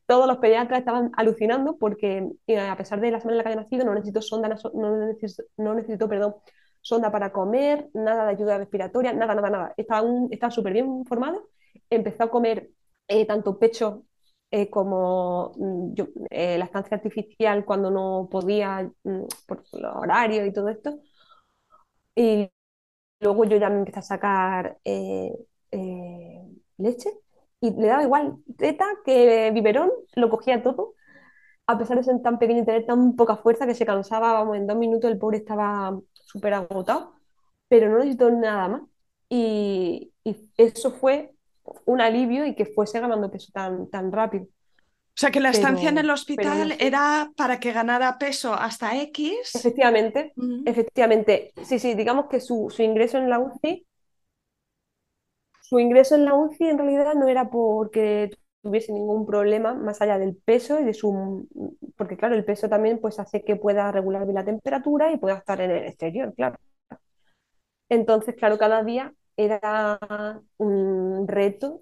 todos 0.05 0.27
los 0.27 0.37
pediatras 0.37 0.79
estaban 0.79 1.11
alucinando 1.15 1.77
porque 1.77 2.27
eh, 2.47 2.59
a 2.59 2.75
pesar 2.77 2.99
de 3.01 3.11
la 3.11 3.19
semana 3.19 3.33
en 3.35 3.37
la 3.39 3.43
que 3.43 3.49
había 3.49 3.61
nacido 3.63 3.85
no 3.85 3.93
necesito 3.93 4.21
sonda, 4.21 4.49
no 4.73 4.97
necesito, 5.07 5.43
no 5.57 5.73
necesito 5.75 6.09
perdón, 6.09 6.35
sonda 6.87 7.11
para 7.11 7.31
comer, 7.31 7.89
nada 7.93 8.25
de 8.25 8.31
ayuda 8.31 8.57
respiratoria, 8.57 9.13
nada, 9.13 9.35
nada, 9.35 9.49
nada. 9.49 9.73
Estaba 9.77 10.51
súper 10.51 10.73
bien 10.73 11.05
formado, 11.05 11.49
empezó 11.89 12.23
a 12.23 12.29
comer 12.31 12.71
eh, 13.07 13.25
tanto 13.25 13.59
pecho 13.59 14.05
eh, 14.51 14.69
como 14.69 15.51
mm, 15.57 15.93
yo, 15.93 16.07
la 16.31 16.65
estancia 16.65 16.97
artificial 16.97 17.65
cuando 17.65 17.91
no 17.91 18.27
podía 18.31 18.89
mm, 19.03 19.23
por 19.47 19.63
los 19.73 19.95
horarios 19.95 20.47
y 20.47 20.53
todo 20.53 20.69
esto. 20.69 20.99
Y 22.15 22.51
luego 23.21 23.45
yo 23.45 23.57
ya 23.57 23.69
me 23.69 23.79
empecé 23.79 23.99
a 23.99 24.03
sacar 24.03 24.79
leche 26.77 27.09
y 27.61 27.71
le 27.71 27.87
daba 27.87 28.03
igual 28.03 28.37
teta 28.57 28.85
que 29.05 29.51
biberón, 29.53 29.91
lo 30.15 30.29
cogía 30.29 30.61
todo, 30.63 30.93
a 31.67 31.77
pesar 31.77 31.97
de 31.97 32.03
ser 32.03 32.21
tan 32.23 32.39
pequeño 32.39 32.63
y 32.63 32.65
tener 32.65 32.85
tan 32.85 33.15
poca 33.15 33.37
fuerza 33.37 33.67
que 33.67 33.75
se 33.75 33.85
cansaba, 33.85 34.33
vamos, 34.33 34.57
en 34.57 34.67
dos 34.67 34.77
minutos 34.77 35.11
el 35.11 35.19
pobre 35.19 35.39
estaba 35.39 35.99
súper 36.27 36.53
agotado, 36.53 37.13
pero 37.67 37.89
no 37.89 37.97
necesitó 37.97 38.29
nada 38.29 38.67
más. 38.67 38.81
Y, 39.29 40.13
y, 40.23 40.49
eso 40.57 40.91
fue 40.91 41.33
un 41.85 41.99
alivio 41.99 42.45
y 42.45 42.55
que 42.55 42.65
fuese 42.65 42.99
ganando 42.99 43.31
peso 43.31 43.51
tan, 43.51 43.89
tan 43.89 44.11
rápido. 44.11 44.45
O 44.45 45.19
sea 45.19 45.31
que 45.31 45.39
la 45.39 45.49
estancia 45.49 45.89
en 45.89 45.97
el 45.97 46.11
hospital 46.11 46.75
era 46.79 47.31
para 47.35 47.59
que 47.59 47.71
ganara 47.71 48.19
peso 48.19 48.53
hasta 48.53 48.95
X. 49.01 49.55
Efectivamente, 49.55 50.33
uh 50.35 50.43
-huh. 50.43 50.63
efectivamente. 50.65 51.53
Sí, 51.63 51.79
sí, 51.79 51.95
digamos 51.95 52.27
que 52.27 52.39
su, 52.39 52.69
su 52.69 52.83
ingreso 52.83 53.17
en 53.17 53.29
la 53.29 53.39
UCI 53.39 53.87
su 55.67 55.79
ingreso 55.79 56.15
en 56.15 56.23
la 56.23 56.33
UCI 56.33 56.69
en 56.69 56.77
realidad 56.77 57.13
no 57.15 57.27
era 57.27 57.49
porque 57.49 58.31
tuviese 58.61 58.91
ningún 58.91 59.25
problema 59.25 59.73
más 59.73 60.01
allá 60.01 60.17
del 60.17 60.35
peso 60.35 60.79
y 60.79 60.83
de 60.83 60.93
su 60.93 61.47
porque 61.95 62.17
claro 62.17 62.35
el 62.35 62.45
peso 62.45 62.69
también 62.69 62.99
pues 62.99 63.19
hace 63.19 63.43
que 63.43 63.55
pueda 63.55 63.91
regular 63.91 64.23
bien 64.23 64.35
la 64.35 64.45
temperatura 64.45 65.11
y 65.11 65.17
pueda 65.17 65.37
estar 65.37 65.61
en 65.61 65.71
el 65.71 65.85
exterior 65.85 66.33
claro. 66.35 66.57
Entonces 67.89 68.35
claro 68.35 68.57
cada 68.57 68.83
día 68.83 69.13
era 69.37 69.99
un 70.57 71.27
reto 71.27 71.81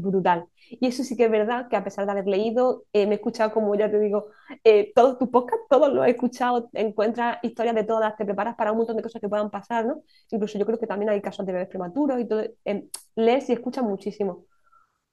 brutal 0.00 0.46
y 0.68 0.86
eso 0.88 1.04
sí 1.04 1.16
que 1.16 1.24
es 1.26 1.30
verdad 1.30 1.68
que 1.68 1.76
a 1.76 1.84
pesar 1.84 2.06
de 2.06 2.12
haber 2.12 2.26
leído, 2.26 2.84
eh, 2.92 3.06
me 3.06 3.12
he 3.12 3.16
escuchado, 3.16 3.52
como 3.52 3.74
ya 3.74 3.90
te 3.90 3.98
digo, 4.00 4.26
eh, 4.64 4.92
todos 4.94 5.18
tus 5.18 5.28
podcasts, 5.28 5.66
todos 5.68 5.92
los 5.92 6.06
he 6.06 6.10
escuchado, 6.10 6.68
encuentras 6.72 7.38
historias 7.42 7.74
de 7.74 7.84
todas, 7.84 8.16
te 8.16 8.24
preparas 8.24 8.56
para 8.56 8.72
un 8.72 8.78
montón 8.78 8.96
de 8.96 9.02
cosas 9.02 9.20
que 9.20 9.28
puedan 9.28 9.50
pasar, 9.50 9.86
¿no? 9.86 10.02
Incluso 10.30 10.58
yo 10.58 10.66
creo 10.66 10.78
que 10.78 10.86
también 10.86 11.10
hay 11.10 11.20
casos 11.22 11.46
de 11.46 11.52
bebés 11.52 11.68
prematuros 11.68 12.20
y 12.20 12.26
todo, 12.26 12.42
eh, 12.64 12.88
lees 13.14 13.48
y 13.48 13.52
escuchas 13.52 13.84
muchísimo. 13.84 14.46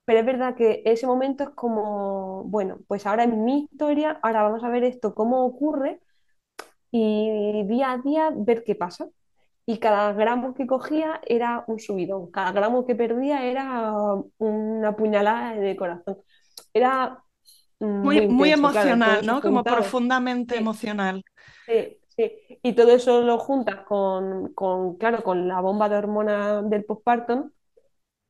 Pero 0.05 0.19
es 0.19 0.25
verdad 0.25 0.55
que 0.55 0.83
ese 0.85 1.07
momento 1.07 1.43
es 1.43 1.49
como, 1.51 2.43
bueno, 2.45 2.79
pues 2.87 3.05
ahora 3.07 3.23
en 3.23 3.45
mi 3.45 3.65
historia, 3.71 4.19
ahora 4.23 4.43
vamos 4.43 4.63
a 4.63 4.69
ver 4.69 4.83
esto, 4.83 5.15
cómo 5.15 5.45
ocurre 5.45 6.01
y 6.91 7.63
día 7.67 7.93
a 7.93 7.97
día 7.99 8.31
ver 8.35 8.63
qué 8.63 8.75
pasa 8.75 9.09
y 9.65 9.79
cada 9.79 10.13
gramo 10.13 10.53
que 10.53 10.67
cogía 10.67 11.21
era 11.25 11.63
un 11.67 11.79
subidón, 11.79 12.31
cada 12.31 12.51
gramo 12.51 12.85
que 12.85 12.95
perdía 12.95 13.45
era 13.45 13.93
una 14.37 14.95
puñalada 14.95 15.55
en 15.55 15.63
el 15.63 15.75
corazón. 15.77 16.17
Era 16.73 17.23
muy, 17.79 18.21
muy, 18.21 18.27
muy 18.27 18.51
emocional, 18.51 19.19
claro, 19.19 19.25
¿no? 19.25 19.41
Como 19.41 19.63
profundamente 19.63 20.55
sí. 20.55 20.59
emocional. 20.61 21.23
Sí, 21.65 21.97
sí. 22.09 22.31
Y 22.61 22.73
todo 22.73 22.91
eso 22.93 23.21
lo 23.21 23.37
juntas 23.37 23.81
con, 23.85 24.53
con, 24.53 24.97
claro, 24.97 25.23
con 25.23 25.47
la 25.47 25.61
bomba 25.61 25.87
de 25.87 25.97
hormonas 25.97 26.69
del 26.69 26.83
postpartum. 26.83 27.49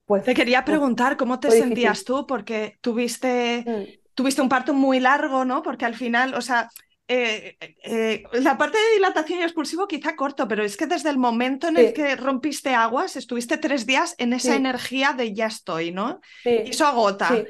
Pues, 0.06 0.24
te 0.24 0.34
quería 0.34 0.64
pues, 0.64 0.78
preguntar 0.78 1.18
cómo 1.18 1.40
te 1.40 1.50
sentías 1.50 1.94
difícil. 1.94 2.06
tú, 2.06 2.28
porque 2.28 2.78
tuviste, 2.82 3.64
mm. 3.66 4.14
tuviste 4.14 4.42
un 4.42 4.50
parto 4.50 4.74
muy 4.74 5.00
largo, 5.00 5.46
¿no? 5.46 5.64
Porque 5.64 5.86
al 5.86 5.96
final, 5.96 6.34
o 6.36 6.42
sea, 6.42 6.70
eh, 7.08 7.58
eh, 7.84 8.24
la 8.34 8.58
parte 8.58 8.78
de 8.78 8.96
dilatación 8.96 9.40
y 9.40 9.44
expulsivo 9.44 9.88
quizá 9.88 10.16
corto, 10.16 10.48
pero 10.48 10.64
es 10.64 10.78
que 10.78 10.88
desde 10.88 11.10
el 11.10 11.18
momento 11.18 11.68
en 11.68 11.76
sí. 11.76 11.82
el 11.82 11.94
que 11.94 12.16
rompiste 12.16 12.74
aguas, 12.74 13.16
estuviste 13.18 13.58
tres 13.58 13.86
días 13.86 14.16
en 14.18 14.34
esa 14.34 14.52
sí. 14.52 14.58
energía 14.58 15.14
de 15.14 15.34
ya 15.34 15.48
estoy, 15.48 15.92
¿no? 15.92 16.22
Sí. 16.44 16.62
Y 16.66 16.70
eso 16.70 16.86
agota. 16.86 17.44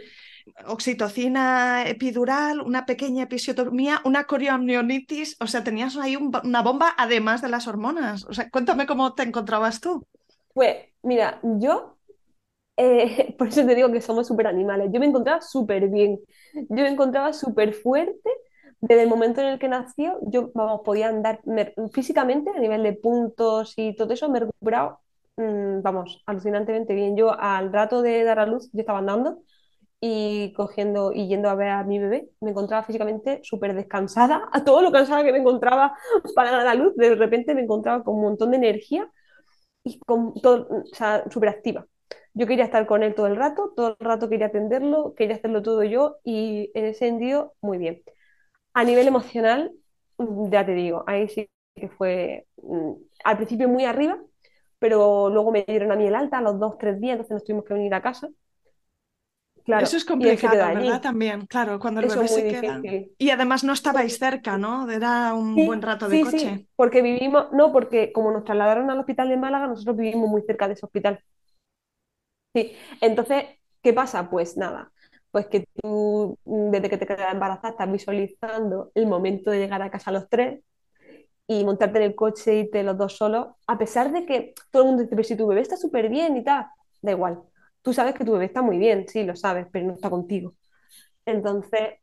Oxitocina 0.65 1.87
epidural, 1.87 2.59
una 2.59 2.85
pequeña 2.85 3.23
episiotomía, 3.23 4.01
una 4.03 4.25
corioamnionitis, 4.25 5.37
o 5.39 5.47
sea, 5.47 5.63
tenías 5.63 5.95
ahí 5.97 6.17
un, 6.17 6.31
una 6.43 6.61
bomba 6.61 6.93
además 6.97 7.41
de 7.41 7.49
las 7.49 7.67
hormonas. 7.67 8.25
O 8.25 8.33
sea, 8.33 8.49
cuéntame 8.49 8.85
cómo 8.85 9.13
te 9.13 9.23
encontrabas 9.23 9.79
tú. 9.79 10.05
Pues, 10.53 10.75
mira, 11.01 11.39
yo, 11.43 11.97
eh, 12.77 13.35
por 13.37 13.47
eso 13.47 13.65
te 13.65 13.75
digo 13.75 13.91
que 13.91 14.01
somos 14.01 14.27
súper 14.27 14.47
animales, 14.47 14.89
yo 14.91 14.99
me 14.99 15.05
encontraba 15.05 15.41
súper 15.41 15.87
bien, 15.89 16.19
yo 16.53 16.83
me 16.83 16.89
encontraba 16.89 17.33
súper 17.33 17.73
fuerte, 17.73 18.29
desde 18.83 19.03
el 19.03 19.09
momento 19.09 19.41
en 19.41 19.47
el 19.47 19.59
que 19.59 19.67
nació, 19.69 20.19
yo, 20.23 20.51
vamos, 20.53 20.81
podía 20.83 21.07
andar 21.09 21.39
me- 21.45 21.73
físicamente 21.93 22.51
a 22.51 22.59
nivel 22.59 22.83
de 22.83 22.93
puntos 22.93 23.73
y 23.77 23.95
todo 23.95 24.13
eso, 24.13 24.29
me 24.29 24.39
he 24.39 24.41
recuperado, 24.41 24.99
mm, 25.37 25.81
vamos, 25.81 26.21
alucinantemente 26.25 26.93
bien. 26.93 27.15
Yo 27.17 27.31
al 27.39 27.71
rato 27.73 28.01
de 28.01 28.23
dar 28.23 28.39
a 28.39 28.45
luz, 28.45 28.69
yo 28.73 28.81
estaba 28.81 28.99
andando 28.99 29.39
y 30.01 30.53
cogiendo 30.53 31.13
y 31.13 31.27
yendo 31.29 31.49
a 31.49 31.55
ver 31.55 31.69
a 31.69 31.83
mi 31.83 31.99
bebé, 31.99 32.29
me 32.41 32.51
encontraba 32.51 32.83
físicamente 32.83 33.39
súper 33.43 33.73
descansada, 33.75 34.49
a 34.51 34.63
todo 34.65 34.81
lo 34.81 34.91
cansada 34.91 35.23
que 35.23 35.31
me 35.33 35.39
encontraba 35.39 35.97
para 36.35 36.51
dar 36.51 36.67
a 36.67 36.75
luz, 36.75 36.95
de 36.97 37.15
repente 37.15 37.55
me 37.55 37.61
encontraba 37.63 38.03
con 38.03 38.15
un 38.15 38.21
montón 38.23 38.51
de 38.51 38.57
energía 38.57 39.09
y 39.83 39.99
con 39.99 40.33
todo, 40.41 40.67
o 40.69 40.95
sea, 40.95 41.23
súper 41.31 41.49
activa. 41.49 41.87
Yo 42.33 42.47
quería 42.47 42.65
estar 42.65 42.85
con 42.87 43.03
él 43.03 43.15
todo 43.15 43.27
el 43.27 43.35
rato, 43.37 43.73
todo 43.75 43.97
el 43.99 44.05
rato 44.05 44.29
quería 44.29 44.47
atenderlo, 44.47 45.13
quería 45.15 45.35
hacerlo 45.37 45.61
todo 45.63 45.83
yo 45.83 46.17
y 46.23 46.71
en 46.75 46.85
ese 46.85 46.99
sentido, 46.99 47.53
muy 47.61 47.77
bien. 47.77 48.03
A 48.73 48.83
nivel 48.83 49.07
emocional, 49.07 49.71
ya 50.51 50.65
te 50.65 50.73
digo, 50.73 51.03
ahí 51.07 51.27
sí 51.29 51.49
que 51.75 51.89
fue 51.89 52.47
mm, 52.61 52.91
al 53.23 53.37
principio 53.37 53.67
muy 53.69 53.85
arriba, 53.85 54.19
pero 54.79 55.29
luego 55.29 55.51
me 55.51 55.63
dieron 55.67 55.91
a 55.91 55.95
mí 55.95 56.07
el 56.07 56.15
alta 56.15 56.39
a 56.39 56.41
los 56.41 56.59
dos, 56.59 56.77
tres 56.77 56.99
días, 56.99 57.13
entonces 57.13 57.33
nos 57.35 57.43
tuvimos 57.43 57.65
que 57.65 57.73
venir 57.75 57.93
a 57.93 58.01
casa. 58.01 58.29
Eso 59.77 59.95
Claro, 59.95 59.97
es 59.97 60.05
se 60.19 60.37
quedó 60.49 60.63
complicado, 60.63 60.71
¿verdad? 60.71 60.99
allí. 60.99 61.01
También, 61.01 61.45
claro, 61.47 61.79
cuando 61.79 61.99
el 61.99 62.07
Eso 62.07 62.07
bebé 62.07 62.27
es 62.27 62.35
se 62.35 62.45
queda. 62.47 62.85
difícil. 62.85 63.15
Y 63.17 63.29
además 63.29 63.63
no 63.63 63.73
estabais 63.73 64.17
cerca, 64.17 64.57
¿no? 64.57 64.89
Era 64.89 65.33
un 65.35 65.63
buen 65.65 65.81
rato 65.81 66.09
de 66.09 66.19
sí, 66.19 66.25
coche. 66.25 66.51
sí, 66.55 66.67
porque 66.75 67.01
vivimos, 67.01 67.51
no, 67.51 67.71
porque 67.71 68.11
como 68.13 68.31
nos 68.31 68.43
trasladaron 68.43 68.89
al 68.89 68.99
hospital 68.99 69.29
de 69.29 69.37
Málaga, 69.37 69.67
nosotros 69.67 69.97
vivimos 69.97 70.29
muy 70.29 70.41
cerca 70.43 70.67
de 70.67 70.73
ese 70.73 70.85
hospital. 70.85 71.19
Sí, 72.53 72.73
entonces, 73.01 73.45
¿qué 73.81 73.93
pasa? 73.93 74.29
Pues 74.29 74.57
nada, 74.57 74.91
pues 75.33 75.47
que 75.47 75.67
tú 75.83 76.39
mm, 76.45 76.71
desde 76.71 76.89
que 76.91 76.99
te 76.99 77.07
quedas 77.07 77.33
embarazada 77.33 77.71
estás 77.71 77.91
visualizando 77.93 78.91
el 78.95 79.07
momento 79.07 79.51
de 79.51 79.59
llegar 79.59 79.83
a 79.83 79.91
casa 79.91 80.13
los 80.13 80.29
tres 80.29 80.61
y 81.47 81.63
montarte 81.65 81.97
en 81.99 82.05
el 82.05 82.15
coche 82.15 82.55
y 82.55 82.59
irte 82.61 82.83
los 82.83 82.97
dos 82.97 83.17
solos, 83.17 83.47
a 83.67 83.77
pesar 83.77 84.11
de 84.11 84.25
que 84.25 84.53
todo 84.71 84.83
el 84.83 84.87
mundo 84.89 85.03
dice, 85.03 85.15
pero 85.15 85.23
si 85.27 85.35
tu 85.37 85.47
bebé 85.47 85.61
está 85.61 85.77
súper 85.77 86.09
bien 86.09 86.37
y 86.37 86.43
tal, 86.43 86.67
da 87.01 87.11
igual. 87.11 87.41
Tú 87.81 87.93
sabes 87.93 88.15
que 88.15 88.25
tu 88.25 88.33
bebé 88.33 88.45
está 88.45 88.61
muy 88.61 88.77
bien, 88.77 89.07
sí, 89.07 89.23
lo 89.23 89.35
sabes, 89.35 89.67
pero 89.71 89.87
no 89.87 89.93
está 89.93 90.09
contigo. 90.09 90.55
Entonces, 91.25 91.99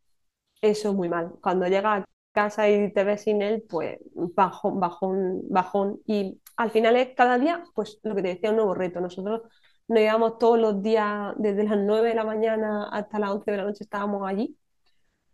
eso 0.61 0.91
es 0.91 0.95
muy 0.95 1.09
mal. 1.09 1.33
Cuando 1.43 1.67
llegas 1.67 2.03
a 2.03 2.07
casa 2.33 2.69
y 2.71 2.93
te 2.93 3.05
ves 3.05 3.23
sin 3.23 3.43
él, 3.43 3.65
pues 3.69 3.99
bajón, 4.15 4.81
bajón, 4.81 5.43
bajón. 5.51 6.01
Y 6.07 6.41
al 6.57 6.71
final 6.71 6.97
es 6.97 7.15
cada 7.17 7.39
día, 7.39 7.65
pues 7.75 7.99
lo 8.03 8.15
que 8.15 8.23
te 8.23 8.29
decía, 8.29 8.51
un 8.51 8.57
nuevo 8.57 8.75
reto. 8.75 9.01
Nosotros 9.01 9.43
nos 9.91 10.01
íbamos 10.03 10.39
todos 10.39 10.59
los 10.59 10.83
días, 10.83 11.35
desde 11.39 11.65
las 11.65 11.79
9 11.79 12.11
de 12.11 12.15
la 12.15 12.25
mañana 12.25 12.89
hasta 12.91 13.19
las 13.19 13.31
11 13.33 13.51
de 13.51 13.57
la 13.59 13.65
noche 13.65 13.85
estábamos 13.85 14.27
allí, 14.29 14.57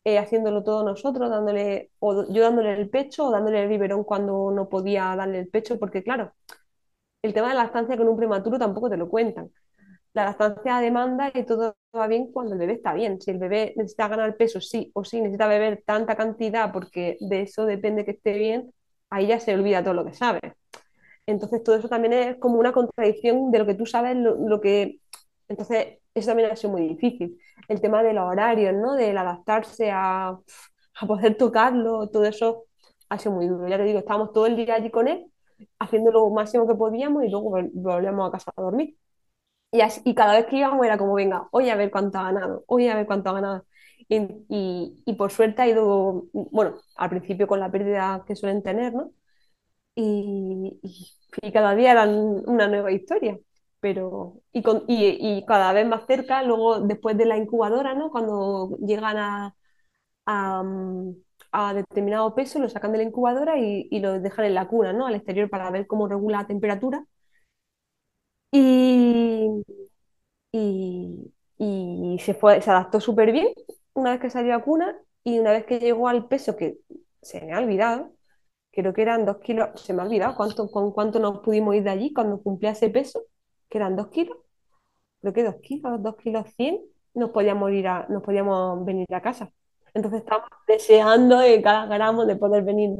eh, 0.04 0.18
haciéndolo 0.18 0.64
todo 0.64 0.84
nosotros, 0.84 1.30
dándole, 1.30 1.92
o 2.00 2.32
yo 2.32 2.42
dándole 2.42 2.74
el 2.74 2.90
pecho 2.90 3.26
o 3.28 3.30
dándole 3.32 3.62
el 3.62 3.68
biberón 3.68 4.04
cuando 4.04 4.50
no 4.52 4.68
podía 4.68 5.14
darle 5.16 5.40
el 5.40 5.48
pecho, 5.48 5.78
porque 5.78 6.02
claro, 6.02 6.34
el 7.22 7.34
tema 7.34 7.48
de 7.48 7.54
la 7.54 7.64
lactancia 7.64 7.96
con 7.96 8.08
un 8.08 8.16
prematuro 8.16 8.58
tampoco 8.58 8.90
te 8.90 8.96
lo 8.96 9.08
cuentan 9.08 9.50
la 10.14 10.24
lactancia 10.26 10.80
demanda 10.80 11.30
y 11.34 11.44
todo 11.44 11.76
va 11.96 12.06
bien 12.08 12.32
cuando 12.32 12.54
el 12.54 12.58
bebé 12.58 12.74
está 12.74 12.94
bien. 12.94 13.20
Si 13.20 13.30
el 13.30 13.38
bebé 13.38 13.74
necesita 13.76 14.08
ganar 14.08 14.36
peso, 14.36 14.60
sí 14.62 14.90
o 14.94 15.04
sí, 15.04 15.20
necesita 15.20 15.46
beber 15.48 15.82
tanta 15.86 16.16
cantidad 16.16 16.72
porque 16.72 17.18
de 17.20 17.42
eso 17.42 17.66
depende 17.66 18.04
que 18.06 18.12
esté 18.12 18.34
bien, 18.38 18.72
ahí 19.10 19.28
ya 19.28 19.40
se 19.40 19.54
olvida 19.54 19.82
todo 19.84 19.94
lo 19.94 20.06
que 20.06 20.14
sabe. 20.14 20.40
Entonces 21.26 21.62
todo 21.62 21.76
eso 21.76 21.88
también 21.88 22.12
es 22.12 22.36
como 22.38 22.58
una 22.58 22.72
contradicción 22.72 23.50
de 23.50 23.58
lo 23.58 23.66
que 23.66 23.74
tú 23.74 23.86
sabes, 23.86 24.16
lo, 24.16 24.36
lo 24.36 24.60
que... 24.60 25.00
Entonces 25.48 25.98
eso 26.14 26.28
también 26.28 26.50
ha 26.50 26.56
sido 26.56 26.70
muy 26.72 26.88
difícil. 26.88 27.38
El 27.68 27.80
tema 27.80 28.02
de 28.02 28.12
los 28.14 28.24
horarios, 28.24 28.74
¿no? 28.74 28.94
Del 28.94 29.16
adaptarse 29.18 29.90
a, 29.90 30.28
a 30.30 31.06
poder 31.06 31.36
tocarlo, 31.36 32.08
todo 32.10 32.24
eso 32.24 32.64
ha 33.08 33.18
sido 33.18 33.32
muy 33.34 33.46
duro. 33.48 33.68
Ya 33.68 33.76
te 33.78 33.84
digo, 33.84 33.98
estábamos 33.98 34.32
todo 34.32 34.46
el 34.46 34.56
día 34.56 34.74
allí 34.74 34.90
con 34.90 35.08
él, 35.08 35.26
haciendo 35.78 36.10
lo 36.12 36.28
máximo 36.30 36.66
que 36.66 36.74
podíamos 36.74 37.24
y 37.24 37.28
luego 37.30 37.50
vol- 37.50 37.70
volvíamos 37.74 38.28
a 38.28 38.32
casa 38.32 38.52
a 38.56 38.62
dormir. 38.62 38.96
Y, 39.72 39.80
así- 39.82 40.00
y 40.04 40.14
cada 40.14 40.34
vez 40.34 40.46
que 40.46 40.56
íbamos 40.58 40.84
era 40.86 40.96
como, 40.98 41.14
venga, 41.14 41.48
hoy 41.52 41.68
a 41.70 41.76
ver 41.76 41.90
cuánto 41.90 42.18
ha 42.18 42.24
ganado, 42.24 42.64
hoy 42.68 42.88
a 42.88 42.96
ver 42.96 43.06
cuánto 43.06 43.30
ha 43.30 43.34
ganado. 43.34 43.66
Y, 44.08 44.18
y- 44.48 45.02
y 45.06 45.14
por 45.14 45.30
suerte 45.32 45.62
ha 45.62 45.68
ido, 45.68 46.26
bueno, 46.32 46.76
al 46.96 47.10
principio 47.10 47.46
con 47.46 47.60
la 47.60 47.70
pérdida 47.70 48.24
que 48.26 48.36
suelen 48.36 48.62
tener, 48.62 48.94
¿no? 48.94 49.12
Y, 49.96 50.78
y- 50.82 51.52
cada 51.52 51.74
día 51.76 51.92
eran 51.92 52.10
una 52.48 52.68
nueva 52.68 52.92
historia. 52.92 53.38
Pero, 53.80 54.42
y, 54.52 54.62
con- 54.62 54.84
y, 54.88 55.44
cada 55.46 55.72
vez 55.72 55.86
más 55.86 56.06
cerca, 56.06 56.42
luego 56.44 56.80
después 56.80 57.16
de 57.18 57.26
la 57.26 57.36
incubadora, 57.38 57.94
¿no? 57.94 58.10
Cuando 58.10 58.76
llegan 58.80 59.16
a, 59.18 59.56
a, 60.26 60.62
mm, 60.64 61.14
determinado 61.74 62.34
peso, 62.34 62.58
lo 62.60 62.68
sacan 62.70 62.92
de 62.92 62.98
la 62.98 63.04
incubadora 63.04 63.58
y, 63.58 63.88
y 63.90 64.00
lo 64.00 64.20
dejan 64.20 64.46
en 64.46 64.54
la 64.54 64.68
cuna, 64.68 64.92
¿no? 64.94 65.06
Al 65.06 65.14
exterior 65.16 65.50
para 65.50 65.70
ver 65.70 65.86
cómo 65.88 66.08
regula 66.08 66.38
la 66.40 66.48
temperatura. 66.48 67.06
Y, 68.52 69.62
y, 70.52 71.32
y 71.58 72.18
se 72.20 72.34
fue, 72.34 72.62
se 72.62 72.70
adaptó 72.70 73.00
súper 73.00 73.32
bien 73.32 73.48
una 73.94 74.12
vez 74.12 74.20
que 74.20 74.30
salió 74.30 74.54
a 74.56 74.62
cuna 74.64 74.96
y 75.24 75.40
una 75.40 75.52
vez 75.52 75.66
que 75.66 75.80
llegó 75.80 76.08
al 76.08 76.28
peso 76.28 76.56
que 76.56 76.78
se 77.22 77.42
me 77.42 77.54
ha 77.54 77.60
olvidado, 77.60 78.12
creo 78.82 78.92
que 78.94 79.02
eran 79.02 79.26
dos 79.26 79.38
kilos, 79.38 79.70
se 79.80 79.92
me 79.94 80.02
ha 80.02 80.04
olvidado 80.06 80.36
cuánto, 80.36 80.70
con 80.70 80.92
cuánto 80.92 81.18
nos 81.20 81.40
pudimos 81.40 81.74
ir 81.76 81.84
de 81.84 81.90
allí 81.90 82.12
cuando 82.12 82.42
cumplía 82.42 82.72
ese 82.72 82.90
peso, 82.90 83.22
que 83.68 83.78
eran 83.78 83.96
dos 83.96 84.08
kilos, 84.08 84.36
creo 85.20 85.32
que 85.32 85.44
dos 85.44 85.56
kilos, 85.62 86.02
dos 86.02 86.16
kilos 86.16 86.46
cien, 86.56 86.80
nos 87.14 87.30
podíamos 87.30 87.72
ir 87.72 87.88
a, 87.88 88.06
nos 88.08 88.22
podíamos 88.22 88.84
venir 88.84 89.06
a 89.14 89.22
casa. 89.22 89.50
Entonces 89.94 90.20
estábamos 90.20 90.50
deseando 90.68 91.38
de 91.38 91.62
cada 91.62 91.86
gramo 91.86 92.26
de 92.26 92.36
poder 92.36 92.64
venir. 92.64 92.90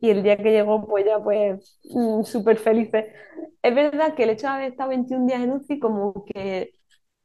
Y 0.00 0.10
el 0.10 0.22
día 0.22 0.36
que 0.36 0.52
llegó, 0.52 0.86
pues 0.86 1.06
ya 1.06 1.22
pues 1.22 1.78
mm, 1.84 2.24
súper 2.24 2.58
felices. 2.58 3.06
Es 3.62 3.74
verdad 3.74 4.14
que 4.14 4.24
el 4.24 4.30
hecho 4.30 4.46
de 4.48 4.52
haber 4.54 4.72
estado 4.72 4.90
21 4.90 5.26
días 5.26 5.42
en 5.42 5.52
UCI 5.52 5.78
como 5.80 6.24
que 6.26 6.74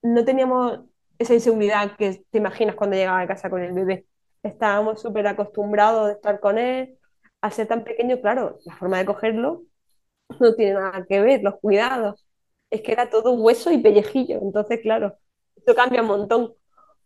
no 0.01 0.25
teníamos 0.25 0.81
esa 1.17 1.33
inseguridad 1.33 1.97
que 1.97 2.23
te 2.29 2.37
imaginas 2.37 2.75
cuando 2.75 2.95
llegabas 2.97 3.25
a 3.25 3.27
casa 3.27 3.49
con 3.49 3.63
el 3.63 3.73
bebé. 3.73 4.07
Estábamos 4.43 5.01
súper 5.01 5.27
acostumbrados 5.27 6.07
de 6.07 6.13
estar 6.13 6.39
con 6.39 6.57
él. 6.57 6.98
Al 7.41 7.51
ser 7.53 7.67
tan 7.67 7.83
pequeño, 7.83 8.19
claro, 8.21 8.59
la 8.65 8.75
forma 8.77 8.97
de 8.99 9.05
cogerlo 9.05 9.63
no 10.41 10.55
tiene 10.55 10.73
nada 10.75 11.05
que 11.07 11.21
ver, 11.21 11.43
los 11.43 11.55
cuidados. 11.59 12.25
Es 12.71 12.81
que 12.83 12.93
era 12.93 13.09
todo 13.09 13.33
hueso 13.33 13.71
y 13.71 13.79
pellejillo. 13.79 14.39
Entonces, 14.41 14.81
claro, 14.81 15.17
esto 15.57 15.75
cambia 15.75 16.01
un 16.03 16.07
montón. 16.09 16.53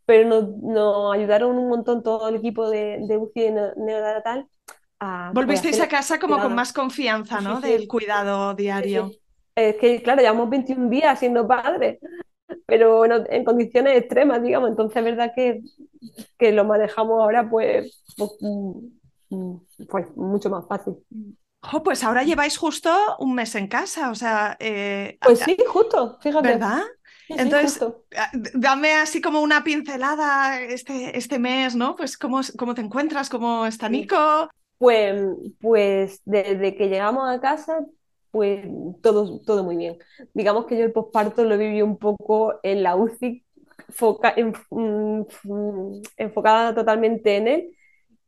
Pero 0.05 0.29
nos, 0.29 0.49
nos 0.59 1.13
ayudaron 1.15 1.57
un 1.57 1.69
montón 1.69 2.03
todo 2.03 2.29
el 2.29 2.35
equipo 2.37 2.69
de, 2.69 2.99
de 3.07 3.17
UCI 3.17 3.51
neo- 3.51 3.75
neonatal 3.77 4.47
a 4.99 5.33
Volvisteis 5.37 5.79
a 5.85 5.87
casa 5.95 6.17
como 6.21 6.39
con 6.43 6.53
más 6.59 6.71
confianza, 6.79 7.35
Sí, 7.37 7.41
sí, 7.41 7.47
¿no? 7.47 7.59
Del 7.59 7.87
cuidado 7.89 8.53
diario. 8.53 9.03
sí. 9.11 9.21
Es 9.55 9.75
que, 9.77 10.01
claro, 10.01 10.21
llevamos 10.21 10.49
21 10.49 10.89
días 10.89 11.19
siendo 11.19 11.47
padres, 11.47 11.99
pero 12.67 13.05
en 13.05 13.43
condiciones 13.45 13.97
extremas, 13.97 14.43
digamos. 14.43 14.69
Entonces, 14.71 14.97
es 14.97 15.03
verdad 15.05 15.33
que, 15.35 15.61
que 16.39 16.51
lo 16.53 16.65
manejamos 16.65 17.21
ahora, 17.21 17.49
pues, 17.49 18.03
pues, 18.17 18.31
pues 19.89 20.07
mucho 20.15 20.49
más 20.49 20.65
fácil. 20.67 20.95
Jo, 21.61 21.81
pues 21.81 22.03
ahora 22.03 22.23
lleváis 22.23 22.57
justo 22.57 22.89
un 23.19 23.35
mes 23.35 23.55
en 23.55 23.67
casa, 23.67 24.11
o 24.11 24.15
sea, 24.15 24.57
eh, 24.59 25.17
Pues 25.21 25.39
sí, 25.39 25.55
justo, 25.67 26.17
fíjate. 26.21 26.49
¿verdad? 26.49 26.81
Sí, 27.27 27.35
Entonces, 27.37 27.79
dame 28.53 28.93
así 28.95 29.21
como 29.21 29.41
una 29.41 29.63
pincelada 29.63 30.61
este, 30.61 31.17
este 31.17 31.39
mes, 31.39 31.75
¿no? 31.75 31.95
Pues 31.95 32.17
cómo, 32.17 32.41
cómo 32.57 32.73
te 32.75 32.81
encuentras, 32.81 33.29
cómo 33.29 33.65
está. 33.65 33.87
Nico. 33.87 34.49
Pues, 34.77 35.15
pues 35.61 36.21
desde 36.25 36.75
que 36.75 36.89
llegamos 36.89 37.29
a 37.29 37.39
casa, 37.39 37.85
pues 38.31 38.65
todo, 39.01 39.39
todo 39.41 39.63
muy 39.63 39.77
bien. 39.77 39.97
Digamos 40.33 40.65
que 40.65 40.77
yo 40.77 40.83
el 40.83 40.91
posparto 40.91 41.45
lo 41.45 41.57
viví 41.57 41.81
un 41.81 41.97
poco 41.97 42.59
en 42.63 42.83
la 42.83 42.95
UCI, 42.97 43.45
en- 44.35 44.53
mm, 44.69 45.21
mm, 45.43 46.01
enfocada 46.17 46.75
totalmente 46.75 47.37
en 47.37 47.47
él 47.47 47.77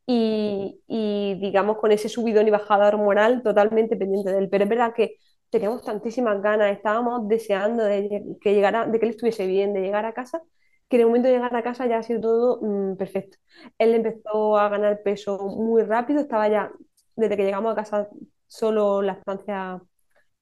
y, 0.06 0.80
y, 0.86 1.34
digamos 1.40 1.78
con 1.78 1.92
ese 1.92 2.08
subidón 2.08 2.46
y 2.48 2.50
bajada 2.50 2.88
hormonal 2.88 3.42
totalmente 3.42 3.96
pendiente 3.96 4.32
de 4.32 4.38
él. 4.38 4.48
Pero 4.50 4.64
es 4.64 4.70
verdad 4.70 4.94
que 4.94 5.16
teníamos 5.50 5.84
tantísimas 5.84 6.40
ganas, 6.42 6.72
estábamos 6.76 7.28
deseando 7.28 7.84
de 7.84 8.22
que 8.40 8.54
llegara, 8.54 8.86
de 8.86 8.98
que 8.98 9.06
él 9.06 9.10
estuviese 9.12 9.46
bien, 9.46 9.72
de 9.72 9.80
llegar 9.80 10.04
a 10.04 10.12
casa, 10.14 10.42
que 10.88 10.96
en 10.96 11.02
el 11.02 11.06
momento 11.08 11.28
de 11.28 11.34
llegar 11.34 11.54
a 11.56 11.62
casa 11.62 11.86
ya 11.86 11.98
ha 11.98 12.02
sido 12.02 12.20
todo 12.20 12.60
mm, 12.62 12.96
perfecto. 12.96 13.38
Él 13.78 13.94
empezó 13.94 14.58
a 14.58 14.68
ganar 14.68 15.02
peso 15.02 15.38
muy 15.48 15.82
rápido, 15.82 16.20
estaba 16.20 16.48
ya, 16.48 16.70
desde 17.16 17.36
que 17.36 17.44
llegamos 17.44 17.72
a 17.72 17.76
casa, 17.76 18.08
solo 18.46 19.02
la 19.02 19.14
estancia 19.14 19.80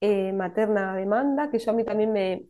eh, 0.00 0.32
materna 0.32 0.96
demanda, 0.96 1.50
que 1.50 1.58
eso 1.58 1.70
a 1.70 1.74
mí 1.74 1.84
también 1.84 2.12
me, 2.12 2.46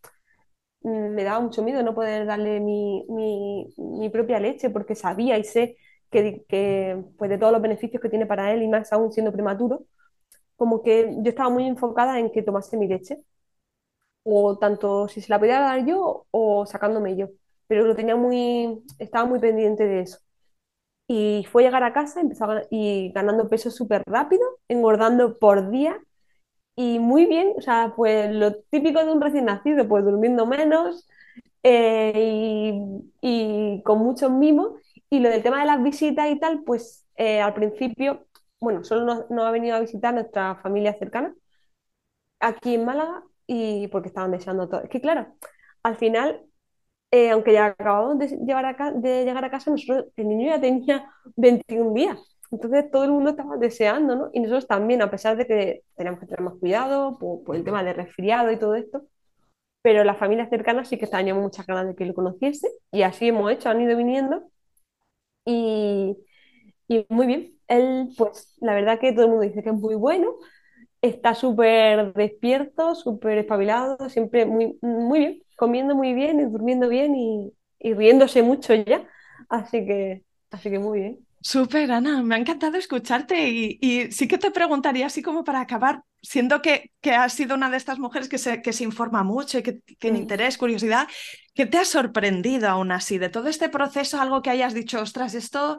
me 0.83 1.25
daba 1.25 1.41
mucho 1.41 1.63
miedo 1.63 1.83
no 1.83 1.95
poder 1.95 2.27
darle 2.27 2.61
mi, 2.61 3.05
mi, 3.09 3.67
mi 3.79 4.11
propia 4.11 4.39
leche, 4.41 4.71
porque 4.71 4.95
sabía 4.95 5.39
y 5.39 5.45
sé 5.45 5.77
que, 6.15 6.47
que, 6.49 7.05
pues 7.19 7.31
de 7.31 7.39
todos 7.39 7.53
los 7.55 7.63
beneficios 7.63 8.03
que 8.03 8.11
tiene 8.11 8.27
para 8.27 8.53
él, 8.55 8.63
y 8.65 8.69
más 8.69 8.93
aún 8.95 9.13
siendo 9.13 9.33
prematuro, 9.33 9.87
como 10.57 10.83
que 10.83 11.17
yo 11.23 11.31
estaba 11.31 11.51
muy 11.51 11.67
enfocada 11.67 12.19
en 12.21 12.33
que 12.33 12.43
tomase 12.43 12.77
mi 12.79 12.89
leche, 12.89 13.23
o 14.23 14.59
tanto 14.59 15.09
si 15.09 15.21
se 15.21 15.29
la 15.31 15.39
podía 15.39 15.61
dar 15.61 15.85
yo 15.87 16.27
o 16.31 16.67
sacándome 16.67 17.17
yo, 17.17 17.29
pero 17.67 17.85
lo 17.87 17.95
tenía 17.97 18.17
muy, 18.17 18.83
estaba 18.99 19.27
muy 19.27 19.39
pendiente 19.41 19.85
de 19.87 20.01
eso. 20.01 20.19
Y 21.09 21.47
fue 21.53 21.65
llegar 21.65 21.85
a 21.85 21.93
casa 21.93 22.21
empezó 22.21 22.47
a, 22.47 22.63
y 22.71 23.13
ganando 23.13 23.49
peso 23.51 23.71
súper 23.71 24.03
rápido, 24.07 24.43
engordando 24.69 25.39
por 25.39 25.71
día 25.71 25.99
y 26.77 26.99
muy 27.01 27.27
bien, 27.27 27.55
o 27.57 27.63
sea, 27.63 27.95
pues 27.97 28.33
lo 28.35 28.55
típico 28.71 29.05
de 29.05 29.13
un 29.13 29.21
recién 29.23 29.47
nacido, 29.47 29.89
pues 29.89 30.05
durmiendo 30.05 30.47
menos 30.47 31.09
eh, 31.65 32.13
y, 33.23 33.79
y, 33.79 33.83
con 33.85 33.99
muchos 34.01 34.31
mimos. 34.33 34.73
Y 35.15 35.21
lo 35.21 35.29
del 35.31 35.45
tema 35.45 35.61
de 35.61 35.67
las 35.67 35.81
visitas 35.81 36.29
y 36.29 36.41
tal, 36.41 36.65
pues 36.65 37.07
eh, 37.17 37.41
al 37.41 37.55
principio, 37.55 38.27
bueno, 38.59 38.83
solo 38.83 39.05
nos, 39.05 39.31
nos, 39.31 39.45
ha 39.47 39.53
venido 39.53 39.77
a 39.77 39.81
visitar 39.81 40.13
nuestra 40.13 40.57
familia 40.57 40.93
cercana 40.99 41.33
aquí 42.41 42.75
en 42.75 42.85
Málaga 42.85 43.23
y 43.47 43.87
porque 43.89 44.09
estaban 44.09 44.33
deseando 44.33 44.69
todo. 44.69 44.83
Es 44.83 44.91
que 44.91 45.01
claro, 45.01 45.29
al 45.85 45.97
final 45.97 46.45
eh, 47.13 47.31
aunque 47.31 47.53
ya 47.53 47.67
acabamos 47.67 48.19
de, 48.19 48.29
llevar 48.45 48.67
a 48.67 48.91
de 48.93 49.25
llegar 49.25 49.45
a 49.45 49.51
casa, 49.51 49.71
nosotros, 49.71 50.07
el 50.17 50.29
niño 50.29 50.49
ya 50.49 50.61
tenía 50.61 51.09
21 51.37 51.95
días. 51.95 52.19
Entonces 52.51 52.91
todo 52.91 53.05
el 53.05 53.13
mundo 53.13 53.31
estaba 53.31 53.57
deseando, 53.57 54.17
¿no? 54.17 54.31
Y 54.33 54.41
nosotros 54.41 54.67
también, 54.67 55.01
a 55.01 55.11
pesar 55.13 55.37
de 55.37 55.47
que 55.47 55.85
teníamos 55.95 56.19
que 56.21 56.27
tener 56.27 56.41
más 56.41 56.55
cuidado 56.59 57.19
por, 57.21 57.45
por 57.45 57.55
el 57.55 57.63
tema 57.63 57.85
de 57.85 57.93
resfriado 57.93 58.51
y 58.51 58.59
todo 58.59 58.75
esto, 58.75 59.07
pero 59.83 60.05
las 60.05 60.19
familias 60.19 60.51
cercanas 60.51 60.89
sí 60.89 60.99
que 60.99 61.07
teníamos 61.07 61.45
muchas 61.45 61.67
ganas 61.67 61.87
de 61.87 61.95
que 61.95 62.07
lo 62.07 62.15
conociese 62.15 62.69
y 62.91 63.03
así 63.03 63.29
hemos 63.29 63.53
hecho, 63.53 63.69
han 63.71 63.81
ido 63.81 63.97
viniendo 63.97 64.51
y, 65.45 66.17
y 66.89 67.07
muy 67.09 67.27
bien. 67.27 67.55
Él, 67.69 68.11
pues 68.19 68.55
la 68.61 68.75
verdad 68.75 69.01
que 69.01 69.13
todo 69.13 69.25
el 69.27 69.31
mundo 69.33 69.47
dice 69.47 69.63
que 69.63 69.71
es 69.71 69.75
muy 69.77 69.95
bueno, 69.97 70.35
está 71.03 71.35
súper 71.35 72.13
despierto, 72.15 72.95
súper 72.95 73.39
espabilado, 73.39 74.09
siempre 74.11 74.47
muy, 74.47 74.79
muy 74.83 75.19
bien, 75.21 75.43
comiendo 75.57 75.95
muy 75.97 76.15
bien 76.15 76.41
y 76.41 76.45
durmiendo 76.47 76.89
bien 76.89 77.15
y, 77.17 77.53
y 77.81 77.95
riéndose 77.95 78.43
mucho 78.43 78.75
ya. 78.75 79.09
Así 79.49 79.87
que, 79.87 80.25
así 80.51 80.71
que 80.71 80.79
muy 80.79 81.01
bien. 81.01 81.27
Súper, 81.47 81.93
Ana, 81.93 82.23
me 82.23 82.35
ha 82.35 82.39
encantado 82.39 82.79
escucharte 82.79 83.49
y, 83.51 83.79
y, 83.83 84.11
sí 84.13 84.27
que 84.27 84.39
te 84.39 84.51
preguntaría, 84.51 85.07
así 85.07 85.21
como 85.21 85.45
para 85.45 85.61
acabar, 85.61 86.03
siendo 86.23 86.63
que, 86.63 86.91
que 87.03 87.13
has 87.13 87.35
sido 87.35 87.55
una 87.55 87.69
de 87.69 87.77
estas 87.77 87.99
mujeres 87.99 88.31
que 88.31 88.39
se, 88.39 88.63
que 88.63 88.73
se 88.73 88.85
informa 88.85 89.23
mucho 89.23 89.59
y 89.59 89.63
que 89.63 89.75
tiene 89.99 90.19
interés, 90.19 90.57
curiosidad, 90.57 91.07
¿qué 91.55 91.67
te 91.67 91.77
ha 91.77 91.85
sorprendido 91.85 92.69
aún 92.69 92.93
así 92.93 93.19
de 93.19 93.29
todo 93.29 93.49
este 93.49 93.69
proceso? 93.69 94.19
Algo 94.19 94.41
que 94.41 94.49
hayas 94.49 94.73
dicho, 94.73 95.03
ostras, 95.03 95.35
esto, 95.35 95.79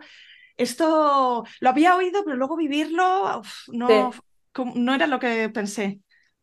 esto 0.55 1.43
lo 1.59 1.69
había 1.69 1.95
oído, 1.95 2.23
pero 2.23 2.37
luego 2.37 2.55
vivirlo, 2.55 3.39
uf, 3.39 3.67
no, 3.69 4.11
sí 4.11 4.19
no 4.75 4.93
era 4.93 5.07
lo 5.07 5.19
que 5.19 5.49
pensé. 5.49 5.99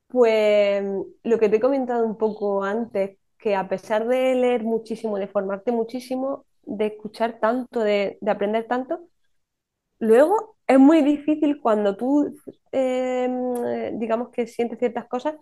Pues 0.09 0.85
lo 1.23 1.39
que 1.39 1.49
te 1.49 1.57
he 1.57 1.61
comentado 1.61 2.05
un 2.05 2.19
poco 2.19 2.63
antes, 2.63 3.17
que 3.39 3.57
a 3.57 3.69
pesar 3.69 4.07
de 4.07 4.35
leer 4.35 4.63
muchísimo, 4.63 5.19
de 5.19 5.27
formarte 5.27 5.73
muchísimo, 5.73 6.45
de 6.65 6.87
escuchar 6.87 7.41
tanto, 7.41 7.81
de, 7.81 8.19
de 8.21 8.31
aprender 8.31 8.67
tanto, 8.67 9.09
luego 10.03 10.57
es 10.67 10.79
muy 10.81 11.03
difícil 11.03 11.61
cuando 11.61 11.97
tú, 11.97 12.35
eh, 12.73 13.91
digamos 13.95 14.31
que 14.31 14.47
sientes 14.49 14.79
ciertas 14.79 15.07
cosas, 15.07 15.37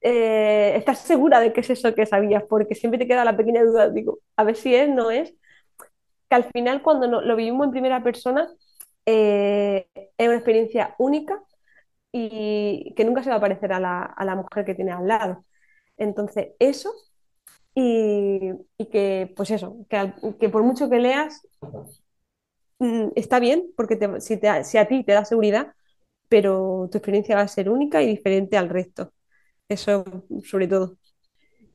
eh, 0.00 0.74
estás 0.76 0.98
segura 1.00 1.40
de 1.40 1.52
que 1.52 1.60
es 1.60 1.70
eso 1.70 1.94
que 1.94 2.06
sabías, 2.06 2.44
porque 2.48 2.74
siempre 2.74 2.98
te 2.98 3.06
queda 3.08 3.24
la 3.24 3.36
pequeña 3.36 3.64
duda, 3.64 3.90
digo, 3.90 4.20
a 4.36 4.44
ver 4.44 4.56
si 4.56 4.74
es, 4.74 4.88
no 4.88 5.10
es, 5.10 5.34
que 6.28 6.36
al 6.36 6.44
final 6.52 6.82
cuando 6.82 7.22
lo 7.22 7.36
vivimos 7.36 7.66
en 7.66 7.72
primera 7.72 8.02
persona, 8.02 8.48
eh, 9.06 9.88
es 9.94 10.28
una 10.28 10.36
experiencia 10.36 10.94
única 10.98 11.42
y 12.12 12.94
que 12.96 13.04
nunca 13.04 13.22
se 13.22 13.30
va 13.30 13.36
a 13.36 13.40
parecer 13.40 13.72
a 13.72 13.80
la, 13.80 14.02
a 14.04 14.24
la 14.24 14.36
mujer 14.36 14.64
que 14.64 14.74
tiene 14.74 14.92
al 14.92 15.08
lado. 15.08 15.44
Entonces, 15.96 16.50
eso 16.58 16.92
y, 17.74 18.52
y 18.78 18.86
que, 18.86 19.32
pues 19.36 19.50
eso, 19.50 19.78
que, 19.88 20.14
que, 20.40 20.48
por 20.48 20.62
mucho 20.64 20.90
que 20.90 20.98
leas, 20.98 21.46
está 23.16 23.40
bien, 23.40 23.66
porque 23.76 23.98
si, 24.20 24.78
a 24.78 24.88
ti 24.88 25.04
te 25.04 25.12
da 25.12 25.24
seguridad, 25.24 25.74
pero 26.28 26.88
tu 26.90 26.98
experiencia 26.98 27.36
va 27.36 27.42
a 27.42 27.48
ser 27.48 27.70
única 27.70 28.02
y 28.02 28.06
diferente 28.06 28.56
al 28.56 28.68
resto. 28.68 29.12
Eso 29.68 30.04
sobre 30.44 30.68
todo. 30.68 30.96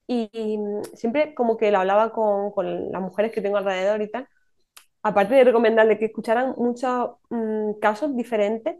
Y, 0.07 0.29
y 0.33 0.59
siempre 0.95 1.33
como 1.33 1.57
que 1.57 1.71
lo 1.71 1.79
hablaba 1.79 2.11
con, 2.11 2.53
las 2.91 3.01
mujeres 3.01 3.31
que 3.31 3.41
tengo 3.41 3.57
alrededor 3.57 4.01
y 4.01 4.11
tal, 4.11 4.27
aparte 5.03 5.35
de 5.35 5.43
recomendarle 5.43 5.97
que 5.99 6.05
escucharan 6.05 6.55
muchos 6.57 7.11
mmm, 7.29 7.73
casos 7.81 8.15
diferentes, 8.15 8.77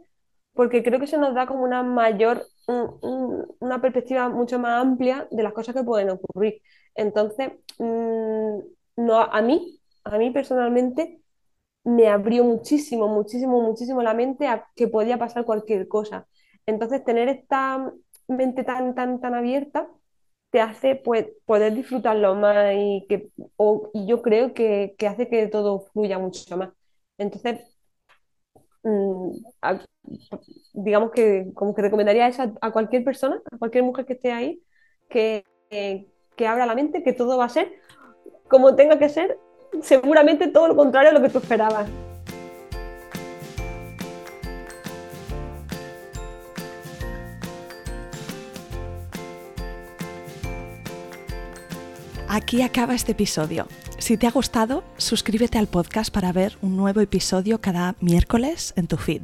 porque 0.54 0.82
creo 0.82 0.98
que 0.98 1.06
eso 1.06 1.18
nos 1.18 1.34
da 1.34 1.46
como 1.46 1.64
una 1.64 1.82
mayor, 1.82 2.46
un, 2.68 3.46
una 3.60 3.80
perspectiva 3.80 4.28
mucho 4.28 4.58
más 4.58 4.82
amplia 4.82 5.28
de 5.30 5.42
las 5.42 5.52
cosas 5.52 5.74
que 5.74 5.82
pueden 5.82 6.10
ocurrir. 6.10 6.62
Entonces, 6.94 7.52
no, 7.78 9.20
a 9.20 9.42
mí, 9.42 9.80
a 10.04 10.18
mí 10.18 10.30
personalmente, 10.30 11.20
me 11.84 12.08
abrió 12.08 12.44
muchísimo, 12.44 13.08
muchísimo, 13.08 13.60
muchísimo 13.62 14.02
la 14.02 14.14
mente 14.14 14.48
a 14.48 14.66
que 14.74 14.88
podía 14.88 15.18
pasar 15.18 15.44
cualquier 15.44 15.88
cosa. 15.88 16.26
Entonces, 16.66 17.04
tener 17.04 17.28
esta 17.28 17.92
mente 18.28 18.64
tan, 18.64 18.94
tan, 18.94 19.20
tan 19.20 19.34
abierta 19.34 19.88
te 20.50 20.60
hace 20.60 20.96
pues, 20.96 21.26
poder 21.46 21.74
disfrutarlo 21.74 22.34
más 22.36 22.74
y, 22.76 23.06
que, 23.08 23.30
o, 23.56 23.90
y 23.92 24.06
yo 24.06 24.22
creo 24.22 24.54
que, 24.54 24.94
que, 24.98 25.06
hace 25.08 25.28
que 25.28 25.46
todo 25.48 25.80
fluya 25.92 26.18
mucho 26.18 26.56
más. 26.56 26.70
Entonces, 27.18 27.60
a, 29.62 29.80
digamos 30.74 31.10
que 31.12 31.50
como 31.54 31.74
que 31.74 31.82
recomendaría 31.82 32.28
eso 32.28 32.42
a, 32.42 32.52
a, 32.60 32.72
cualquier 32.72 33.04
persona, 33.04 33.40
a 33.50 33.58
cualquier 33.58 33.84
mujer 33.84 34.06
que 34.06 34.12
esté 34.14 34.32
ahí, 34.32 34.62
que, 35.08 35.44
que 36.36 36.46
abra 36.46 36.66
la 36.66 36.74
mente, 36.74 37.02
que 37.02 37.12
todo 37.12 37.38
va 37.38 37.46
a 37.46 37.48
ser 37.48 37.72
como 38.48 38.76
tenga 38.76 38.98
que 38.98 39.08
ser, 39.08 39.38
seguramente 39.82 40.48
todo 40.48 40.68
lo 40.68 40.76
contrario 40.76 41.10
a 41.10 41.12
lo 41.14 41.22
que 41.22 41.28
tú 41.28 41.38
esperabas. 41.38 41.88
Aquí 52.28 52.62
acaba 52.62 52.96
este 52.96 53.12
episodio. 53.12 53.68
Si 53.98 54.16
te 54.16 54.26
ha 54.26 54.32
gustado, 54.32 54.82
suscríbete 54.96 55.56
al 55.56 55.68
podcast 55.68 56.12
para 56.12 56.32
ver 56.32 56.58
un 56.62 56.76
nuevo 56.76 57.00
episodio 57.00 57.60
cada 57.60 57.94
miércoles 58.00 58.74
en 58.76 58.88
tu 58.88 58.96
feed. 58.96 59.22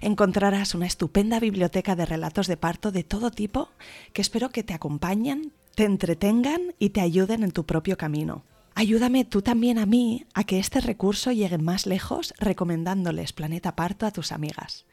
Encontrarás 0.00 0.74
una 0.74 0.86
estupenda 0.86 1.40
biblioteca 1.40 1.96
de 1.96 2.06
relatos 2.06 2.46
de 2.46 2.56
parto 2.56 2.92
de 2.92 3.02
todo 3.02 3.32
tipo 3.32 3.70
que 4.12 4.22
espero 4.22 4.50
que 4.50 4.62
te 4.62 4.72
acompañen, 4.72 5.52
te 5.74 5.84
entretengan 5.84 6.74
y 6.78 6.90
te 6.90 7.00
ayuden 7.00 7.42
en 7.42 7.50
tu 7.50 7.66
propio 7.66 7.96
camino. 7.96 8.44
Ayúdame 8.76 9.24
tú 9.24 9.40
también 9.40 9.78
a 9.78 9.86
mí 9.86 10.26
a 10.34 10.42
que 10.44 10.58
este 10.58 10.80
recurso 10.80 11.30
llegue 11.30 11.58
más 11.58 11.86
lejos 11.86 12.34
recomendándoles 12.38 13.32
Planeta 13.32 13.76
Parto 13.76 14.04
a 14.04 14.10
tus 14.10 14.32
amigas. 14.32 14.84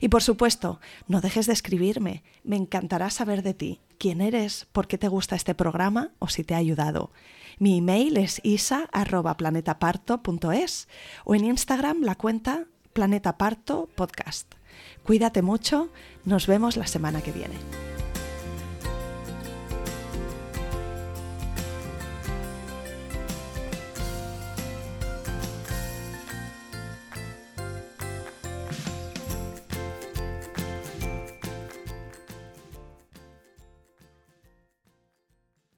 Y 0.00 0.08
por 0.08 0.22
supuesto, 0.22 0.80
no 1.06 1.20
dejes 1.20 1.44
de 1.46 1.52
escribirme, 1.52 2.22
me 2.44 2.56
encantará 2.56 3.10
saber 3.10 3.42
de 3.42 3.52
ti, 3.52 3.82
quién 3.98 4.22
eres, 4.22 4.66
por 4.72 4.88
qué 4.88 4.96
te 4.96 5.08
gusta 5.08 5.36
este 5.36 5.54
programa 5.54 6.12
o 6.18 6.28
si 6.28 6.44
te 6.44 6.54
ha 6.54 6.58
ayudado. 6.58 7.10
Mi 7.58 7.76
email 7.78 8.16
es 8.16 8.40
isa.planetaparto.es 8.42 10.88
o 11.24 11.34
en 11.34 11.44
Instagram 11.44 12.00
la 12.02 12.14
cuenta 12.14 12.64
Planeta 12.92 13.36
Parto 13.36 13.90
Podcast. 13.94 14.54
Cuídate 15.04 15.42
mucho, 15.42 15.90
nos 16.24 16.46
vemos 16.46 16.76
la 16.76 16.86
semana 16.86 17.20
que 17.22 17.32
viene. 17.32 17.56